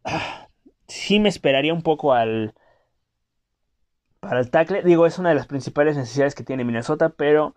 ah, 0.04 0.48
sí 0.88 1.20
me 1.20 1.30
esperaría 1.30 1.74
un 1.74 1.84
poco 1.84 2.14
al 2.14 2.54
para 4.20 4.40
el 4.40 4.50
tackle. 4.50 4.84
Digo, 4.84 5.06
es 5.06 5.20
una 5.20 5.30
de 5.30 5.36
las 5.36 5.48
principales 5.48 5.96
necesidades 5.96 6.36
que 6.36 6.44
tiene 6.44 6.64
Minnesota, 6.64 7.10
pero 7.10 7.56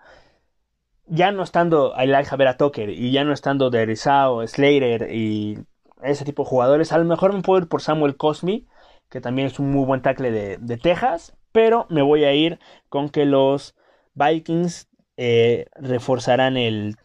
ya 1.07 1.33
no 1.33 1.43
estando 1.43 1.95
Elijah 1.97 2.37
Vera 2.37 2.57
Tucker 2.57 2.91
y 2.91 3.11
ya 3.12 3.25
no 3.25 3.33
estando 3.33 3.71
Derizao, 3.71 4.47
Slater 4.47 5.12
y 5.12 5.59
ese 6.03 6.25
tipo 6.25 6.43
de 6.43 6.49
jugadores, 6.49 6.93
a 6.93 6.99
lo 6.99 7.05
mejor 7.05 7.33
me 7.33 7.43
puedo 7.43 7.61
ir 7.61 7.69
por 7.69 7.83
Samuel 7.83 8.17
Cosme, 8.17 8.65
que 9.09 9.21
también 9.21 9.47
es 9.47 9.59
un 9.59 9.71
muy 9.71 9.85
buen 9.85 10.03
tackle 10.03 10.31
de, 10.31 10.77
Texas, 10.79 11.37
pero 11.53 11.87
me 11.91 12.03
voy 12.03 12.25
a 12.25 12.35
ir 12.35 12.59
con 12.88 13.09
que 13.09 13.25
los 13.25 13.77
Vikings 14.15 14.88
eh, 15.17 15.67
reforzarán 15.77 16.57
el, 16.57 16.97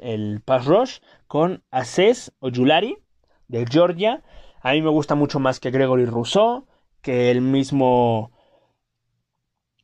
el 0.00 0.42
pass 0.44 0.66
rush 0.66 0.98
con 1.28 1.62
Aces 1.70 2.32
o 2.40 2.50
Julari 2.50 2.98
de 3.48 3.64
Georgia. 3.66 4.22
A 4.60 4.72
mí 4.72 4.82
me 4.82 4.90
gusta 4.90 5.14
mucho 5.14 5.38
más 5.38 5.60
que 5.60 5.70
Gregory 5.70 6.04
Rousseau, 6.04 6.66
que 7.00 7.30
el 7.30 7.40
mismo 7.40 8.31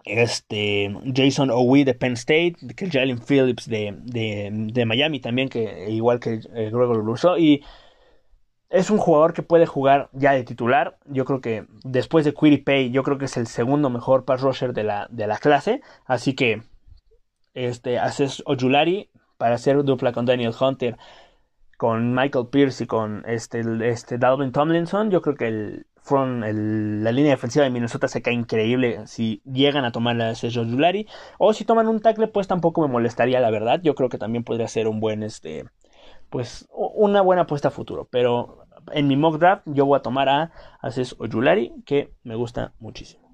este 0.09 0.95
Jason 1.15 1.51
Owe 1.51 1.85
de 1.85 1.95
Penn 1.95 2.15
State, 2.15 2.57
que 2.77 2.91
Jalen 2.91 3.19
Phillips 3.19 3.69
de, 3.69 3.95
de, 4.03 4.87
Miami 4.87 5.21
también, 5.21 5.49
que 5.49 5.91
igual 5.91 6.21
que 6.21 6.35
eh, 6.35 6.71
Gregory 6.71 7.01
Rousseau, 7.01 7.37
y 7.37 7.63
es 8.71 8.91
un 8.91 8.99
jugador 8.99 9.33
que 9.33 9.43
puede 9.43 9.67
jugar 9.67 10.11
ya 10.13 10.33
de 10.33 10.45
titular. 10.45 10.99
Yo 11.07 11.25
creo 11.25 11.41
que 11.41 11.67
después 11.85 12.25
de 12.25 12.33
Pay, 12.33 12.91
yo 12.91 13.03
creo 13.03 13.19
que 13.19 13.25
es 13.25 13.37
el 13.37 13.47
segundo 13.47 13.91
mejor 13.91 14.25
pass 14.25 14.43
rusher 14.43 14.73
de 14.75 14.85
la, 14.85 15.07
de 15.11 15.27
la 15.27 15.39
clase. 15.39 15.81
Así 16.05 16.35
que 16.35 16.63
este, 17.55 17.99
haces 17.99 18.43
Ojulari 18.47 19.11
para 19.39 19.55
hacer 19.55 19.83
dupla 19.85 20.13
con 20.13 20.27
Daniel 20.27 20.55
Hunter, 20.59 20.99
con 21.79 22.15
Michael 22.15 22.49
Pierce 22.51 22.85
y 22.85 22.87
con 22.87 23.25
este, 23.27 23.63
este 23.89 24.19
Dalvin 24.19 24.53
Tomlinson. 24.53 25.11
Yo 25.11 25.23
creo 25.23 25.37
que 25.37 25.49
el, 25.49 25.87
la 26.11 27.13
línea 27.13 27.33
defensiva 27.33 27.65
de 27.65 27.71
Minnesota 27.71 28.09
se 28.09 28.23
cae 28.23 28.35
increíble 28.35 29.07
si 29.07 29.43
llegan 29.45 29.85
a 29.85 29.93
tomar 29.93 30.17
la 30.17 30.35
Sergio 30.35 30.65
Julari. 30.65 31.07
O 31.39 31.53
si 31.53 31.65
toman 31.65 31.89
un 31.89 32.01
tackle, 32.01 32.29
pues 32.29 32.49
tampoco 32.49 32.83
me 32.83 32.89
molestaría, 32.89 33.41
la 33.41 33.51
verdad. 33.51 33.81
Yo 33.83 33.95
creo 33.95 34.09
que 34.09 34.19
también 34.19 34.45
podría 34.45 34.69
ser 34.69 34.89
un 34.89 35.01
buen, 35.01 35.23
este, 35.23 35.65
pues, 36.31 36.69
una 36.71 37.21
buena 37.21 37.43
apuesta 37.43 37.69
a 37.69 37.71
futuro. 37.71 38.09
Pero 38.11 38.67
en 38.93 39.09
mi 39.09 39.17
mock 39.17 39.39
draft 39.39 39.63
yo 39.67 39.87
voy 39.87 39.99
a 39.99 40.03
tomar 40.03 40.29
a 40.29 40.53
Aces 40.81 41.17
Ojulari, 41.19 41.73
que 41.85 42.13
me 42.23 42.35
gusta 42.35 42.75
muchísimo. 42.79 43.29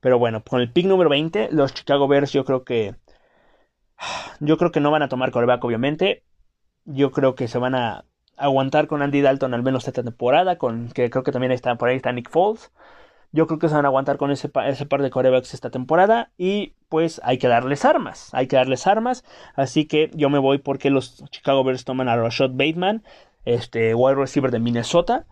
Pero 0.00 0.18
bueno, 0.18 0.42
con 0.42 0.60
el 0.60 0.72
pick 0.72 0.86
número 0.86 1.10
20, 1.10 1.50
los 1.52 1.74
Chicago 1.74 2.08
Bears 2.08 2.32
yo 2.32 2.44
creo 2.44 2.64
que... 2.64 2.96
Yo 4.40 4.58
creo 4.58 4.72
que 4.72 4.80
no 4.80 4.90
van 4.90 5.02
a 5.02 5.08
tomar 5.08 5.30
coreback, 5.30 5.64
obviamente. 5.64 6.24
Yo 6.84 7.12
creo 7.12 7.36
que 7.36 7.46
se 7.46 7.58
van 7.58 7.76
a 7.76 8.04
aguantar 8.42 8.86
con 8.86 9.02
Andy 9.02 9.20
Dalton 9.20 9.54
al 9.54 9.62
menos 9.62 9.86
esta 9.86 10.02
temporada, 10.02 10.56
con 10.56 10.88
que 10.88 11.10
creo 11.10 11.22
que 11.22 11.32
también 11.32 11.52
está 11.52 11.76
por 11.76 11.88
ahí 11.88 11.96
está 11.96 12.12
Nick 12.12 12.30
Foles. 12.30 12.72
Yo 13.34 13.46
creo 13.46 13.58
que 13.58 13.68
se 13.68 13.74
van 13.74 13.86
a 13.86 13.88
aguantar 13.88 14.18
con 14.18 14.30
ese, 14.30 14.50
ese 14.66 14.84
par 14.84 15.00
de 15.00 15.10
corebacks 15.10 15.54
esta 15.54 15.70
temporada. 15.70 16.30
Y 16.36 16.74
pues 16.90 17.20
hay 17.24 17.38
que 17.38 17.48
darles 17.48 17.86
armas. 17.86 18.28
Hay 18.34 18.46
que 18.46 18.56
darles 18.56 18.86
armas. 18.86 19.24
Así 19.56 19.86
que 19.86 20.10
yo 20.12 20.28
me 20.28 20.38
voy 20.38 20.58
porque 20.58 20.90
los 20.90 21.24
Chicago 21.30 21.64
Bears 21.64 21.84
toman 21.86 22.10
a 22.10 22.16
Rashad 22.16 22.50
Bateman, 22.50 23.02
este 23.46 23.94
wide 23.94 24.16
receiver 24.16 24.50
de 24.50 24.58
Minnesota. 24.58 25.24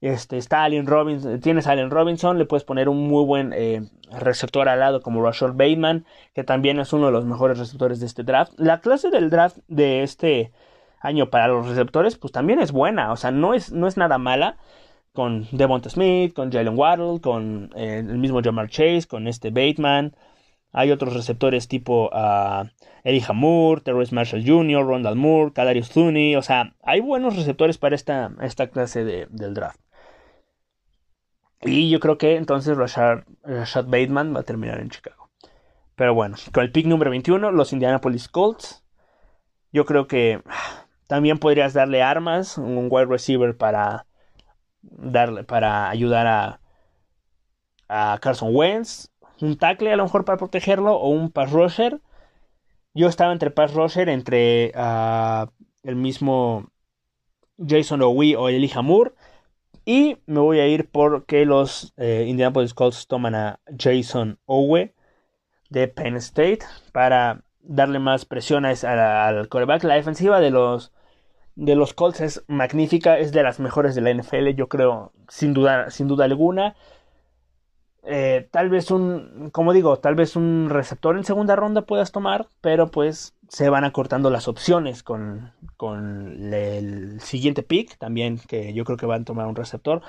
Este, 0.00 0.36
está 0.36 0.64
Allen 0.64 0.86
Robinson, 0.86 1.40
tienes 1.40 1.68
a 1.68 1.72
Allen 1.72 1.90
Robinson, 1.90 2.36
le 2.36 2.44
puedes 2.44 2.64
poner 2.64 2.88
un 2.88 3.06
muy 3.06 3.24
buen 3.24 3.52
eh, 3.52 3.88
receptor 4.10 4.68
al 4.68 4.80
lado 4.80 5.00
como 5.00 5.22
Rashad 5.22 5.52
Bateman, 5.52 6.04
que 6.34 6.42
también 6.42 6.80
es 6.80 6.92
uno 6.92 7.06
de 7.06 7.12
los 7.12 7.24
mejores 7.24 7.56
receptores 7.58 8.00
de 8.00 8.06
este 8.06 8.24
draft. 8.24 8.52
La 8.56 8.80
clase 8.80 9.10
del 9.10 9.30
draft 9.30 9.58
de 9.68 10.02
este 10.02 10.50
año 11.02 11.30
para 11.30 11.48
los 11.48 11.68
receptores, 11.68 12.16
pues 12.16 12.32
también 12.32 12.60
es 12.60 12.72
buena, 12.72 13.12
o 13.12 13.16
sea, 13.16 13.30
no 13.30 13.54
es, 13.54 13.72
no 13.72 13.86
es 13.86 13.96
nada 13.96 14.18
mala 14.18 14.56
con 15.12 15.46
Devonta 15.52 15.90
Smith, 15.90 16.32
con 16.34 16.50
Jalen 16.50 16.78
Waddle, 16.78 17.20
con 17.20 17.70
eh, 17.76 17.98
el 17.98 18.18
mismo 18.18 18.40
Jamar 18.42 18.68
Chase, 18.68 19.04
con 19.08 19.28
este 19.28 19.50
Bateman. 19.50 20.16
Hay 20.72 20.90
otros 20.90 21.12
receptores 21.12 21.68
tipo 21.68 22.08
uh, 22.12 22.66
Eddie 23.04 23.24
Moore, 23.34 23.82
Terrence 23.82 24.14
Marshall 24.14 24.44
Jr., 24.46 24.86
Rondal 24.86 25.16
Moore, 25.16 25.52
Kadarius 25.52 25.90
Thuney. 25.90 26.34
O 26.36 26.42
sea, 26.42 26.74
hay 26.82 27.00
buenos 27.00 27.36
receptores 27.36 27.76
para 27.76 27.94
esta, 27.94 28.32
esta 28.40 28.68
clase 28.68 29.04
de, 29.04 29.26
del 29.30 29.52
draft. 29.52 29.78
Y 31.60 31.90
yo 31.90 32.00
creo 32.00 32.18
que 32.18 32.36
entonces 32.36 32.76
Rashad, 32.76 33.20
Rashad, 33.44 33.84
Bateman 33.84 34.34
va 34.34 34.40
a 34.40 34.44
terminar 34.44 34.80
en 34.80 34.90
Chicago. 34.90 35.30
Pero 35.94 36.14
bueno, 36.14 36.36
con 36.52 36.64
el 36.64 36.72
pick 36.72 36.86
número 36.86 37.10
21, 37.10 37.52
los 37.52 37.72
Indianapolis 37.72 38.28
Colts. 38.28 38.82
Yo 39.72 39.84
creo 39.84 40.06
que 40.06 40.42
también 41.12 41.36
podrías 41.36 41.74
darle 41.74 42.02
armas, 42.02 42.56
un 42.56 42.88
wide 42.90 43.04
receiver 43.04 43.54
para 43.54 44.06
darle 44.80 45.44
para 45.44 45.90
ayudar 45.90 46.26
a, 46.26 46.60
a 47.86 48.18
Carson 48.18 48.56
Wentz, 48.56 49.10
un 49.42 49.58
tackle 49.58 49.92
a 49.92 49.96
lo 49.96 50.04
mejor 50.04 50.24
para 50.24 50.38
protegerlo 50.38 50.94
o 50.94 51.10
un 51.10 51.30
pass 51.30 51.52
rusher. 51.52 52.00
Yo 52.94 53.08
estaba 53.08 53.30
entre 53.30 53.50
pass 53.50 53.74
rusher 53.74 54.08
entre 54.08 54.72
uh, 54.74 55.48
el 55.82 55.96
mismo 55.96 56.70
Jason 57.58 58.00
Owie 58.00 58.34
o 58.34 58.48
Elijah 58.48 58.80
Moore 58.80 59.12
y 59.84 60.16
me 60.24 60.40
voy 60.40 60.60
a 60.60 60.66
ir 60.66 60.88
porque 60.90 61.44
los 61.44 61.92
eh, 61.98 62.24
Indianapolis 62.26 62.72
Colts 62.72 63.06
toman 63.06 63.34
a 63.34 63.60
Jason 63.78 64.38
Owe 64.46 64.94
de 65.68 65.88
Penn 65.88 66.16
State 66.16 66.60
para 66.90 67.44
darle 67.60 67.98
más 67.98 68.24
presión 68.24 68.64
al 68.64 69.50
quarterback. 69.50 69.84
La 69.84 69.96
defensiva 69.96 70.40
de 70.40 70.50
los 70.50 70.90
de 71.56 71.76
los 71.76 71.94
Colts 71.94 72.20
es 72.20 72.44
magnífica, 72.48 73.18
es 73.18 73.32
de 73.32 73.42
las 73.42 73.60
mejores 73.60 73.94
de 73.94 74.00
la 74.00 74.12
NFL, 74.12 74.50
yo 74.54 74.68
creo, 74.68 75.12
sin 75.28 75.54
duda, 75.54 75.90
sin 75.90 76.08
duda 76.08 76.24
alguna. 76.24 76.76
Eh, 78.04 78.48
tal 78.50 78.68
vez 78.68 78.90
un, 78.90 79.50
como 79.52 79.72
digo, 79.72 79.98
tal 79.98 80.16
vez 80.16 80.34
un 80.34 80.68
receptor 80.70 81.16
en 81.16 81.24
segunda 81.24 81.54
ronda 81.54 81.82
puedas 81.82 82.10
tomar, 82.10 82.48
pero 82.60 82.90
pues 82.90 83.36
se 83.48 83.68
van 83.68 83.84
acortando 83.84 84.28
las 84.30 84.48
opciones 84.48 85.02
con, 85.04 85.52
con 85.76 86.52
el 86.52 87.20
siguiente 87.20 87.62
pick 87.62 87.98
también, 87.98 88.38
que 88.48 88.74
yo 88.74 88.84
creo 88.84 88.96
que 88.96 89.06
van 89.06 89.22
a 89.22 89.24
tomar 89.24 89.46
un 89.46 89.56
receptor. 89.56 90.02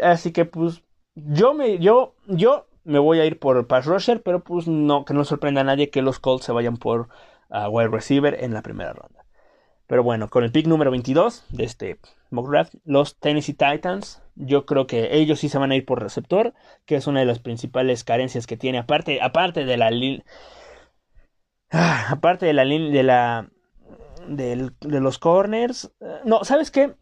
Así 0.00 0.32
que 0.32 0.44
pues 0.44 0.82
yo 1.14 1.54
me, 1.54 1.78
yo, 1.78 2.14
yo 2.26 2.66
me 2.84 2.98
voy 2.98 3.20
a 3.20 3.26
ir 3.26 3.38
por 3.38 3.66
pass 3.66 3.86
rusher, 3.86 4.22
pero 4.22 4.42
pues 4.44 4.66
no, 4.68 5.04
que 5.04 5.14
no 5.14 5.24
sorprenda 5.24 5.62
a 5.62 5.64
nadie 5.64 5.90
que 5.90 6.02
los 6.02 6.18
Colts 6.20 6.44
se 6.44 6.52
vayan 6.52 6.76
por 6.76 7.08
uh, 7.50 7.68
wide 7.68 7.88
receiver 7.88 8.36
en 8.42 8.54
la 8.54 8.62
primera 8.62 8.92
ronda. 8.92 9.21
Pero 9.92 10.02
bueno, 10.02 10.30
con 10.30 10.42
el 10.42 10.50
pick 10.50 10.66
número 10.68 10.90
22 10.90 11.44
de 11.50 11.64
este 11.64 11.98
mock 12.30 12.48
draft, 12.48 12.74
los 12.86 13.18
Tennessee 13.18 13.52
Titans, 13.52 14.22
yo 14.36 14.64
creo 14.64 14.86
que 14.86 15.18
ellos 15.18 15.38
sí 15.38 15.50
se 15.50 15.58
van 15.58 15.70
a 15.70 15.76
ir 15.76 15.84
por 15.84 16.00
receptor, 16.00 16.54
que 16.86 16.96
es 16.96 17.06
una 17.06 17.20
de 17.20 17.26
las 17.26 17.40
principales 17.40 18.02
carencias 18.02 18.46
que 18.46 18.56
tiene, 18.56 18.78
aparte, 18.78 19.20
aparte 19.20 19.66
de 19.66 19.76
la 19.76 19.90
ah, 21.72 22.06
aparte 22.08 22.46
de 22.46 22.54
la 22.54 22.64
de 22.64 23.02
la 23.02 23.50
de 24.26 25.00
los 25.02 25.18
corners. 25.18 25.92
Eh, 26.00 26.20
no, 26.24 26.42
¿sabes 26.42 26.70
qué? 26.70 26.94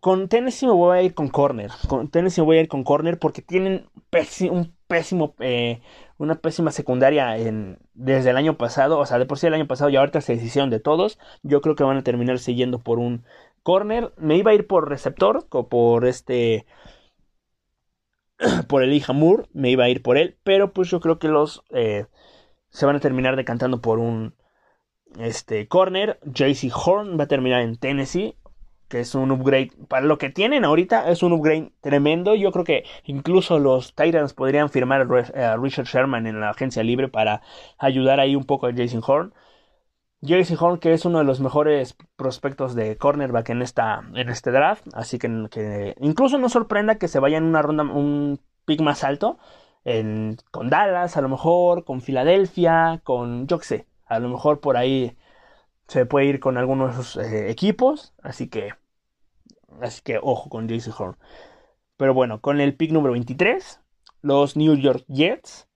Con 0.00 0.30
Tennessee 0.30 0.64
me 0.64 0.72
voy 0.72 0.96
a 0.96 1.02
ir 1.02 1.12
con 1.12 1.28
corner. 1.28 1.72
Con 1.88 2.08
Tennessee 2.08 2.40
me 2.40 2.46
voy 2.46 2.56
a 2.56 2.60
ir 2.62 2.68
con 2.68 2.84
corner 2.84 3.18
porque 3.18 3.42
tienen 3.42 3.90
un 4.50 4.74
pésimo 4.86 5.34
eh, 5.40 5.82
una 6.24 6.40
pésima 6.40 6.72
secundaria 6.72 7.36
en, 7.38 7.78
desde 7.94 8.30
el 8.30 8.36
año 8.36 8.56
pasado, 8.56 8.98
o 8.98 9.06
sea, 9.06 9.18
de 9.18 9.26
por 9.26 9.38
sí 9.38 9.46
el 9.46 9.54
año 9.54 9.66
pasado 9.66 9.90
y 9.90 9.96
ahorita 9.96 10.20
se 10.20 10.34
decisión 10.34 10.70
de 10.70 10.80
todos, 10.80 11.18
yo 11.42 11.60
creo 11.60 11.76
que 11.76 11.84
van 11.84 11.96
a 11.98 12.02
terminar 12.02 12.38
siguiendo 12.38 12.80
por 12.80 12.98
un 12.98 13.24
corner, 13.62 14.12
me 14.16 14.36
iba 14.36 14.50
a 14.50 14.54
ir 14.54 14.66
por 14.66 14.88
receptor, 14.88 15.46
o 15.50 15.68
por 15.68 16.06
este, 16.06 16.66
por 18.68 18.82
el 18.82 19.02
Moore, 19.14 19.44
me 19.52 19.70
iba 19.70 19.84
a 19.84 19.88
ir 19.88 20.02
por 20.02 20.18
él, 20.18 20.36
pero 20.44 20.72
pues 20.72 20.90
yo 20.90 21.00
creo 21.00 21.18
que 21.18 21.28
los 21.28 21.62
eh, 21.70 22.06
se 22.70 22.86
van 22.86 22.96
a 22.96 23.00
terminar 23.00 23.36
decantando 23.36 23.80
por 23.80 23.98
un 23.98 24.34
este 25.18 25.68
corner, 25.68 26.18
JC 26.24 26.72
Horn 26.74 27.18
va 27.18 27.24
a 27.24 27.28
terminar 27.28 27.60
en 27.62 27.76
Tennessee, 27.76 28.36
que 28.88 29.00
es 29.00 29.14
un 29.14 29.30
upgrade, 29.30 29.70
para 29.88 30.06
lo 30.06 30.18
que 30.18 30.30
tienen 30.30 30.64
ahorita 30.64 31.10
es 31.10 31.22
un 31.22 31.32
upgrade 31.32 31.72
tremendo. 31.80 32.34
Yo 32.34 32.52
creo 32.52 32.64
que 32.64 32.84
incluso 33.04 33.58
los 33.58 33.94
Titans 33.94 34.34
podrían 34.34 34.70
firmar 34.70 35.06
a 35.34 35.56
Richard 35.56 35.86
Sherman 35.86 36.26
en 36.26 36.40
la 36.40 36.50
agencia 36.50 36.82
libre 36.82 37.08
para 37.08 37.42
ayudar 37.78 38.20
ahí 38.20 38.36
un 38.36 38.44
poco 38.44 38.66
a 38.66 38.72
Jason 38.74 39.02
Horn. 39.06 39.32
Jason 40.26 40.56
Horn, 40.58 40.78
que 40.78 40.94
es 40.94 41.04
uno 41.04 41.18
de 41.18 41.24
los 41.24 41.40
mejores 41.40 41.96
prospectos 42.16 42.74
de 42.74 42.96
cornerback 42.96 43.50
en, 43.50 43.62
esta, 43.62 44.02
en 44.14 44.28
este 44.30 44.50
draft, 44.50 44.86
así 44.94 45.18
que, 45.18 45.48
que 45.50 45.94
incluso 46.00 46.38
no 46.38 46.48
sorprenda 46.48 46.96
que 46.96 47.08
se 47.08 47.18
vaya 47.20 47.36
en 47.36 47.44
una 47.44 47.60
ronda, 47.60 47.82
un 47.84 48.40
pick 48.64 48.80
más 48.80 49.04
alto, 49.04 49.38
en, 49.84 50.38
con 50.50 50.70
Dallas 50.70 51.16
a 51.16 51.20
lo 51.20 51.28
mejor, 51.28 51.84
con 51.84 52.00
Filadelfia, 52.00 53.00
con 53.04 53.46
yo 53.46 53.58
qué 53.58 53.64
sé, 53.64 53.86
a 54.06 54.18
lo 54.18 54.28
mejor 54.30 54.60
por 54.60 54.76
ahí 54.78 55.16
se 55.88 56.06
puede 56.06 56.26
ir 56.26 56.40
con 56.40 56.56
algunos 56.56 56.94
de 56.96 57.02
esos 57.02 57.16
eh, 57.16 57.50
equipos, 57.50 58.14
así 58.22 58.48
que 58.48 58.72
así 59.80 60.02
que 60.02 60.18
ojo 60.22 60.48
con 60.48 60.68
Jason 60.68 60.94
Horn. 60.96 61.16
Pero 61.96 62.14
bueno, 62.14 62.40
con 62.40 62.60
el 62.60 62.74
pick 62.74 62.92
número 62.92 63.12
23, 63.12 63.80
los 64.22 64.56
New 64.56 64.74
York 64.76 65.04
Jets 65.08 65.68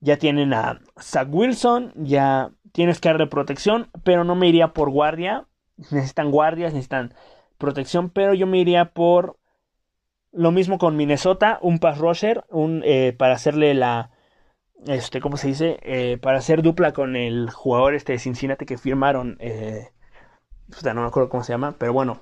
ya 0.00 0.16
tienen 0.16 0.52
a 0.52 0.80
Zach 1.00 1.28
Wilson, 1.30 1.92
ya 1.96 2.52
tienes 2.72 3.00
que 3.00 3.08
darle 3.08 3.26
protección, 3.26 3.90
pero 4.04 4.24
no 4.24 4.36
me 4.36 4.48
iría 4.48 4.72
por 4.72 4.90
guardia. 4.90 5.46
Necesitan 5.76 6.30
guardias, 6.30 6.72
necesitan 6.72 7.14
protección, 7.56 8.10
pero 8.10 8.34
yo 8.34 8.46
me 8.46 8.58
iría 8.58 8.92
por 8.92 9.38
lo 10.32 10.52
mismo 10.52 10.78
con 10.78 10.96
Minnesota, 10.96 11.58
un 11.62 11.78
pass 11.78 11.98
rusher, 11.98 12.44
un, 12.50 12.82
eh, 12.84 13.14
para 13.16 13.34
hacerle 13.34 13.74
la, 13.74 14.10
este, 14.86 15.20
¿cómo 15.20 15.36
se 15.36 15.48
dice? 15.48 15.78
Eh, 15.82 16.18
para 16.20 16.38
hacer 16.38 16.62
dupla 16.62 16.92
con 16.92 17.16
el 17.16 17.50
jugador 17.50 17.94
este 17.94 18.12
de 18.12 18.18
Cincinnati 18.18 18.64
que 18.64 18.78
firmaron, 18.78 19.36
eh, 19.40 19.88
no 20.84 21.00
me 21.00 21.06
acuerdo 21.06 21.28
cómo 21.28 21.42
se 21.42 21.52
llama, 21.52 21.76
pero 21.78 21.92
bueno, 21.92 22.20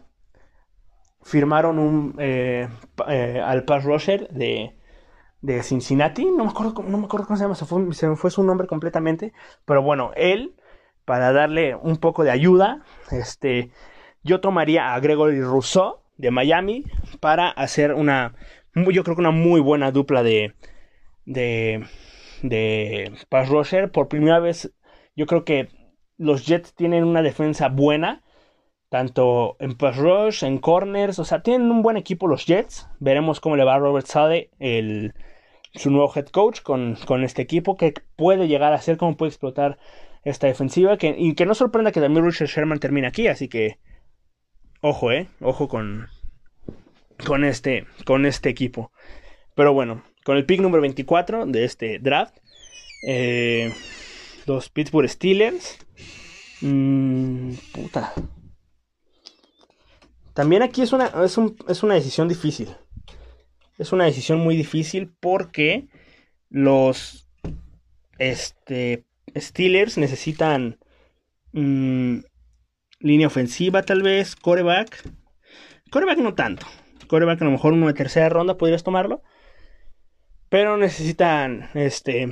firmaron 1.23 1.79
un 1.79 2.15
eh, 2.19 2.69
al 3.45 3.65
pass 3.65 3.85
rusher 3.85 4.29
de, 4.29 4.77
de 5.43 5.63
Cincinnati, 5.63 6.25
no 6.25 6.45
me 6.45 6.51
acuerdo, 6.51 6.83
no 6.83 6.99
me 6.99 7.05
acuerdo 7.07 7.27
cómo 7.27 7.37
se 7.37 7.45
llama, 7.45 7.55
se, 7.55 7.67
fue, 7.67 7.93
se 7.95 8.09
me 8.09 8.17
fue 8.17 8.31
su 8.31 8.43
nombre 8.43 8.67
completamente, 8.67 9.33
pero 9.65 9.83
bueno, 9.83 10.13
él, 10.17 10.55
para 11.05 11.33
darle 11.33 11.75
un 11.75 11.99
poco 11.99 12.25
de 12.25 12.31
ayuda, 12.31 12.83
este, 13.11 13.71
yo 14.23 14.41
tomaría 14.41 14.95
a 14.95 15.01
Gregory 15.01 15.41
Rousseau 15.43 16.01
de 16.17 16.31
Miami 16.31 16.85
para 17.21 17.49
hacer 17.51 17.93
una, 17.93 18.35
yo 18.75 19.05
creo 19.05 19.17
que 19.17 19.21
una 19.21 19.31
muy 19.31 19.61
buena 19.61 19.93
dupla 19.93 20.23
de, 20.23 20.55
de 21.27 21.87
de 22.43 23.13
pass 23.29 23.49
rusher. 23.49 23.91
Por 23.91 24.09
primera 24.09 24.41
vez, 24.41 24.73
yo 25.15 25.27
creo 25.27 25.45
que 25.45 25.69
los 26.17 26.47
Jets 26.47 26.75
tienen 26.75 27.05
una 27.05 27.23
defensa 27.23 27.69
buena, 27.69 28.23
tanto 28.89 29.57
en 29.59 29.77
pass 29.77 29.97
rush, 29.97 30.45
en 30.45 30.59
corners, 30.59 31.19
o 31.19 31.25
sea, 31.25 31.43
tienen 31.43 31.71
un 31.71 31.83
buen 31.83 31.97
equipo 31.97 32.27
los 32.27 32.47
Jets. 32.47 32.89
Veremos 33.01 33.41
cómo 33.41 33.57
le 33.57 33.65
va 33.65 33.75
a 33.75 33.79
Robert 33.79 34.07
Sade, 34.07 34.51
el, 34.59 35.15
su 35.75 35.91
nuevo 35.91 36.13
head 36.15 36.27
coach, 36.27 36.63
con, 36.63 36.97
con 37.07 37.25
este 37.25 37.43
equipo, 37.43 37.77
que 37.77 37.95
puede 38.17 38.49
llegar 38.49 38.73
a 38.73 38.81
ser, 38.81 38.97
cómo 38.97 39.17
puede 39.17 39.31
explotar 39.31 39.79
esta 40.25 40.47
defensiva, 40.47 40.97
que, 40.97 41.15
y 41.17 41.35
que 41.35 41.47
no 41.47 41.55
sorprenda 41.55 41.93
que 41.93 42.01
también 42.01 42.25
Richard 42.25 42.49
Sherman 42.49 42.81
termine 42.81 43.07
aquí, 43.07 43.29
así 43.29 43.49
que 43.49 43.79
ojo, 44.81 45.13
eh, 45.13 45.29
ojo 45.41 45.69
con, 45.69 46.09
con 47.27 47.45
este, 47.45 47.87
con 48.05 48.27
este 48.27 48.49
equipo. 48.49 48.93
Pero 49.55 49.73
bueno, 49.73 50.03
con 50.27 50.37
el 50.37 50.45
pick 50.45 50.61
número 50.61 50.81
24 50.83 51.47
de 51.47 51.65
este 51.65 52.01
draft, 52.01 52.37
eh, 53.07 53.73
los 54.45 54.69
Pittsburgh 54.71 55.09
Steelers. 55.09 55.79
Mm, 56.63 57.53
puta. 57.73 58.13
También 60.35 60.63
aquí 60.63 60.83
es 60.83 60.93
una, 60.93 61.13
es, 61.25 61.83
una 61.85 61.95
decisión 61.95 62.27
difícil. 62.27 62.75
Es 63.79 63.93
una 63.93 64.07
decisión 64.07 64.41
muy 64.41 64.57
difícil 64.57 65.15
porque 65.21 65.87
los 66.51 67.29
este, 68.19 69.07
Steelers 69.37 69.97
necesitan 69.97 70.81
mm, 71.53 72.19
línea 72.99 73.29
ofensiva 73.29 73.83
tal 73.83 74.03
vez, 74.03 74.35
coreback. 74.35 75.09
Coreback 75.93 76.19
no 76.19 76.35
tanto. 76.35 76.67
coreback, 77.07 77.41
a 77.43 77.45
lo 77.45 77.53
mejor 77.53 77.75
uno 77.75 77.87
de 77.87 77.95
tercera 77.95 78.29
ronda 78.29 78.59
podrías 78.59 78.83
tomarlo. 78.83 79.23
Pero 80.49 80.77
necesitan 80.77 81.69
este 81.75 82.29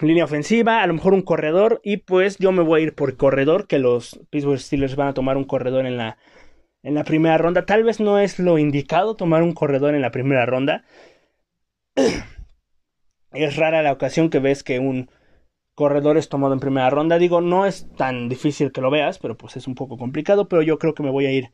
línea 0.00 0.24
ofensiva, 0.24 0.82
a 0.82 0.86
lo 0.86 0.94
mejor 0.94 1.14
un 1.14 1.22
corredor. 1.22 1.80
Y 1.82 1.98
pues 1.98 2.38
yo 2.38 2.52
me 2.52 2.62
voy 2.62 2.80
a 2.80 2.84
ir 2.84 2.94
por 2.94 3.16
corredor, 3.16 3.66
que 3.66 3.78
los 3.78 4.20
Pittsburgh 4.30 4.60
Steelers 4.60 4.96
van 4.96 5.08
a 5.08 5.14
tomar 5.14 5.36
un 5.36 5.44
corredor 5.44 5.86
en 5.86 5.96
la, 5.96 6.18
en 6.82 6.94
la 6.94 7.04
primera 7.04 7.38
ronda. 7.38 7.66
Tal 7.66 7.84
vez 7.84 8.00
no 8.00 8.18
es 8.18 8.38
lo 8.38 8.58
indicado 8.58 9.16
tomar 9.16 9.42
un 9.42 9.52
corredor 9.52 9.94
en 9.94 10.02
la 10.02 10.10
primera 10.10 10.46
ronda. 10.46 10.84
es 13.32 13.56
rara 13.56 13.82
la 13.82 13.92
ocasión 13.92 14.30
que 14.30 14.38
ves 14.38 14.62
que 14.62 14.78
un 14.78 15.10
corredor 15.74 16.16
es 16.16 16.28
tomado 16.28 16.54
en 16.54 16.60
primera 16.60 16.90
ronda. 16.90 17.18
Digo, 17.18 17.40
no 17.40 17.66
es 17.66 17.88
tan 17.96 18.28
difícil 18.28 18.72
que 18.72 18.80
lo 18.80 18.90
veas, 18.90 19.18
pero 19.18 19.36
pues 19.36 19.56
es 19.56 19.66
un 19.66 19.74
poco 19.74 19.98
complicado. 19.98 20.48
Pero 20.48 20.62
yo 20.62 20.78
creo 20.78 20.94
que 20.94 21.02
me 21.02 21.10
voy 21.10 21.26
a 21.26 21.32
ir 21.32 21.50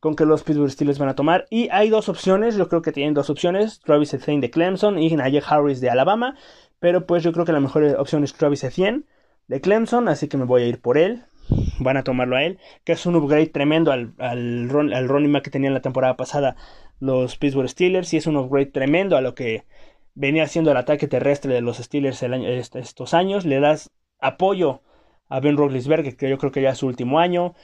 con 0.00 0.16
que 0.16 0.24
los 0.24 0.42
Pittsburgh 0.42 0.70
Steelers 0.70 0.98
van 0.98 1.08
a 1.08 1.14
tomar. 1.14 1.46
Y 1.50 1.68
hay 1.70 1.88
dos 1.88 2.08
opciones, 2.08 2.56
yo 2.56 2.68
creo 2.68 2.82
que 2.82 2.92
tienen 2.92 3.14
dos 3.14 3.30
opciones, 3.30 3.80
Travis 3.80 4.14
Etienne 4.14 4.40
de 4.40 4.50
Clemson 4.50 4.98
y 4.98 5.14
Najee 5.14 5.42
Harris 5.46 5.80
de 5.80 5.90
Alabama. 5.90 6.36
Pero 6.78 7.06
pues 7.06 7.22
yo 7.22 7.32
creo 7.32 7.44
que 7.44 7.52
la 7.52 7.60
mejor 7.60 7.84
opción 7.98 8.22
es 8.24 8.34
Travis 8.34 8.64
Etienne 8.64 9.04
de 9.48 9.60
Clemson, 9.60 10.08
así 10.08 10.28
que 10.28 10.36
me 10.36 10.44
voy 10.44 10.62
a 10.62 10.66
ir 10.66 10.80
por 10.80 10.98
él. 10.98 11.24
Van 11.78 11.96
a 11.96 12.02
tomarlo 12.02 12.36
a 12.36 12.42
él, 12.42 12.58
que 12.84 12.92
es 12.92 13.06
un 13.06 13.14
upgrade 13.14 13.46
tremendo 13.46 13.92
al, 13.92 14.14
al, 14.18 14.68
al 14.92 15.08
running 15.08 15.32
back 15.32 15.44
que 15.44 15.50
tenían 15.50 15.74
la 15.74 15.80
temporada 15.80 16.16
pasada 16.16 16.56
los 16.98 17.36
Pittsburgh 17.36 17.68
Steelers. 17.68 18.12
Y 18.12 18.16
es 18.16 18.26
un 18.26 18.36
upgrade 18.36 18.66
tremendo 18.66 19.16
a 19.16 19.20
lo 19.20 19.34
que 19.34 19.64
venía 20.14 20.42
haciendo 20.42 20.72
el 20.72 20.76
ataque 20.76 21.06
terrestre 21.06 21.54
de 21.54 21.60
los 21.60 21.76
Steelers 21.76 22.22
estos 22.74 23.14
años. 23.14 23.44
Le 23.44 23.60
das 23.60 23.92
apoyo 24.18 24.82
a 25.28 25.40
Ben 25.40 25.56
Roethlisberger, 25.56 26.16
que 26.16 26.28
yo 26.28 26.38
creo 26.38 26.50
que 26.50 26.62
ya 26.62 26.70
es 26.70 26.78
su 26.78 26.86
último 26.86 27.20
año. 27.20 27.54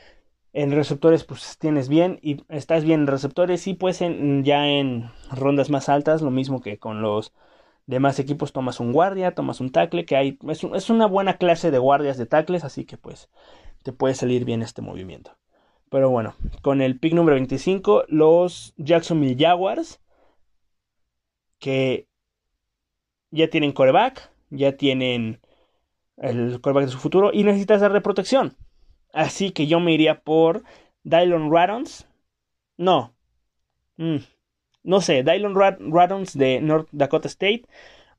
En 0.53 0.70
receptores, 0.72 1.24
pues 1.24 1.57
tienes 1.59 1.88
bien 1.88 2.18
y 2.22 2.44
estás 2.48 2.84
bien 2.84 3.00
en 3.00 3.07
receptores 3.07 3.66
y 3.66 3.74
pues 3.74 4.03
en, 4.03 4.44
ya 4.44 4.68
en 4.68 5.11
rondas 5.30 5.70
más 5.70 5.88
altas, 5.88 6.20
lo 6.20 6.30
mismo 6.30 6.61
que 6.61 6.78
con 6.78 7.00
los 7.00 7.32
demás 7.86 8.18
equipos, 8.18 8.53
tomas 8.53 8.78
un 8.80 8.92
guardia, 8.92 9.34
tomas 9.34 9.61
un 9.61 9.70
tackle, 9.72 10.05
que 10.05 10.16
hay, 10.16 10.38
es, 10.48 10.64
es 10.64 10.90
una 10.90 11.07
buena 11.07 11.38
clase 11.38 11.70
de 11.70 11.78
guardias 11.78 12.18
de 12.18 12.26
tackles, 12.26 12.64
así 12.64 12.84
que 12.84 12.96
pues 12.98 13.30
te 13.82 13.92
puede 13.92 14.14
salir 14.14 14.44
bien 14.44 14.62
este 14.62 14.82
movimiento. 14.82 15.36
Pero 15.90 16.11
bueno, 16.11 16.34
con 16.62 16.80
el 16.80 16.98
pick 16.98 17.14
número 17.14 17.34
25, 17.34 18.05
los 18.09 18.74
Jacksonville 18.76 19.36
Jaguars, 19.38 20.00
que 21.59 22.09
ya 23.30 23.48
tienen 23.48 23.72
coreback, 23.72 24.30
ya 24.50 24.76
tienen 24.76 25.40
el 26.16 26.61
coreback 26.61 26.86
de 26.86 26.90
su 26.92 26.98
futuro 26.98 27.30
y 27.32 27.44
necesitas 27.44 27.80
darle 27.80 28.00
protección. 28.00 28.57
Así 29.12 29.50
que 29.52 29.66
yo 29.66 29.80
me 29.80 29.92
iría 29.92 30.20
por 30.20 30.62
Dylon 31.04 31.52
Radons. 31.52 32.06
No. 32.76 33.14
Mm. 33.96 34.18
No 34.84 35.00
sé, 35.00 35.22
Dylon 35.22 35.54
Radons 35.54 36.36
de 36.36 36.60
North 36.60 36.88
Dakota 36.92 37.28
State 37.28 37.64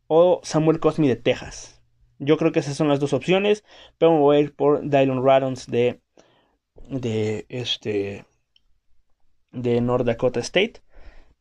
o 0.08 0.40
Samuel 0.44 0.80
Cosmi 0.80 1.08
de 1.08 1.16
Texas. 1.16 1.82
Yo 2.20 2.38
creo 2.38 2.52
que 2.52 2.60
esas 2.60 2.78
son 2.78 2.88
las 2.88 3.00
dos 3.00 3.14
opciones, 3.14 3.66
pero 3.98 4.14
me 4.14 4.20
voy 4.20 4.38
a 4.38 4.40
ir 4.40 4.56
por 4.56 4.82
Dylon 4.88 5.26
Radons 5.26 5.68
de 5.68 6.00
de 6.90 7.46
este 7.50 8.26
de 9.52 9.82
North 9.82 10.06
Dakota 10.06 10.40
State 10.40 10.82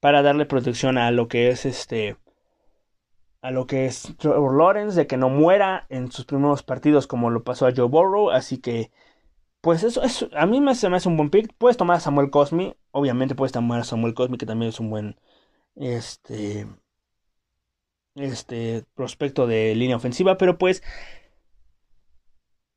para 0.01 0.23
darle 0.23 0.47
protección 0.47 0.99
a 0.99 1.11
lo 1.11 1.29
que 1.29 1.49
es 1.49 1.65
este 1.67 2.17
a 3.41 3.51
lo 3.51 3.67
que 3.67 3.87
es 3.87 4.15
Trevor 4.19 4.57
Lawrence 4.57 4.97
de 4.97 5.07
que 5.07 5.17
no 5.17 5.29
muera 5.29 5.87
en 5.89 6.13
sus 6.13 6.25
primeros 6.25 6.63
partidos 6.63 7.07
como 7.07 7.31
lo 7.31 7.43
pasó 7.43 7.67
a 7.67 7.73
Joe 7.75 7.89
Burrow, 7.89 8.31
así 8.31 8.59
que 8.59 8.91
pues 9.63 9.85
eso, 9.85 10.03
eso 10.03 10.29
a 10.35 10.45
mí 10.45 10.61
me, 10.61 10.75
se 10.75 10.91
me 10.91 10.97
hace 10.97 11.09
un 11.09 11.17
buen 11.17 11.31
pick. 11.31 11.55
Puedes 11.57 11.77
tomar 11.77 11.97
a 11.97 12.01
Samuel 12.01 12.31
Cosmi. 12.31 12.75
Obviamente 12.91 13.37
puedes 13.37 13.53
tomar 13.53 13.81
a 13.81 13.85
Samuel 13.85 14.13
Cosmi, 14.13 14.37
que 14.37 14.45
también 14.45 14.71
es 14.71 14.81
un 14.81 14.91
buen 14.91 15.17
este, 15.77 16.67
este 18.17 18.85
prospecto 18.95 19.47
de 19.47 19.77
línea 19.77 19.97
ofensiva. 19.97 20.37
Pero 20.37 20.59
pues, 20.59 20.83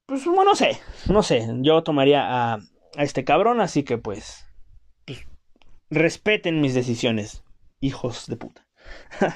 pues 0.05 0.25
bueno, 0.25 0.45
no 0.45 0.55
sé, 0.55 0.79
no 1.09 1.23
sé. 1.23 1.47
Yo 1.61 1.81
tomaría 1.81 2.53
a, 2.53 2.53
a 2.53 3.03
este 3.03 3.23
cabrón, 3.23 3.61
así 3.61 3.81
que 3.81 3.97
pues, 3.97 4.45
pues 5.05 5.25
respeten 5.89 6.61
mis 6.61 6.75
decisiones, 6.75 7.43
hijos 7.79 8.27
de 8.27 8.37
puta. 8.37 8.67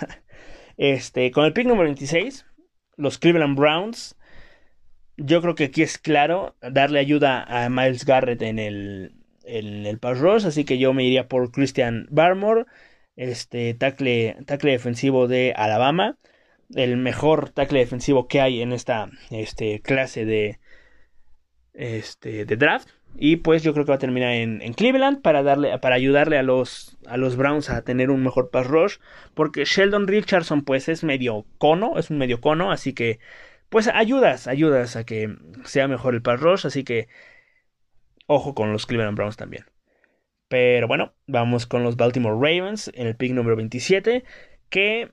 este, 0.78 1.32
con 1.32 1.46
el 1.46 1.54
pick 1.54 1.66
número 1.66 1.86
26, 1.86 2.46
los 2.96 3.18
Cleveland 3.18 3.58
Browns 3.58 4.19
yo 5.20 5.42
creo 5.42 5.56
que 5.56 5.66
aquí 5.66 5.82
es 5.82 5.98
claro 5.98 6.56
darle 6.62 7.00
ayuda 7.00 7.44
a 7.44 7.70
Miles 7.70 8.06
Garrett 8.06 8.42
en 8.42 8.58
el, 8.58 9.14
el 9.44 9.98
pass 10.00 10.20
rush, 10.20 10.46
así 10.46 10.64
que 10.64 10.78
yo 10.78 10.94
me 10.94 11.04
iría 11.04 11.28
por 11.28 11.52
Christian 11.52 12.08
Barmore, 12.10 12.66
este 13.16 13.74
tackle, 13.74 14.38
tackle 14.46 14.72
defensivo 14.72 15.28
de 15.28 15.54
Alabama, 15.56 16.18
el 16.74 16.98
mejor 16.98 17.50
tackle 17.50 17.80
defensivo 17.80 18.28
que 18.28 18.42
hay 18.42 18.62
en 18.62 18.72
esta 18.72 19.10
este, 19.30 19.82
clase 19.82 20.26
de, 20.26 20.60
este, 21.74 22.46
de 22.46 22.56
draft. 22.56 22.90
Y 23.18 23.38
pues 23.38 23.64
yo 23.64 23.74
creo 23.74 23.86
que 23.86 23.92
va 23.92 23.96
a 23.96 24.00
terminar 24.00 24.34
en, 24.34 24.62
en, 24.62 24.74
Cleveland 24.74 25.22
para 25.24 25.42
darle, 25.42 25.78
para 25.80 25.96
ayudarle 25.96 26.38
a 26.38 26.44
los, 26.44 26.98
a 27.08 27.18
los 27.18 27.36
Browns 27.36 27.72
a 27.72 27.82
tener 27.82 28.12
un 28.12 28.22
mejor 28.24 28.52
pass 28.52 28.68
rush. 28.68 28.98
Porque 29.34 29.66
Sheldon 29.66 30.08
Richardson, 30.08 30.64
pues, 30.64 30.88
es 30.90 31.04
medio 31.04 31.46
cono, 31.58 31.98
es 31.98 32.12
un 32.12 32.20
medio 32.20 32.40
cono, 32.40 32.72
así 32.72 32.94
que 32.94 33.20
pues 33.70 33.88
ayudas, 33.88 34.48
ayudas 34.48 34.96
a 34.96 35.06
que 35.06 35.36
sea 35.64 35.88
mejor 35.88 36.16
el 36.16 36.22
pass 36.22 36.40
rush, 36.40 36.66
así 36.66 36.84
que 36.84 37.08
ojo 38.28 38.54
con 38.54 38.72
los 38.74 38.86
Cleveland 38.86 39.18
Browns 39.18 39.38
también. 39.38 39.66
Pero 40.48 40.88
bueno, 40.88 41.14
vamos 41.28 41.68
con 41.68 41.84
los 41.84 41.96
Baltimore 41.96 42.36
Ravens 42.36 42.92
en 42.94 43.08
el 43.08 43.16
pick 43.16 43.34
número 43.34 43.56
27, 43.56 44.24
que 44.70 45.12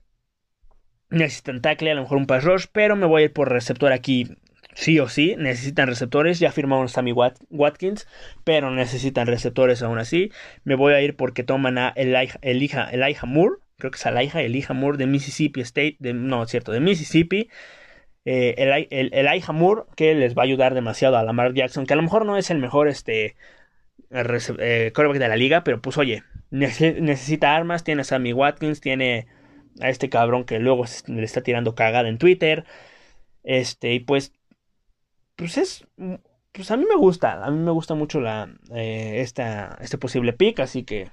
necesitan 1.11 1.61
tackle, 1.61 1.91
a 1.91 1.95
lo 1.95 2.03
mejor 2.03 2.19
un 2.19 2.27
pass 2.27 2.45
rush, 2.45 2.67
pero 2.73 2.97
me 2.97 3.07
voy 3.07 3.23
a 3.23 3.25
ir 3.27 3.33
por 3.33 3.51
receptor 3.51 3.93
aquí 3.93 4.37
sí 4.77 5.01
o 5.01 5.09
sí, 5.09 5.35
necesitan 5.39 5.89
receptores, 5.89 6.39
ya 6.39 6.53
firmaron 6.53 6.89
Sammy 6.89 7.13
Watkins, 7.13 8.07
pero 8.45 8.71
necesitan 8.71 9.27
receptores 9.27 9.83
aún 9.83 9.99
así. 9.99 10.31
Me 10.65 10.75
voy 10.75 10.93
a 10.93 11.01
ir 11.01 11.17
porque 11.17 11.45
toman 11.45 11.79
a 11.79 11.93
Elijah, 11.97 12.39
Elijah, 12.43 13.27
Moore, 13.27 13.57
creo 13.79 13.91
que 13.91 13.97
es 13.97 14.07
Elijah, 14.07 14.43
Elijah 14.43 14.75
Moore 14.75 14.99
de 14.99 15.07
Mississippi 15.07 15.63
State, 15.63 15.97
no, 16.01 16.47
cierto, 16.47 16.73
de 16.73 16.81
Mississippi 16.81 17.49
eh, 18.27 18.57
el, 18.59 18.89
el, 18.91 19.15
el 19.15 19.87
que 19.95 20.15
les 20.17 20.37
va 20.37 20.43
a 20.43 20.45
ayudar 20.45 20.75
demasiado 20.75 21.17
a 21.17 21.23
Lamar 21.23 21.55
Jackson, 21.55 21.87
que 21.87 21.93
a 21.93 21.97
lo 21.97 22.03
mejor 22.03 22.27
no 22.27 22.37
es 22.37 22.51
el 22.51 22.59
mejor 22.59 22.89
este 22.89 23.37
eh, 24.11 24.93
de 24.93 25.29
la 25.29 25.37
liga, 25.37 25.63
pero 25.63 25.81
pues 25.81 25.97
oye, 25.97 26.25
necesita 26.51 27.55
armas, 27.55 27.85
tiene 27.85 28.01
a 28.03 28.05
Sammy 28.05 28.33
Watkins, 28.33 28.81
tiene 28.81 29.29
a 29.81 29.91
este 29.91 30.11
cabrón 30.11 30.45
que 30.45 30.59
luego 30.59 30.85
le 31.07 31.23
está 31.23 31.43
tirando 31.43 31.77
cagada 31.77 32.09
en 32.09 32.19
Twitter, 32.19 32.65
este, 33.45 33.95
y 33.95 34.01
pues, 34.01 34.33
pues 35.37 35.57
es, 35.57 35.87
pues 36.51 36.71
a 36.73 36.77
mí 36.77 36.85
me 36.89 36.97
gusta, 36.97 37.45
a 37.45 37.51
mí 37.53 37.59
me 37.59 37.71
gusta 37.71 37.95
mucho 37.95 38.21
la, 38.21 38.53
eh, 38.75 39.21
esta, 39.21 39.79
este 39.81 39.99
posible 39.99 40.33
pick, 40.33 40.59
así 40.59 40.83
que, 40.83 41.11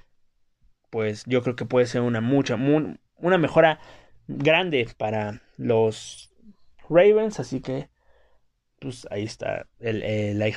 pues 0.90 1.22
yo 1.26 1.42
creo 1.44 1.54
que 1.54 1.64
puede 1.64 1.86
ser 1.86 2.00
una 2.00 2.20
mucha, 2.20 2.56
una 2.56 3.38
mejora 3.38 3.78
grande 4.26 4.88
para 4.96 5.42
los 5.56 6.33
Ravens, 6.88 7.40
así 7.40 7.60
que 7.60 7.88
pues 8.80 9.06
ahí 9.10 9.24
está 9.24 9.66
el, 9.78 10.02
el 10.02 10.54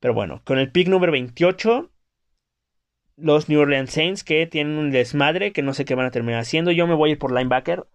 Pero 0.00 0.14
bueno, 0.14 0.40
con 0.44 0.58
el 0.58 0.72
pick 0.72 0.88
número 0.88 1.12
28, 1.12 1.90
los 3.16 3.48
New 3.48 3.60
Orleans 3.60 3.90
Saints 3.90 4.24
que 4.24 4.46
tienen 4.46 4.78
un 4.78 4.90
desmadre 4.90 5.52
que 5.52 5.62
no 5.62 5.74
sé 5.74 5.84
qué 5.84 5.94
van 5.94 6.06
a 6.06 6.10
terminar 6.10 6.40
haciendo. 6.40 6.70
Yo 6.70 6.86
me 6.86 6.94
voy 6.94 7.10
a 7.10 7.12
ir 7.12 7.18
por 7.18 7.32
linebacker, 7.32 7.86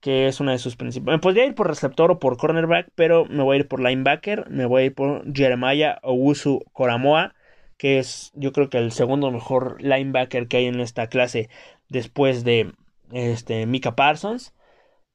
que 0.00 0.28
es 0.28 0.40
una 0.40 0.52
de 0.52 0.58
sus 0.58 0.76
principales. 0.76 1.18
Me 1.18 1.22
podría 1.22 1.46
ir 1.46 1.54
por 1.54 1.68
receptor 1.68 2.10
o 2.10 2.18
por 2.18 2.36
cornerback, 2.36 2.90
pero 2.94 3.24
me 3.26 3.42
voy 3.42 3.56
a 3.56 3.60
ir 3.60 3.68
por 3.68 3.80
linebacker. 3.80 4.50
Me 4.50 4.66
voy 4.66 4.82
a 4.82 4.86
ir 4.86 4.94
por 4.94 5.24
Jeremiah 5.34 5.98
Owusu 6.02 6.64
Koramoa, 6.72 7.34
que 7.76 7.98
es 7.98 8.32
yo 8.34 8.52
creo 8.52 8.68
que 8.68 8.78
el 8.78 8.92
segundo 8.92 9.30
mejor 9.30 9.80
linebacker 9.82 10.48
que 10.48 10.58
hay 10.58 10.66
en 10.66 10.80
esta 10.80 11.08
clase 11.08 11.48
después 11.88 12.44
de 12.44 12.72
este, 13.12 13.66
Mika 13.66 13.96
Parsons. 13.96 14.54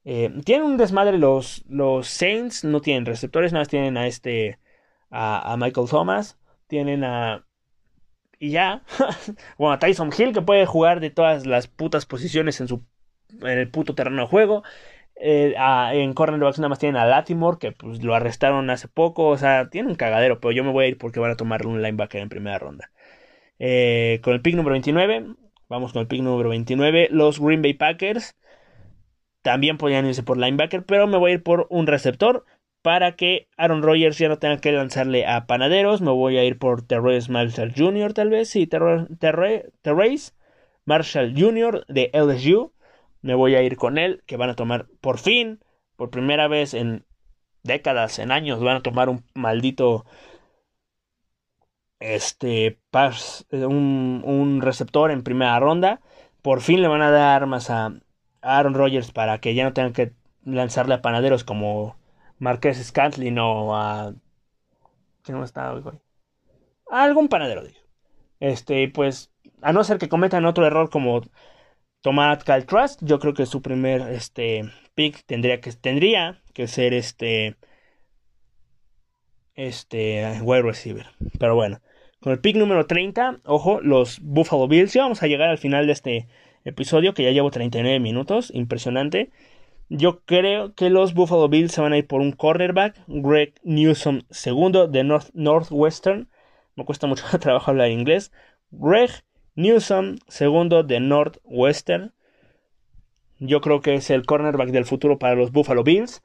Eh, 0.06 0.32
tienen 0.46 0.68
un 0.68 0.78
desmadre 0.78 1.18
los, 1.18 1.66
los 1.68 2.08
Saints, 2.08 2.64
no 2.64 2.80
tienen 2.80 3.06
receptores, 3.06 3.52
nada 3.52 3.62
más 3.62 3.70
tienen 3.70 3.98
a 3.98 4.08
este, 4.08 4.60
a, 5.10 5.56
Michael 5.60 5.90
Thomas, 5.90 6.38
tienen 6.68 7.04
a... 7.04 7.46
Y 8.38 8.52
ya, 8.52 8.84
bueno, 9.58 9.74
a 9.74 9.80
Tyson 9.80 10.12
Hill 10.16 10.34
que 10.34 10.42
puede 10.42 10.66
jugar 10.66 11.00
de 11.00 11.10
todas 11.10 11.46
las 11.46 11.68
putas 11.68 12.06
posiciones 12.06 12.62
en 12.62 12.68
su 12.68 12.84
en 13.42 13.58
el 13.60 13.70
puto 13.70 13.96
terreno 13.96 14.22
de 14.22 14.28
juego. 14.28 14.64
Eh, 15.18 15.56
en 15.58 16.14
cornerbacks 16.14 16.60
nada 16.60 16.70
más 16.70 16.80
tienen 16.80 16.98
a 16.98 17.06
Latimore, 17.06 17.58
que 17.60 17.72
pues 17.72 18.04
lo 18.04 18.16
arrestaron 18.16 18.70
hace 18.70 18.88
poco. 18.88 19.28
O 19.28 19.38
sea, 19.38 19.70
tienen 19.70 19.92
un 19.92 19.96
cagadero, 19.96 20.40
pero 20.40 20.52
yo 20.52 20.64
me 20.64 20.72
voy 20.72 20.86
a 20.86 20.88
ir 20.90 20.98
porque 20.98 21.20
van 21.20 21.32
a 21.32 21.38
tomar 21.38 21.66
un 21.66 21.82
linebacker 21.82 22.22
en 22.22 22.30
primera 22.30 22.60
ronda. 22.60 22.92
Eh, 23.60 24.20
con 24.24 24.34
el 24.34 24.42
pick 24.42 24.56
número 24.56 24.74
29, 24.74 25.28
vamos 25.70 25.94
con 25.94 26.02
el 26.02 26.08
pick 26.08 26.22
número 26.22 26.50
29, 26.50 27.10
los 27.12 27.40
Green 27.40 27.62
Bay 27.62 27.74
Packers. 27.74 28.36
También 29.46 29.78
podrían 29.78 30.08
irse 30.08 30.24
por 30.24 30.40
linebacker, 30.40 30.86
pero 30.88 31.06
me 31.06 31.18
voy 31.20 31.30
a 31.30 31.34
ir 31.36 31.44
por 31.44 31.68
un 31.70 31.86
receptor. 31.86 32.46
para 32.82 33.16
que 33.16 33.48
Aaron 33.58 33.84
Rodgers 33.84 34.18
ya 34.18 34.28
no 34.28 34.40
tenga 34.40 34.58
que 34.60 34.72
lanzarle 34.72 35.28
a 35.28 35.46
panaderos. 35.46 36.02
Me 36.02 36.10
voy 36.12 36.38
a 36.38 36.44
ir 36.44 36.58
por 36.58 36.82
Terrence 36.82 37.32
Marshall 37.32 37.72
Jr. 37.76 38.14
tal 38.14 38.30
vez. 38.32 38.50
Sí, 38.50 38.66
Terrence 38.68 40.34
Marshall 40.86 41.34
Jr. 41.38 41.86
de 41.88 42.10
LSU. 42.14 42.74
Me 43.22 43.36
voy 43.36 43.54
a 43.56 43.62
ir 43.62 43.78
con 43.78 44.00
él, 44.00 44.24
que 44.26 44.38
van 44.38 44.50
a 44.50 44.56
tomar 44.56 44.88
por 45.00 45.20
fin, 45.20 45.60
por 45.96 46.10
primera 46.10 46.48
vez 46.48 46.74
en 46.74 47.06
décadas, 47.64 48.18
en 48.20 48.32
años, 48.32 48.60
van 48.62 48.78
a 48.78 48.82
tomar 48.84 49.10
un 49.10 49.24
maldito 49.36 50.06
este 52.00 52.80
un, 53.52 54.24
un 54.26 54.62
receptor 54.62 55.12
en 55.12 55.24
primera 55.24 55.60
ronda. 55.60 56.02
Por 56.42 56.62
fin 56.62 56.82
le 56.82 56.88
van 56.88 57.02
a 57.04 57.12
dar 57.12 57.44
armas 57.44 57.70
a 57.70 57.94
Aaron 58.46 58.76
Rodgers 58.76 59.12
para 59.12 59.40
que 59.40 59.56
ya 59.56 59.64
no 59.64 59.74
tengan 59.74 59.94
que 59.94 60.14
lanzarle 60.46 60.94
a 60.94 61.02
panaderos 61.02 61.44
como 61.44 61.98
Marqués 62.40 62.78
Scantlin 62.84 63.40
o 63.40 63.76
a. 63.76 64.14
¿Quién 65.24 65.38
no 65.38 65.44
está 65.44 65.74
hoy, 65.74 65.84
A 66.92 67.04
algún 67.04 67.28
panadero, 67.28 67.64
digo. 67.64 67.80
Este, 68.40 68.88
pues, 68.90 69.32
a 69.62 69.74
no 69.74 69.84
ser 69.84 69.98
que 69.98 70.10
cometan 70.10 70.46
otro 70.46 70.68
error 70.68 70.90
como 70.90 71.22
tomar 72.02 72.44
Cal 72.44 72.66
Trust, 72.66 73.02
yo 73.04 73.20
creo 73.20 73.34
que 73.34 73.48
su 73.48 73.64
primer 73.64 74.02
este, 74.14 74.72
pick 74.94 75.26
tendría 75.26 75.60
que, 75.60 75.72
tendría 75.74 76.42
que 76.54 76.68
ser 76.68 76.94
este. 76.94 77.56
Este, 79.56 80.40
wide 80.42 80.62
receiver. 80.62 81.08
Pero 81.40 81.56
bueno, 81.56 81.80
con 82.20 82.34
el 82.34 82.40
pick 82.40 82.58
número 82.58 82.86
30, 82.86 83.40
ojo, 83.46 83.82
los 83.82 84.20
Buffalo 84.20 84.68
Bills. 84.68 84.94
Ya 84.94 85.04
vamos 85.04 85.24
a 85.24 85.28
llegar 85.28 85.50
al 85.50 85.58
final 85.58 85.88
de 85.88 85.94
este 85.94 86.28
episodio, 86.66 87.14
que 87.14 87.24
ya 87.24 87.32
llevo 87.32 87.52
39 87.52 88.00
minutos, 88.00 88.52
impresionante. 88.54 89.32
Yo 89.90 90.22
creo 90.26 90.74
que 90.74 90.90
los 90.90 91.14
Buffalo 91.14 91.48
Bills 91.48 91.72
se 91.72 91.82
van 91.82 91.94
a 91.94 91.98
ir 91.98 92.08
por 92.08 92.22
un 92.22 92.32
cornerback, 92.32 93.02
Greg 93.08 93.54
Newsom 93.64 94.22
segundo 94.30 94.88
de 94.88 95.04
North 95.04 95.30
Northwestern. 95.34 96.28
Me 96.76 96.86
cuesta 96.86 97.08
mucho 97.08 97.26
trabajo 97.40 97.72
hablar 97.72 97.92
inglés. 97.92 98.32
Greg 98.72 99.12
Newsom 99.56 100.18
segundo 100.28 100.84
de 100.84 101.00
Northwestern. 101.00 102.14
Yo 103.40 103.62
creo 103.62 103.82
que 103.82 103.96
es 103.96 104.10
el 104.10 104.26
cornerback 104.26 104.70
del 104.70 104.86
futuro 104.86 105.20
para 105.20 105.36
los 105.36 105.52
Buffalo 105.52 105.84
Bills. 105.84 106.24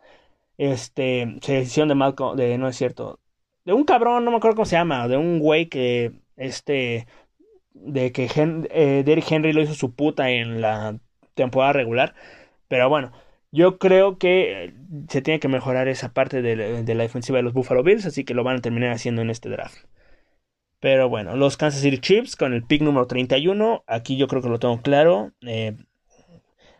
Este, 0.59 1.39
selección 1.43 1.89
de 1.89 1.95
Malcolm, 1.95 2.37
de 2.37 2.59
no 2.59 2.69
es 2.69 2.77
cierto, 2.77 3.19
de 3.65 3.73
un 3.73 3.85
cabrón, 3.85 4.25
no 4.25 4.31
me 4.31 4.37
acuerdo 4.39 4.57
cómo 4.57 4.67
se 4.67 4.77
llama, 4.77 5.09
de 5.09 5.17
un 5.17 5.39
güey 5.39 5.69
que 5.69 6.13
este 6.37 7.07
de 7.83 8.13
que 8.13 8.29
eh, 8.35 9.03
Derrick 9.05 9.31
Henry 9.31 9.53
lo 9.53 9.63
hizo 9.63 9.75
su 9.75 9.95
puta 9.95 10.31
en 10.31 10.61
la 10.61 10.99
temporada 11.35 11.73
regular. 11.73 12.15
Pero 12.69 12.89
bueno, 12.89 13.13
yo 13.53 13.79
creo 13.79 14.19
que 14.19 14.75
se 15.09 15.23
tiene 15.23 15.41
que 15.41 15.49
mejorar 15.49 15.89
esa 15.89 16.13
parte 16.13 16.43
de, 16.43 16.57
la 16.57 17.03
defensiva 17.03 17.39
de 17.39 17.43
los 17.43 17.53
Buffalo 17.53 17.83
Bills, 17.83 18.07
así 18.07 18.25
que 18.25 18.35
lo 18.35 18.45
van 18.45 18.59
a 18.59 18.61
terminar 18.61 18.93
haciendo 18.93 19.23
en 19.23 19.31
este 19.31 19.49
draft. 19.49 19.87
Pero 20.79 21.09
bueno, 21.09 21.37
los 21.37 21.57
Kansas 21.57 21.83
City 21.83 21.99
Chiefs 21.99 22.37
con 22.37 22.55
el 22.55 22.63
pick 22.63 22.83
número 22.83 23.07
31, 23.07 23.85
aquí 23.87 24.17
yo 24.17 24.29
creo 24.29 24.41
que 24.41 24.49
lo 24.49 24.59
tengo 24.59 24.81
claro. 24.81 25.33
Eh, 25.43 25.77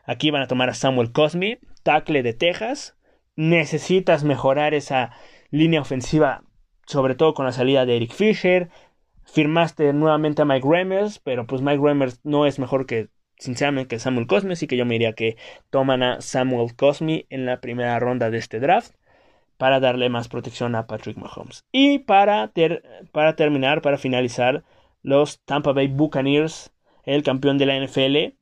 aquí 0.05 0.31
van 0.31 0.43
a 0.43 0.47
tomar 0.47 0.71
a 0.71 0.75
Samuel 0.75 1.13
Cosme, 1.13 1.59
tackle 1.83 2.23
de 2.23 2.33
Texas. 2.33 2.97
Necesitas 3.37 4.25
mejorar 4.25 4.75
esa 4.75 5.11
línea 5.51 5.81
ofensiva, 5.81 6.45
sobre 6.87 7.15
todo 7.15 7.35
con 7.35 7.47
la 7.47 7.53
salida 7.53 7.85
de 7.85 7.97
Eric 7.97 8.13
Fisher. 8.13 8.71
Firmaste 9.25 9.93
nuevamente 9.93 10.43
a 10.43 10.45
Mike 10.45 10.67
Remmers, 10.69 11.19
pero 11.21 11.47
pues 11.47 11.63
Mike 11.63 11.81
Remmers 11.83 12.21
no 12.25 12.47
es 12.47 12.59
mejor 12.59 12.87
que 12.87 13.09
sinceramente 13.39 13.99
Samuel 13.99 14.27
Cosme, 14.27 14.53
así 14.53 14.67
que 14.67 14.77
yo 14.77 14.85
me 14.85 14.95
diría 14.95 15.15
que 15.15 15.37
toman 15.71 16.03
a 16.03 16.21
Samuel 16.21 16.75
Cosme 16.77 17.27
en 17.31 17.47
la 17.47 17.61
primera 17.61 17.99
ronda 17.99 18.31
de 18.31 18.39
este 18.39 18.61
draft 18.61 18.95
para 19.57 19.81
darle 19.81 20.09
más 20.09 20.29
protección 20.29 20.75
a 20.75 20.87
Patrick 20.87 21.19
Mahomes. 21.19 21.65
Y 21.71 22.01
para, 22.01 22.53
para 23.13 23.37
terminar, 23.37 23.83
para 23.83 23.99
finalizar, 23.99 24.65
los 25.03 25.41
Tampa 25.45 25.73
Bay 25.73 25.89
Buccaneers, 25.89 26.73
el 27.05 27.23
campeón 27.23 27.59
de 27.59 27.67
la 27.67 27.77
NFL. 27.77 28.37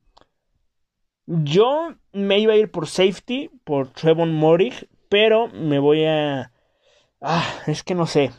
Yo 1.27 1.95
me 2.13 2.39
iba 2.39 2.55
a 2.55 2.57
ir 2.57 2.71
por 2.71 2.87
safety, 2.87 3.51
por 3.65 3.91
Trevon 3.91 4.33
Morig, 4.33 4.89
pero 5.09 5.49
me 5.49 5.79
voy 5.79 6.05
a... 6.05 6.53
Ah, 7.21 7.45
es 7.67 7.83
que 7.83 7.95
no 7.95 8.07
sé. 8.07 8.31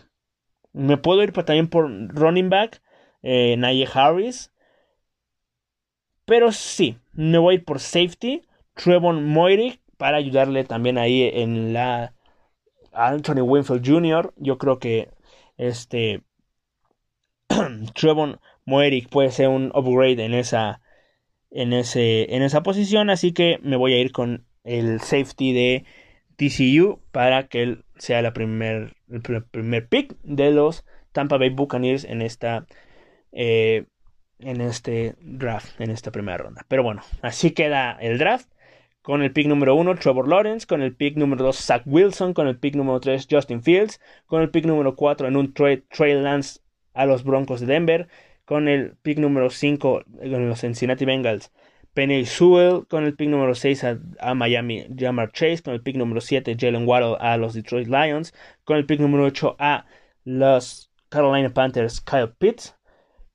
Me 0.74 0.98
puedo 0.98 1.24
ir 1.24 1.32
también 1.32 1.68
por 1.68 1.90
running 2.14 2.50
back, 2.50 2.82
eh, 3.24 3.86
Harris. 3.94 4.52
Pero 6.26 6.52
sí, 6.52 6.98
me 7.14 7.38
voy 7.38 7.60
por 7.60 7.80
safety. 7.80 8.44
Trevon 8.76 9.26
Moirick 9.26 9.82
para 9.98 10.18
ayudarle 10.18 10.64
también 10.64 10.98
ahí 10.98 11.24
en 11.24 11.74
la 11.74 12.14
Anthony 12.94 13.42
Winfield 13.42 13.86
Jr. 13.86 14.34
Yo 14.38 14.58
creo 14.58 14.80
que 14.80 15.10
este 15.58 16.22
Trevon 17.96 18.40
Moirick 18.66 19.10
puede 19.10 19.32
ser 19.32 19.50
un 19.50 19.72
upgrade 19.76 20.24
en 20.24 20.34
esa 20.34 20.82
en 21.52 21.74
ese 21.74 22.34
en 22.36 22.44
esa 22.44 22.64
posición, 22.64 23.10
así 23.10 23.34
que 23.34 23.60
me 23.64 23.76
voy 23.76 23.94
a 23.94 24.00
ir 24.00 24.12
con 24.12 24.46
el 24.64 25.02
safety 25.02 25.54
de 25.54 25.86
TCU 26.38 27.02
para 27.12 27.48
que 27.48 27.64
él 27.64 27.86
sea 28.00 28.34
primer, 28.34 28.96
el 29.10 29.44
primer 29.44 29.88
pick 29.88 30.16
de 30.24 30.52
los 30.52 30.86
Tampa 31.12 31.38
Bay 31.38 31.50
Buccaneers 31.50 32.04
en 32.04 32.22
esta 32.22 32.66
eh, 33.32 33.86
en 34.40 34.62
este 34.62 35.16
draft, 35.22 35.80
en 35.80 35.92
esta 35.92 36.12
primera 36.12 36.38
ronda. 36.38 36.66
Pero 36.68 36.84
bueno, 36.84 37.02
así 37.22 37.52
queda 37.52 37.98
el 38.00 38.18
draft. 38.18 38.50
Con 39.02 39.22
el 39.24 39.32
pick 39.32 39.48
número 39.48 39.76
1, 39.76 39.96
Trevor 39.96 40.28
Lawrence. 40.28 40.68
Con 40.68 40.82
el 40.82 40.96
pick 40.96 41.18
número 41.18 41.44
2, 41.44 41.58
Zach 41.58 41.84
Wilson. 41.86 42.34
Con 42.34 42.48
el 42.48 42.58
pick 42.58 42.76
número 42.76 43.00
3, 43.00 43.28
Justin 43.30 43.64
Fields. 43.64 44.00
Con 44.26 44.42
el 44.42 44.50
pick 44.50 44.66
número 44.66 44.96
4, 44.96 45.28
en 45.28 45.36
un 45.36 45.54
trade, 45.54 45.84
Trey 45.90 46.14
Lance 46.14 46.60
a 46.94 47.06
los 47.06 47.24
Broncos 47.24 47.60
de 47.60 47.68
Denver. 47.68 48.08
Con 48.46 48.68
el 48.68 48.96
pick 49.02 49.20
número 49.20 49.50
5, 49.50 50.04
en 50.22 50.50
los 50.50 50.62
Cincinnati 50.62 51.06
Bengals, 51.06 51.52
Penny 51.94 52.26
Sewell. 52.26 52.86
Con 52.88 53.04
el 53.04 53.16
pick 53.16 53.30
número 53.30 53.56
6, 53.56 53.86
a, 54.20 54.34
Miami, 54.34 54.86
Jamar 54.96 55.32
Chase. 55.32 55.62
Con 55.64 55.74
el 55.74 55.82
pick 55.82 55.96
número 55.96 56.22
7, 56.22 56.56
Jalen 56.60 56.88
Waddle 56.88 57.18
a 57.20 57.38
los 57.38 57.54
Detroit 57.54 57.88
Lions. 57.88 58.34
Con 58.64 58.78
el 58.78 58.86
pick 58.86 59.00
número 59.00 59.26
8, 59.26 59.56
a 59.60 59.86
los 60.26 60.90
Carolina 61.10 61.50
Panthers, 61.50 62.02
Kyle 62.02 62.30
Pitts 62.38 62.76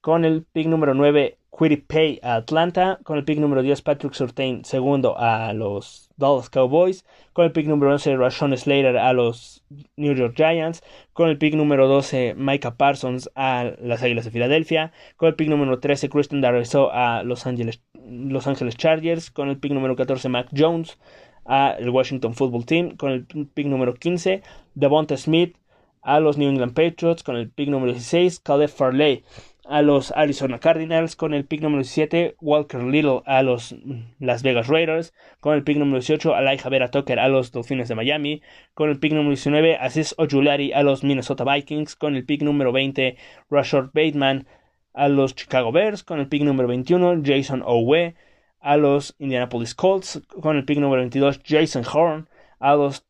con 0.05 0.27
el 0.27 0.45
pick 0.45 0.67
número 0.67 0.93
9, 0.93 1.39
Pay 1.87 2.21
a 2.23 2.35
Atlanta. 2.35 2.99
Con 3.05 3.17
el 3.17 3.25
pick 3.25 3.39
número 3.39 3.63
10, 3.63 3.81
Patrick 3.81 4.13
Surtain, 4.13 4.63
segundo 4.63 5.17
a 5.17 5.55
los 5.55 6.04
Dallas 6.17 6.51
Cowboys. 6.51 7.05
Con 7.33 7.45
el 7.45 7.53
pick 7.53 7.67
número 7.67 7.93
11, 7.93 8.17
Rashawn 8.17 8.57
Slater 8.57 8.97
a 8.97 9.13
los 9.13 9.65
New 9.97 10.15
York 10.15 10.35
Giants. 10.37 10.83
Con 11.13 11.29
el 11.29 11.39
pick 11.39 11.55
número 11.55 11.89
12, 11.89 12.35
Micah 12.37 12.77
Parsons 12.77 13.31
a 13.35 13.73
las 13.81 14.03
Águilas 14.03 14.25
de 14.25 14.31
Filadelfia. 14.31 14.93
Con 15.17 15.29
el 15.29 15.35
pick 15.35 15.49
número 15.49 15.81
13, 15.81 16.09
Kristen 16.09 16.41
Darrisaw 16.41 16.91
a 16.93 17.23
los 17.23 17.47
Angeles, 17.47 17.83
los 17.95 18.47
Angeles 18.47 18.77
Chargers. 18.77 19.31
Con 19.31 19.49
el 19.49 19.59
pick 19.59 19.73
número 19.73 19.97
14, 19.97 20.29
Mac 20.29 20.49
Jones 20.57 20.99
a 21.47 21.77
el 21.79 21.91
Washington 21.91 22.35
Football 22.35 22.67
Team. 22.67 22.97
Con 22.97 23.13
el 23.13 23.27
pick 23.27 23.67
número 23.67 23.95
15, 23.95 24.43
Devonta 24.75 25.17
Smith 25.17 25.57
a 26.03 26.21
los 26.21 26.39
New 26.39 26.49
England 26.49 26.75
Patriots. 26.75 27.23
Con 27.23 27.37
el 27.37 27.51
pick 27.51 27.69
número 27.69 27.93
16, 27.93 28.41
Caleb 28.41 28.71
Farley 28.71 29.25
a 29.67 29.83
los 29.83 30.13
Arizona 30.13 30.59
Cardinals, 30.59 31.17
con 31.17 31.35
el 31.35 31.45
pick 31.45 31.61
número 31.61 31.83
17 31.83 32.37
Walker 32.41 32.83
Little 32.83 33.23
a 33.27 33.43
los 33.43 33.75
Las 34.19 34.43
Vegas 34.43 34.69
Raiders, 34.69 35.15
con 35.41 35.55
el 35.55 35.65
pick 35.65 35.79
número 35.79 36.01
18 36.01 36.37
Elijah 36.39 36.69
Vera 36.69 36.91
Tucker 36.91 37.19
a 37.19 37.29
los 37.29 37.53
Dolphins 37.53 37.89
de 37.89 37.95
Miami, 37.95 38.43
con 38.75 38.91
el 38.91 38.99
pick 38.99 39.13
número 39.13 39.31
19 39.31 39.77
Aziz 39.77 40.15
Ojulari 40.19 40.73
a 40.73 40.83
los 40.83 41.05
Minnesota 41.05 41.45
Vikings, 41.45 41.97
con 41.97 42.17
el 42.17 42.25
pick 42.25 42.43
número 42.43 42.73
20 42.73 43.17
Rashard 43.51 43.91
Bateman 43.93 44.47
a 44.93 45.09
los 45.09 45.35
Chicago 45.35 45.73
Bears, 45.73 46.05
con 46.05 46.21
el 46.21 46.29
pick 46.29 46.43
número 46.43 46.69
21 46.69 47.23
Jason 47.25 47.63
Owe 47.65 48.15
a 48.61 48.77
los 48.77 49.15
Indianapolis 49.19 49.75
Colts, 49.75 50.23
con 50.41 50.57
el 50.57 50.65
pick 50.65 50.79
número 50.79 51.03
22 51.03 51.41
Jason 51.45 51.85
Horn 51.91 52.29
a 52.59 52.75
los 52.75 53.05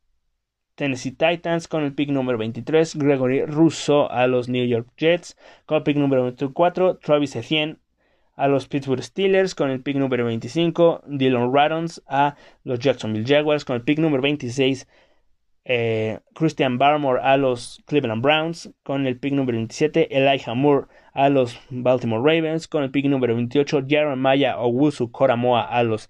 Tennessee 0.75 1.11
Titans 1.11 1.67
con 1.67 1.83
el 1.83 1.93
pick 1.93 2.09
número 2.09 2.37
23, 2.37 2.95
Gregory 2.95 3.45
Russo 3.45 4.11
a 4.11 4.27
los 4.27 4.49
New 4.49 4.65
York 4.65 4.87
Jets 4.97 5.37
con 5.65 5.77
el 5.77 5.83
pick 5.83 5.97
número 5.97 6.23
24, 6.23 6.97
Travis 6.97 7.35
Etienne 7.35 7.77
a 8.35 8.47
los 8.47 8.67
Pittsburgh 8.67 9.01
Steelers 9.01 9.55
con 9.55 9.69
el 9.69 9.81
pick 9.81 9.95
número 9.95 10.25
25, 10.25 11.03
Dylan 11.07 11.53
Radons 11.53 12.03
a 12.07 12.35
los 12.63 12.79
Jacksonville 12.79 13.25
Jaguars 13.25 13.63
con 13.63 13.77
el 13.77 13.83
pick 13.83 13.99
número 13.99 14.21
26, 14.21 14.87
eh, 15.63 16.19
Christian 16.33 16.77
Barmore 16.77 17.21
a 17.23 17.37
los 17.37 17.81
Cleveland 17.85 18.21
Browns 18.21 18.69
con 18.83 19.07
el 19.07 19.17
pick 19.17 19.33
número 19.33 19.55
27, 19.57 20.15
Elijah 20.15 20.53
Moore 20.53 20.87
a 21.13 21.29
los 21.29 21.57
Baltimore 21.69 22.21
Ravens 22.21 22.67
con 22.67 22.83
el 22.83 22.91
pick 22.91 23.05
número 23.05 23.33
28, 23.33 23.85
Jeremiah 23.87 24.57
Owusu 24.57 25.09
Koramoa 25.09 25.61
a 25.61 25.83
los 25.83 26.09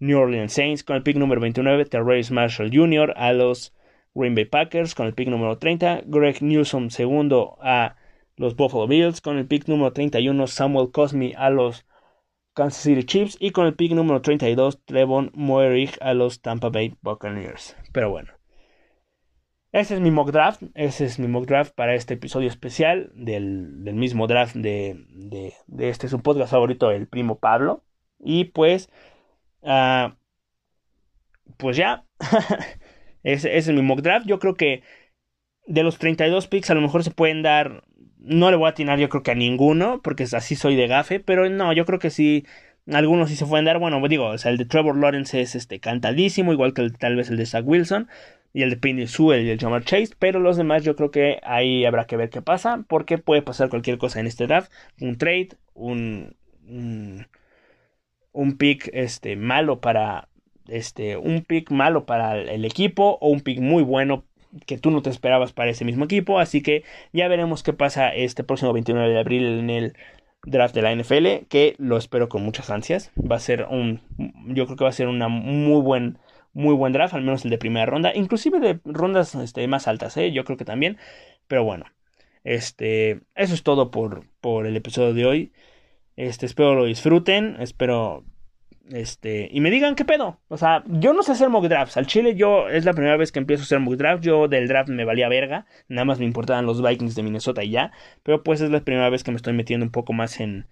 New 0.00 0.18
Orleans 0.18 0.52
Saints 0.52 0.82
con 0.82 0.96
el 0.96 1.02
pick 1.02 1.16
número 1.16 1.40
29, 1.40 1.84
Terrace 1.84 2.32
Marshall 2.32 2.70
Jr. 2.72 3.12
a 3.16 3.32
los 3.34 3.74
Green 4.18 4.34
Bay 4.34 4.44
Packers 4.44 4.94
con 4.94 5.06
el 5.06 5.14
pick 5.14 5.28
número 5.28 5.58
30, 5.58 6.02
Greg 6.06 6.42
Newsom 6.42 6.90
segundo 6.90 7.56
a 7.60 7.96
los 8.36 8.56
Buffalo 8.56 8.86
Bills 8.86 9.20
con 9.20 9.38
el 9.38 9.46
pick 9.46 9.68
número 9.68 9.92
31, 9.92 10.46
Samuel 10.48 10.90
Cosme 10.90 11.34
a 11.36 11.50
los 11.50 11.86
Kansas 12.54 12.82
City 12.82 13.04
Chiefs 13.04 13.36
y 13.38 13.50
con 13.50 13.66
el 13.66 13.74
pick 13.74 13.92
número 13.92 14.20
32, 14.20 14.84
Trevon 14.84 15.30
Moerig 15.34 15.96
a 16.00 16.14
los 16.14 16.42
Tampa 16.42 16.68
Bay 16.70 16.96
Buccaneers. 17.02 17.76
Pero 17.92 18.10
bueno. 18.10 18.32
ese 19.70 19.94
es 19.94 20.00
mi 20.00 20.10
mock 20.10 20.32
draft. 20.32 20.62
Ese 20.74 21.04
es 21.04 21.20
mi 21.20 21.28
mock 21.28 21.46
draft 21.46 21.72
para 21.74 21.94
este 21.94 22.14
episodio 22.14 22.48
especial 22.48 23.12
del, 23.14 23.84
del 23.84 23.94
mismo 23.94 24.26
draft 24.26 24.56
de, 24.56 25.04
de, 25.10 25.54
de, 25.68 25.88
este 25.88 26.08
su 26.08 26.20
podcast 26.20 26.50
favorito, 26.50 26.90
el 26.90 27.06
primo 27.06 27.38
Pablo. 27.38 27.84
Y 28.18 28.46
pues, 28.46 28.90
uh, 29.62 30.10
pues 31.56 31.76
ya, 31.76 32.04
ese, 33.22 33.56
es 33.56 33.68
mi 33.68 33.82
mock 33.82 34.00
draft. 34.00 34.26
Yo 34.26 34.38
creo 34.38 34.54
que 34.54 34.82
de 35.66 35.82
los 35.82 35.98
32 35.98 36.48
picks 36.48 36.70
a 36.70 36.74
lo 36.74 36.80
mejor 36.80 37.04
se 37.04 37.10
pueden 37.10 37.42
dar, 37.42 37.84
no 38.18 38.50
le 38.50 38.56
voy 38.56 38.66
a 38.66 38.70
atinar 38.70 38.98
yo 38.98 39.08
creo 39.08 39.22
que 39.22 39.32
a 39.32 39.34
ninguno, 39.34 40.00
porque 40.02 40.24
así 40.32 40.56
soy 40.56 40.76
de 40.76 40.86
gafe, 40.88 41.20
pero 41.20 41.48
no, 41.50 41.72
yo 41.72 41.84
creo 41.84 41.98
que 41.98 42.10
sí 42.10 42.46
algunos 42.90 43.28
sí 43.30 43.36
se 43.36 43.46
pueden 43.46 43.66
dar, 43.66 43.78
bueno, 43.78 44.00
digo, 44.08 44.26
o 44.28 44.38
sea, 44.38 44.50
el 44.50 44.56
de 44.56 44.64
Trevor 44.64 44.96
Lawrence 44.96 45.40
es 45.40 45.54
este 45.54 45.78
cantadísimo, 45.80 46.52
igual 46.52 46.72
que 46.72 46.82
el, 46.82 46.96
tal 46.96 47.16
vez 47.16 47.28
el 47.30 47.36
de 47.36 47.44
Zach 47.46 47.64
Wilson 47.66 48.08
y 48.54 48.62
el 48.62 48.70
de 48.70 48.76
Penny 48.78 49.06
Sewell 49.06 49.44
y 49.44 49.50
el 49.50 49.58
Jamar 49.58 49.84
Chase, 49.84 50.14
pero 50.18 50.40
los 50.40 50.56
demás 50.56 50.84
yo 50.84 50.96
creo 50.96 51.10
que 51.10 51.38
ahí 51.42 51.84
habrá 51.84 52.06
que 52.06 52.16
ver 52.16 52.30
qué 52.30 52.40
pasa, 52.42 52.84
porque 52.88 53.18
puede 53.18 53.42
pasar 53.42 53.68
cualquier 53.68 53.98
cosa 53.98 54.20
en 54.20 54.26
este 54.26 54.46
draft, 54.46 54.72
un 55.00 55.18
trade, 55.18 55.50
un 55.74 56.34
un, 56.68 57.26
un 58.32 58.56
pick 58.58 58.90
este 58.92 59.36
malo 59.36 59.80
para 59.80 60.27
este 60.68 61.16
un 61.16 61.42
pick 61.42 61.70
malo 61.70 62.06
para 62.06 62.38
el 62.38 62.64
equipo 62.64 63.18
o 63.20 63.28
un 63.28 63.40
pick 63.40 63.60
muy 63.60 63.82
bueno 63.82 64.24
que 64.66 64.78
tú 64.78 64.90
no 64.90 65.02
te 65.02 65.10
esperabas 65.10 65.52
para 65.52 65.70
ese 65.70 65.84
mismo 65.84 66.04
equipo, 66.04 66.38
así 66.38 66.62
que 66.62 66.84
ya 67.12 67.28
veremos 67.28 67.62
qué 67.62 67.72
pasa 67.72 68.08
este 68.14 68.44
próximo 68.44 68.72
29 68.72 69.10
de 69.10 69.18
abril 69.18 69.44
en 69.44 69.70
el 69.70 69.96
draft 70.44 70.74
de 70.74 70.82
la 70.82 70.94
NFL, 70.94 71.46
que 71.48 71.74
lo 71.78 71.96
espero 71.96 72.28
con 72.28 72.42
muchas 72.42 72.70
ansias. 72.70 73.12
Va 73.18 73.36
a 73.36 73.40
ser 73.40 73.66
un, 73.70 74.00
yo 74.54 74.66
creo 74.66 74.76
que 74.76 74.84
va 74.84 74.90
a 74.90 74.92
ser 74.92 75.08
una 75.08 75.28
muy 75.28 75.80
buen, 75.80 76.18
muy 76.52 76.74
buen 76.74 76.92
draft, 76.92 77.14
al 77.14 77.22
menos 77.22 77.44
el 77.44 77.50
de 77.50 77.58
primera 77.58 77.86
ronda, 77.86 78.12
inclusive 78.14 78.60
de 78.60 78.80
rondas 78.84 79.34
este, 79.34 79.66
más 79.68 79.88
altas, 79.88 80.16
¿eh? 80.16 80.32
yo 80.32 80.44
creo 80.44 80.56
que 80.56 80.64
también. 80.64 80.98
Pero 81.46 81.64
bueno, 81.64 81.86
este, 82.44 83.20
eso 83.34 83.54
es 83.54 83.62
todo 83.62 83.90
por, 83.90 84.24
por 84.40 84.66
el 84.66 84.76
episodio 84.76 85.14
de 85.14 85.26
hoy. 85.26 85.52
Este, 86.16 86.46
espero 86.46 86.74
lo 86.74 86.84
disfruten, 86.84 87.56
espero 87.60 88.24
este, 88.92 89.48
y 89.52 89.60
me 89.60 89.70
digan 89.70 89.94
qué 89.94 90.04
pedo. 90.04 90.40
O 90.48 90.56
sea, 90.56 90.82
yo 90.86 91.12
no 91.12 91.22
sé 91.22 91.32
hacer 91.32 91.48
mock 91.48 91.66
drafts. 91.66 91.96
Al 91.96 92.06
Chile 92.06 92.34
yo 92.36 92.68
es 92.68 92.84
la 92.84 92.92
primera 92.92 93.16
vez 93.16 93.32
que 93.32 93.38
empiezo 93.38 93.62
a 93.62 93.64
hacer 93.64 93.80
mock 93.80 93.96
draft. 93.96 94.22
Yo 94.22 94.48
del 94.48 94.68
draft 94.68 94.88
me 94.88 95.04
valía 95.04 95.28
verga. 95.28 95.66
Nada 95.88 96.04
más 96.04 96.18
me 96.18 96.24
importaban 96.24 96.66
los 96.66 96.82
Vikings 96.82 97.14
de 97.14 97.22
Minnesota 97.22 97.64
y 97.64 97.70
ya. 97.70 97.92
Pero 98.22 98.42
pues 98.42 98.60
es 98.60 98.70
la 98.70 98.80
primera 98.80 99.10
vez 99.10 99.24
que 99.24 99.30
me 99.30 99.36
estoy 99.36 99.52
metiendo 99.52 99.84
un 99.84 99.92
poco 99.92 100.12
más 100.12 100.40
en, 100.40 100.68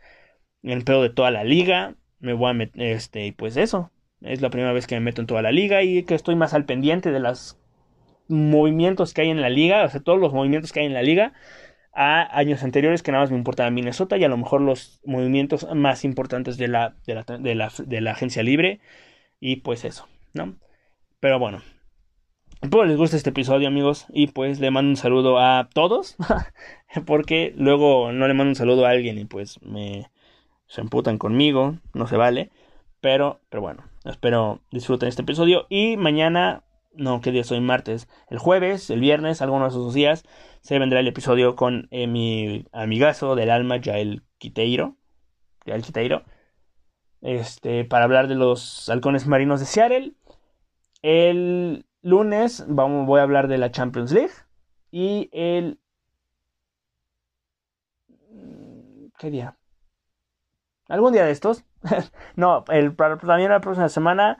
en 0.63 0.71
el 0.71 0.85
pedo 0.85 1.03
de 1.03 1.11
toda 1.11 1.31
la 1.31 1.45
liga. 1.45 1.95
Me 2.19 2.33
voy 2.33 2.51
a 2.51 2.55
meter, 2.55 2.83
este, 2.83 3.27
y 3.27 3.33
pues 3.33 3.57
eso. 3.57 3.91
Es 4.23 4.41
la 4.41 4.51
primera 4.51 4.73
vez 4.73 4.87
que 4.87 4.95
me 4.95 5.01
meto 5.01 5.21
en 5.21 5.27
toda 5.27 5.43
la 5.43 5.53
liga 5.53 5.83
y 5.83 6.03
que 6.05 6.15
estoy 6.15 6.37
más 6.37 6.55
al 6.55 6.65
pendiente 6.65 7.11
de 7.11 7.21
los 7.21 7.59
movimientos 8.29 9.13
que 9.15 9.23
hay 9.23 9.31
en 9.31 9.43
la 9.43 9.51
liga. 9.51 9.85
O 9.85 9.89
sea, 9.89 10.01
todos 10.01 10.19
los 10.19 10.33
movimientos 10.33 10.73
que 10.73 10.81
hay 10.81 10.87
en 10.87 10.95
la 10.95 11.03
liga 11.03 11.35
a 11.97 12.39
años 12.39 12.63
anteriores 12.63 13.03
que 13.03 13.11
nada 13.11 13.25
más 13.25 13.31
me 13.31 13.39
importaba 13.39 13.71
Minnesota 13.71 14.17
y 14.19 14.25
a 14.25 14.29
lo 14.29 14.37
mejor 14.37 14.61
los 14.61 15.01
movimientos 15.05 15.67
más 15.75 16.05
importantes 16.05 16.59
de 16.59 16.69
la, 16.69 16.95
de 17.07 17.15
la, 17.15 17.25
de 17.79 18.01
la, 18.03 18.11
agencia 18.13 18.43
libre. 18.43 18.81
Y 19.41 19.57
pues 19.57 19.85
eso, 19.85 20.07
¿no? 20.35 20.57
Pero 21.21 21.39
bueno, 21.39 21.63
espero 22.61 22.85
les 22.85 22.97
gusta 22.97 23.17
este 23.17 23.31
episodio 23.31 23.69
amigos. 23.69 24.07
Y 24.11 24.29
pues 24.29 24.61
le 24.61 24.71
mando 24.71 24.91
un 24.91 24.97
saludo 24.97 25.39
a 25.39 25.69
todos 25.73 26.17
porque 27.07 27.55
luego 27.57 28.13
no 28.13 28.29
le 28.29 28.35
mando 28.35 28.51
un 28.51 28.57
saludo 28.57 28.87
a 28.87 28.91
alguien 28.91 29.19
y 29.19 29.25
pues 29.25 29.61
me 29.63 30.11
se 30.67 30.81
emputan 30.81 31.17
conmigo, 31.17 31.77
no 31.95 32.07
se 32.07 32.17
vale, 32.17 32.51
pero, 33.01 33.41
pero 33.49 33.63
bueno, 33.63 33.85
espero 34.05 34.61
disfruten 34.71 35.09
este 35.09 35.23
episodio. 35.23 35.67
Y 35.71 35.97
mañana 35.97 36.65
no, 36.97 37.21
¿qué 37.21 37.33
día 37.33 37.45
soy? 37.45 37.61
Martes. 37.61 38.09
El 38.29 38.39
jueves, 38.39 38.91
el 38.91 39.01
viernes, 39.01 39.43
algunos 39.43 39.75
de 39.75 39.81
esos 39.81 39.95
días, 39.95 40.25
se 40.61 40.79
vendrá 40.79 41.01
el 41.01 41.09
episodio 41.09 41.57
con 41.57 41.89
eh, 41.91 42.07
mi 42.07 42.67
amigazo 42.73 43.35
del 43.35 43.51
alma, 43.51 43.81
Jael 43.83 44.25
Quiteiro. 44.39 44.97
Jael 45.65 45.83
Quiteiro. 45.83 46.25
Este, 47.21 47.85
para 47.85 48.05
hablar 48.05 48.29
de 48.29 48.35
los 48.35 48.89
halcones 48.89 49.27
marinos 49.27 49.61
de 49.61 49.67
Seattle. 49.67 50.15
El 51.03 51.87
lunes 52.03 52.65
vamos, 52.69 53.07
voy 53.07 53.21
a 53.21 53.25
hablar 53.25 53.49
de 53.49 53.59
la 53.59 53.71
Champions 53.71 54.13
League. 54.13 54.33
Y 54.91 55.29
el... 55.33 55.79
¿Qué 59.19 59.31
día? 59.31 59.57
¿Algún 60.89 61.13
día 61.13 61.25
de 61.25 61.33
estos? 61.33 61.65
no, 62.37 62.65
el, 62.69 62.95
también 62.97 63.51
la 63.51 63.61
próxima 63.61 63.89
semana 63.89 64.39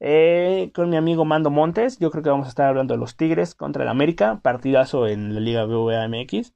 eh, 0.00 0.70
con 0.74 0.90
mi 0.90 0.96
amigo 0.96 1.24
Mando 1.24 1.50
Montes. 1.50 1.98
Yo 1.98 2.10
creo 2.10 2.22
que 2.22 2.30
vamos 2.30 2.46
a 2.46 2.50
estar 2.50 2.68
hablando 2.68 2.94
de 2.94 3.00
los 3.00 3.16
Tigres 3.16 3.54
contra 3.54 3.82
el 3.84 3.88
América. 3.88 4.40
Partidazo 4.42 5.06
en 5.06 5.34
la 5.34 5.40
Liga 5.40 5.64
BVA 5.64 6.06
MX. 6.08 6.52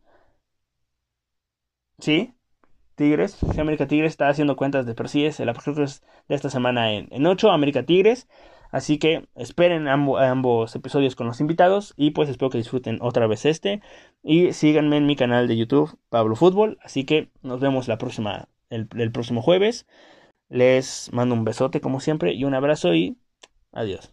Sí, 1.98 2.34
Tigres. 2.94 3.38
América 3.58 3.86
Tigres 3.86 4.12
está 4.12 4.28
haciendo 4.28 4.56
cuentas 4.56 4.86
de 4.86 4.94
persíes. 4.94 5.40
La 5.40 5.54
creo 5.54 5.82
es 5.84 6.02
de 6.28 6.34
esta 6.34 6.50
semana 6.50 6.92
en, 6.92 7.08
en 7.10 7.26
8. 7.26 7.50
América 7.50 7.84
Tigres. 7.84 8.28
Así 8.72 8.98
que 8.98 9.26
esperen 9.34 9.88
ambos 9.88 10.76
episodios 10.76 11.16
con 11.16 11.26
los 11.26 11.40
invitados. 11.40 11.94
Y 11.96 12.12
pues 12.12 12.28
espero 12.28 12.50
que 12.50 12.58
disfruten 12.58 12.98
otra 13.02 13.26
vez 13.26 13.44
este. 13.46 13.80
Y 14.22 14.52
síganme 14.52 14.96
en 14.98 15.06
mi 15.06 15.16
canal 15.16 15.48
de 15.48 15.56
YouTube, 15.56 15.98
Pablo 16.08 16.36
Fútbol. 16.36 16.78
Así 16.82 17.04
que 17.04 17.30
nos 17.42 17.60
vemos 17.60 17.88
la 17.88 17.98
próxima, 17.98 18.48
el, 18.70 18.88
el 18.96 19.12
próximo 19.12 19.42
jueves. 19.42 19.86
Les 20.48 21.10
mando 21.12 21.34
un 21.34 21.44
besote 21.44 21.80
como 21.80 22.00
siempre 22.00 22.34
y 22.34 22.44
un 22.44 22.54
abrazo 22.54 22.94
y 22.94 23.16
Adiós. 23.72 24.10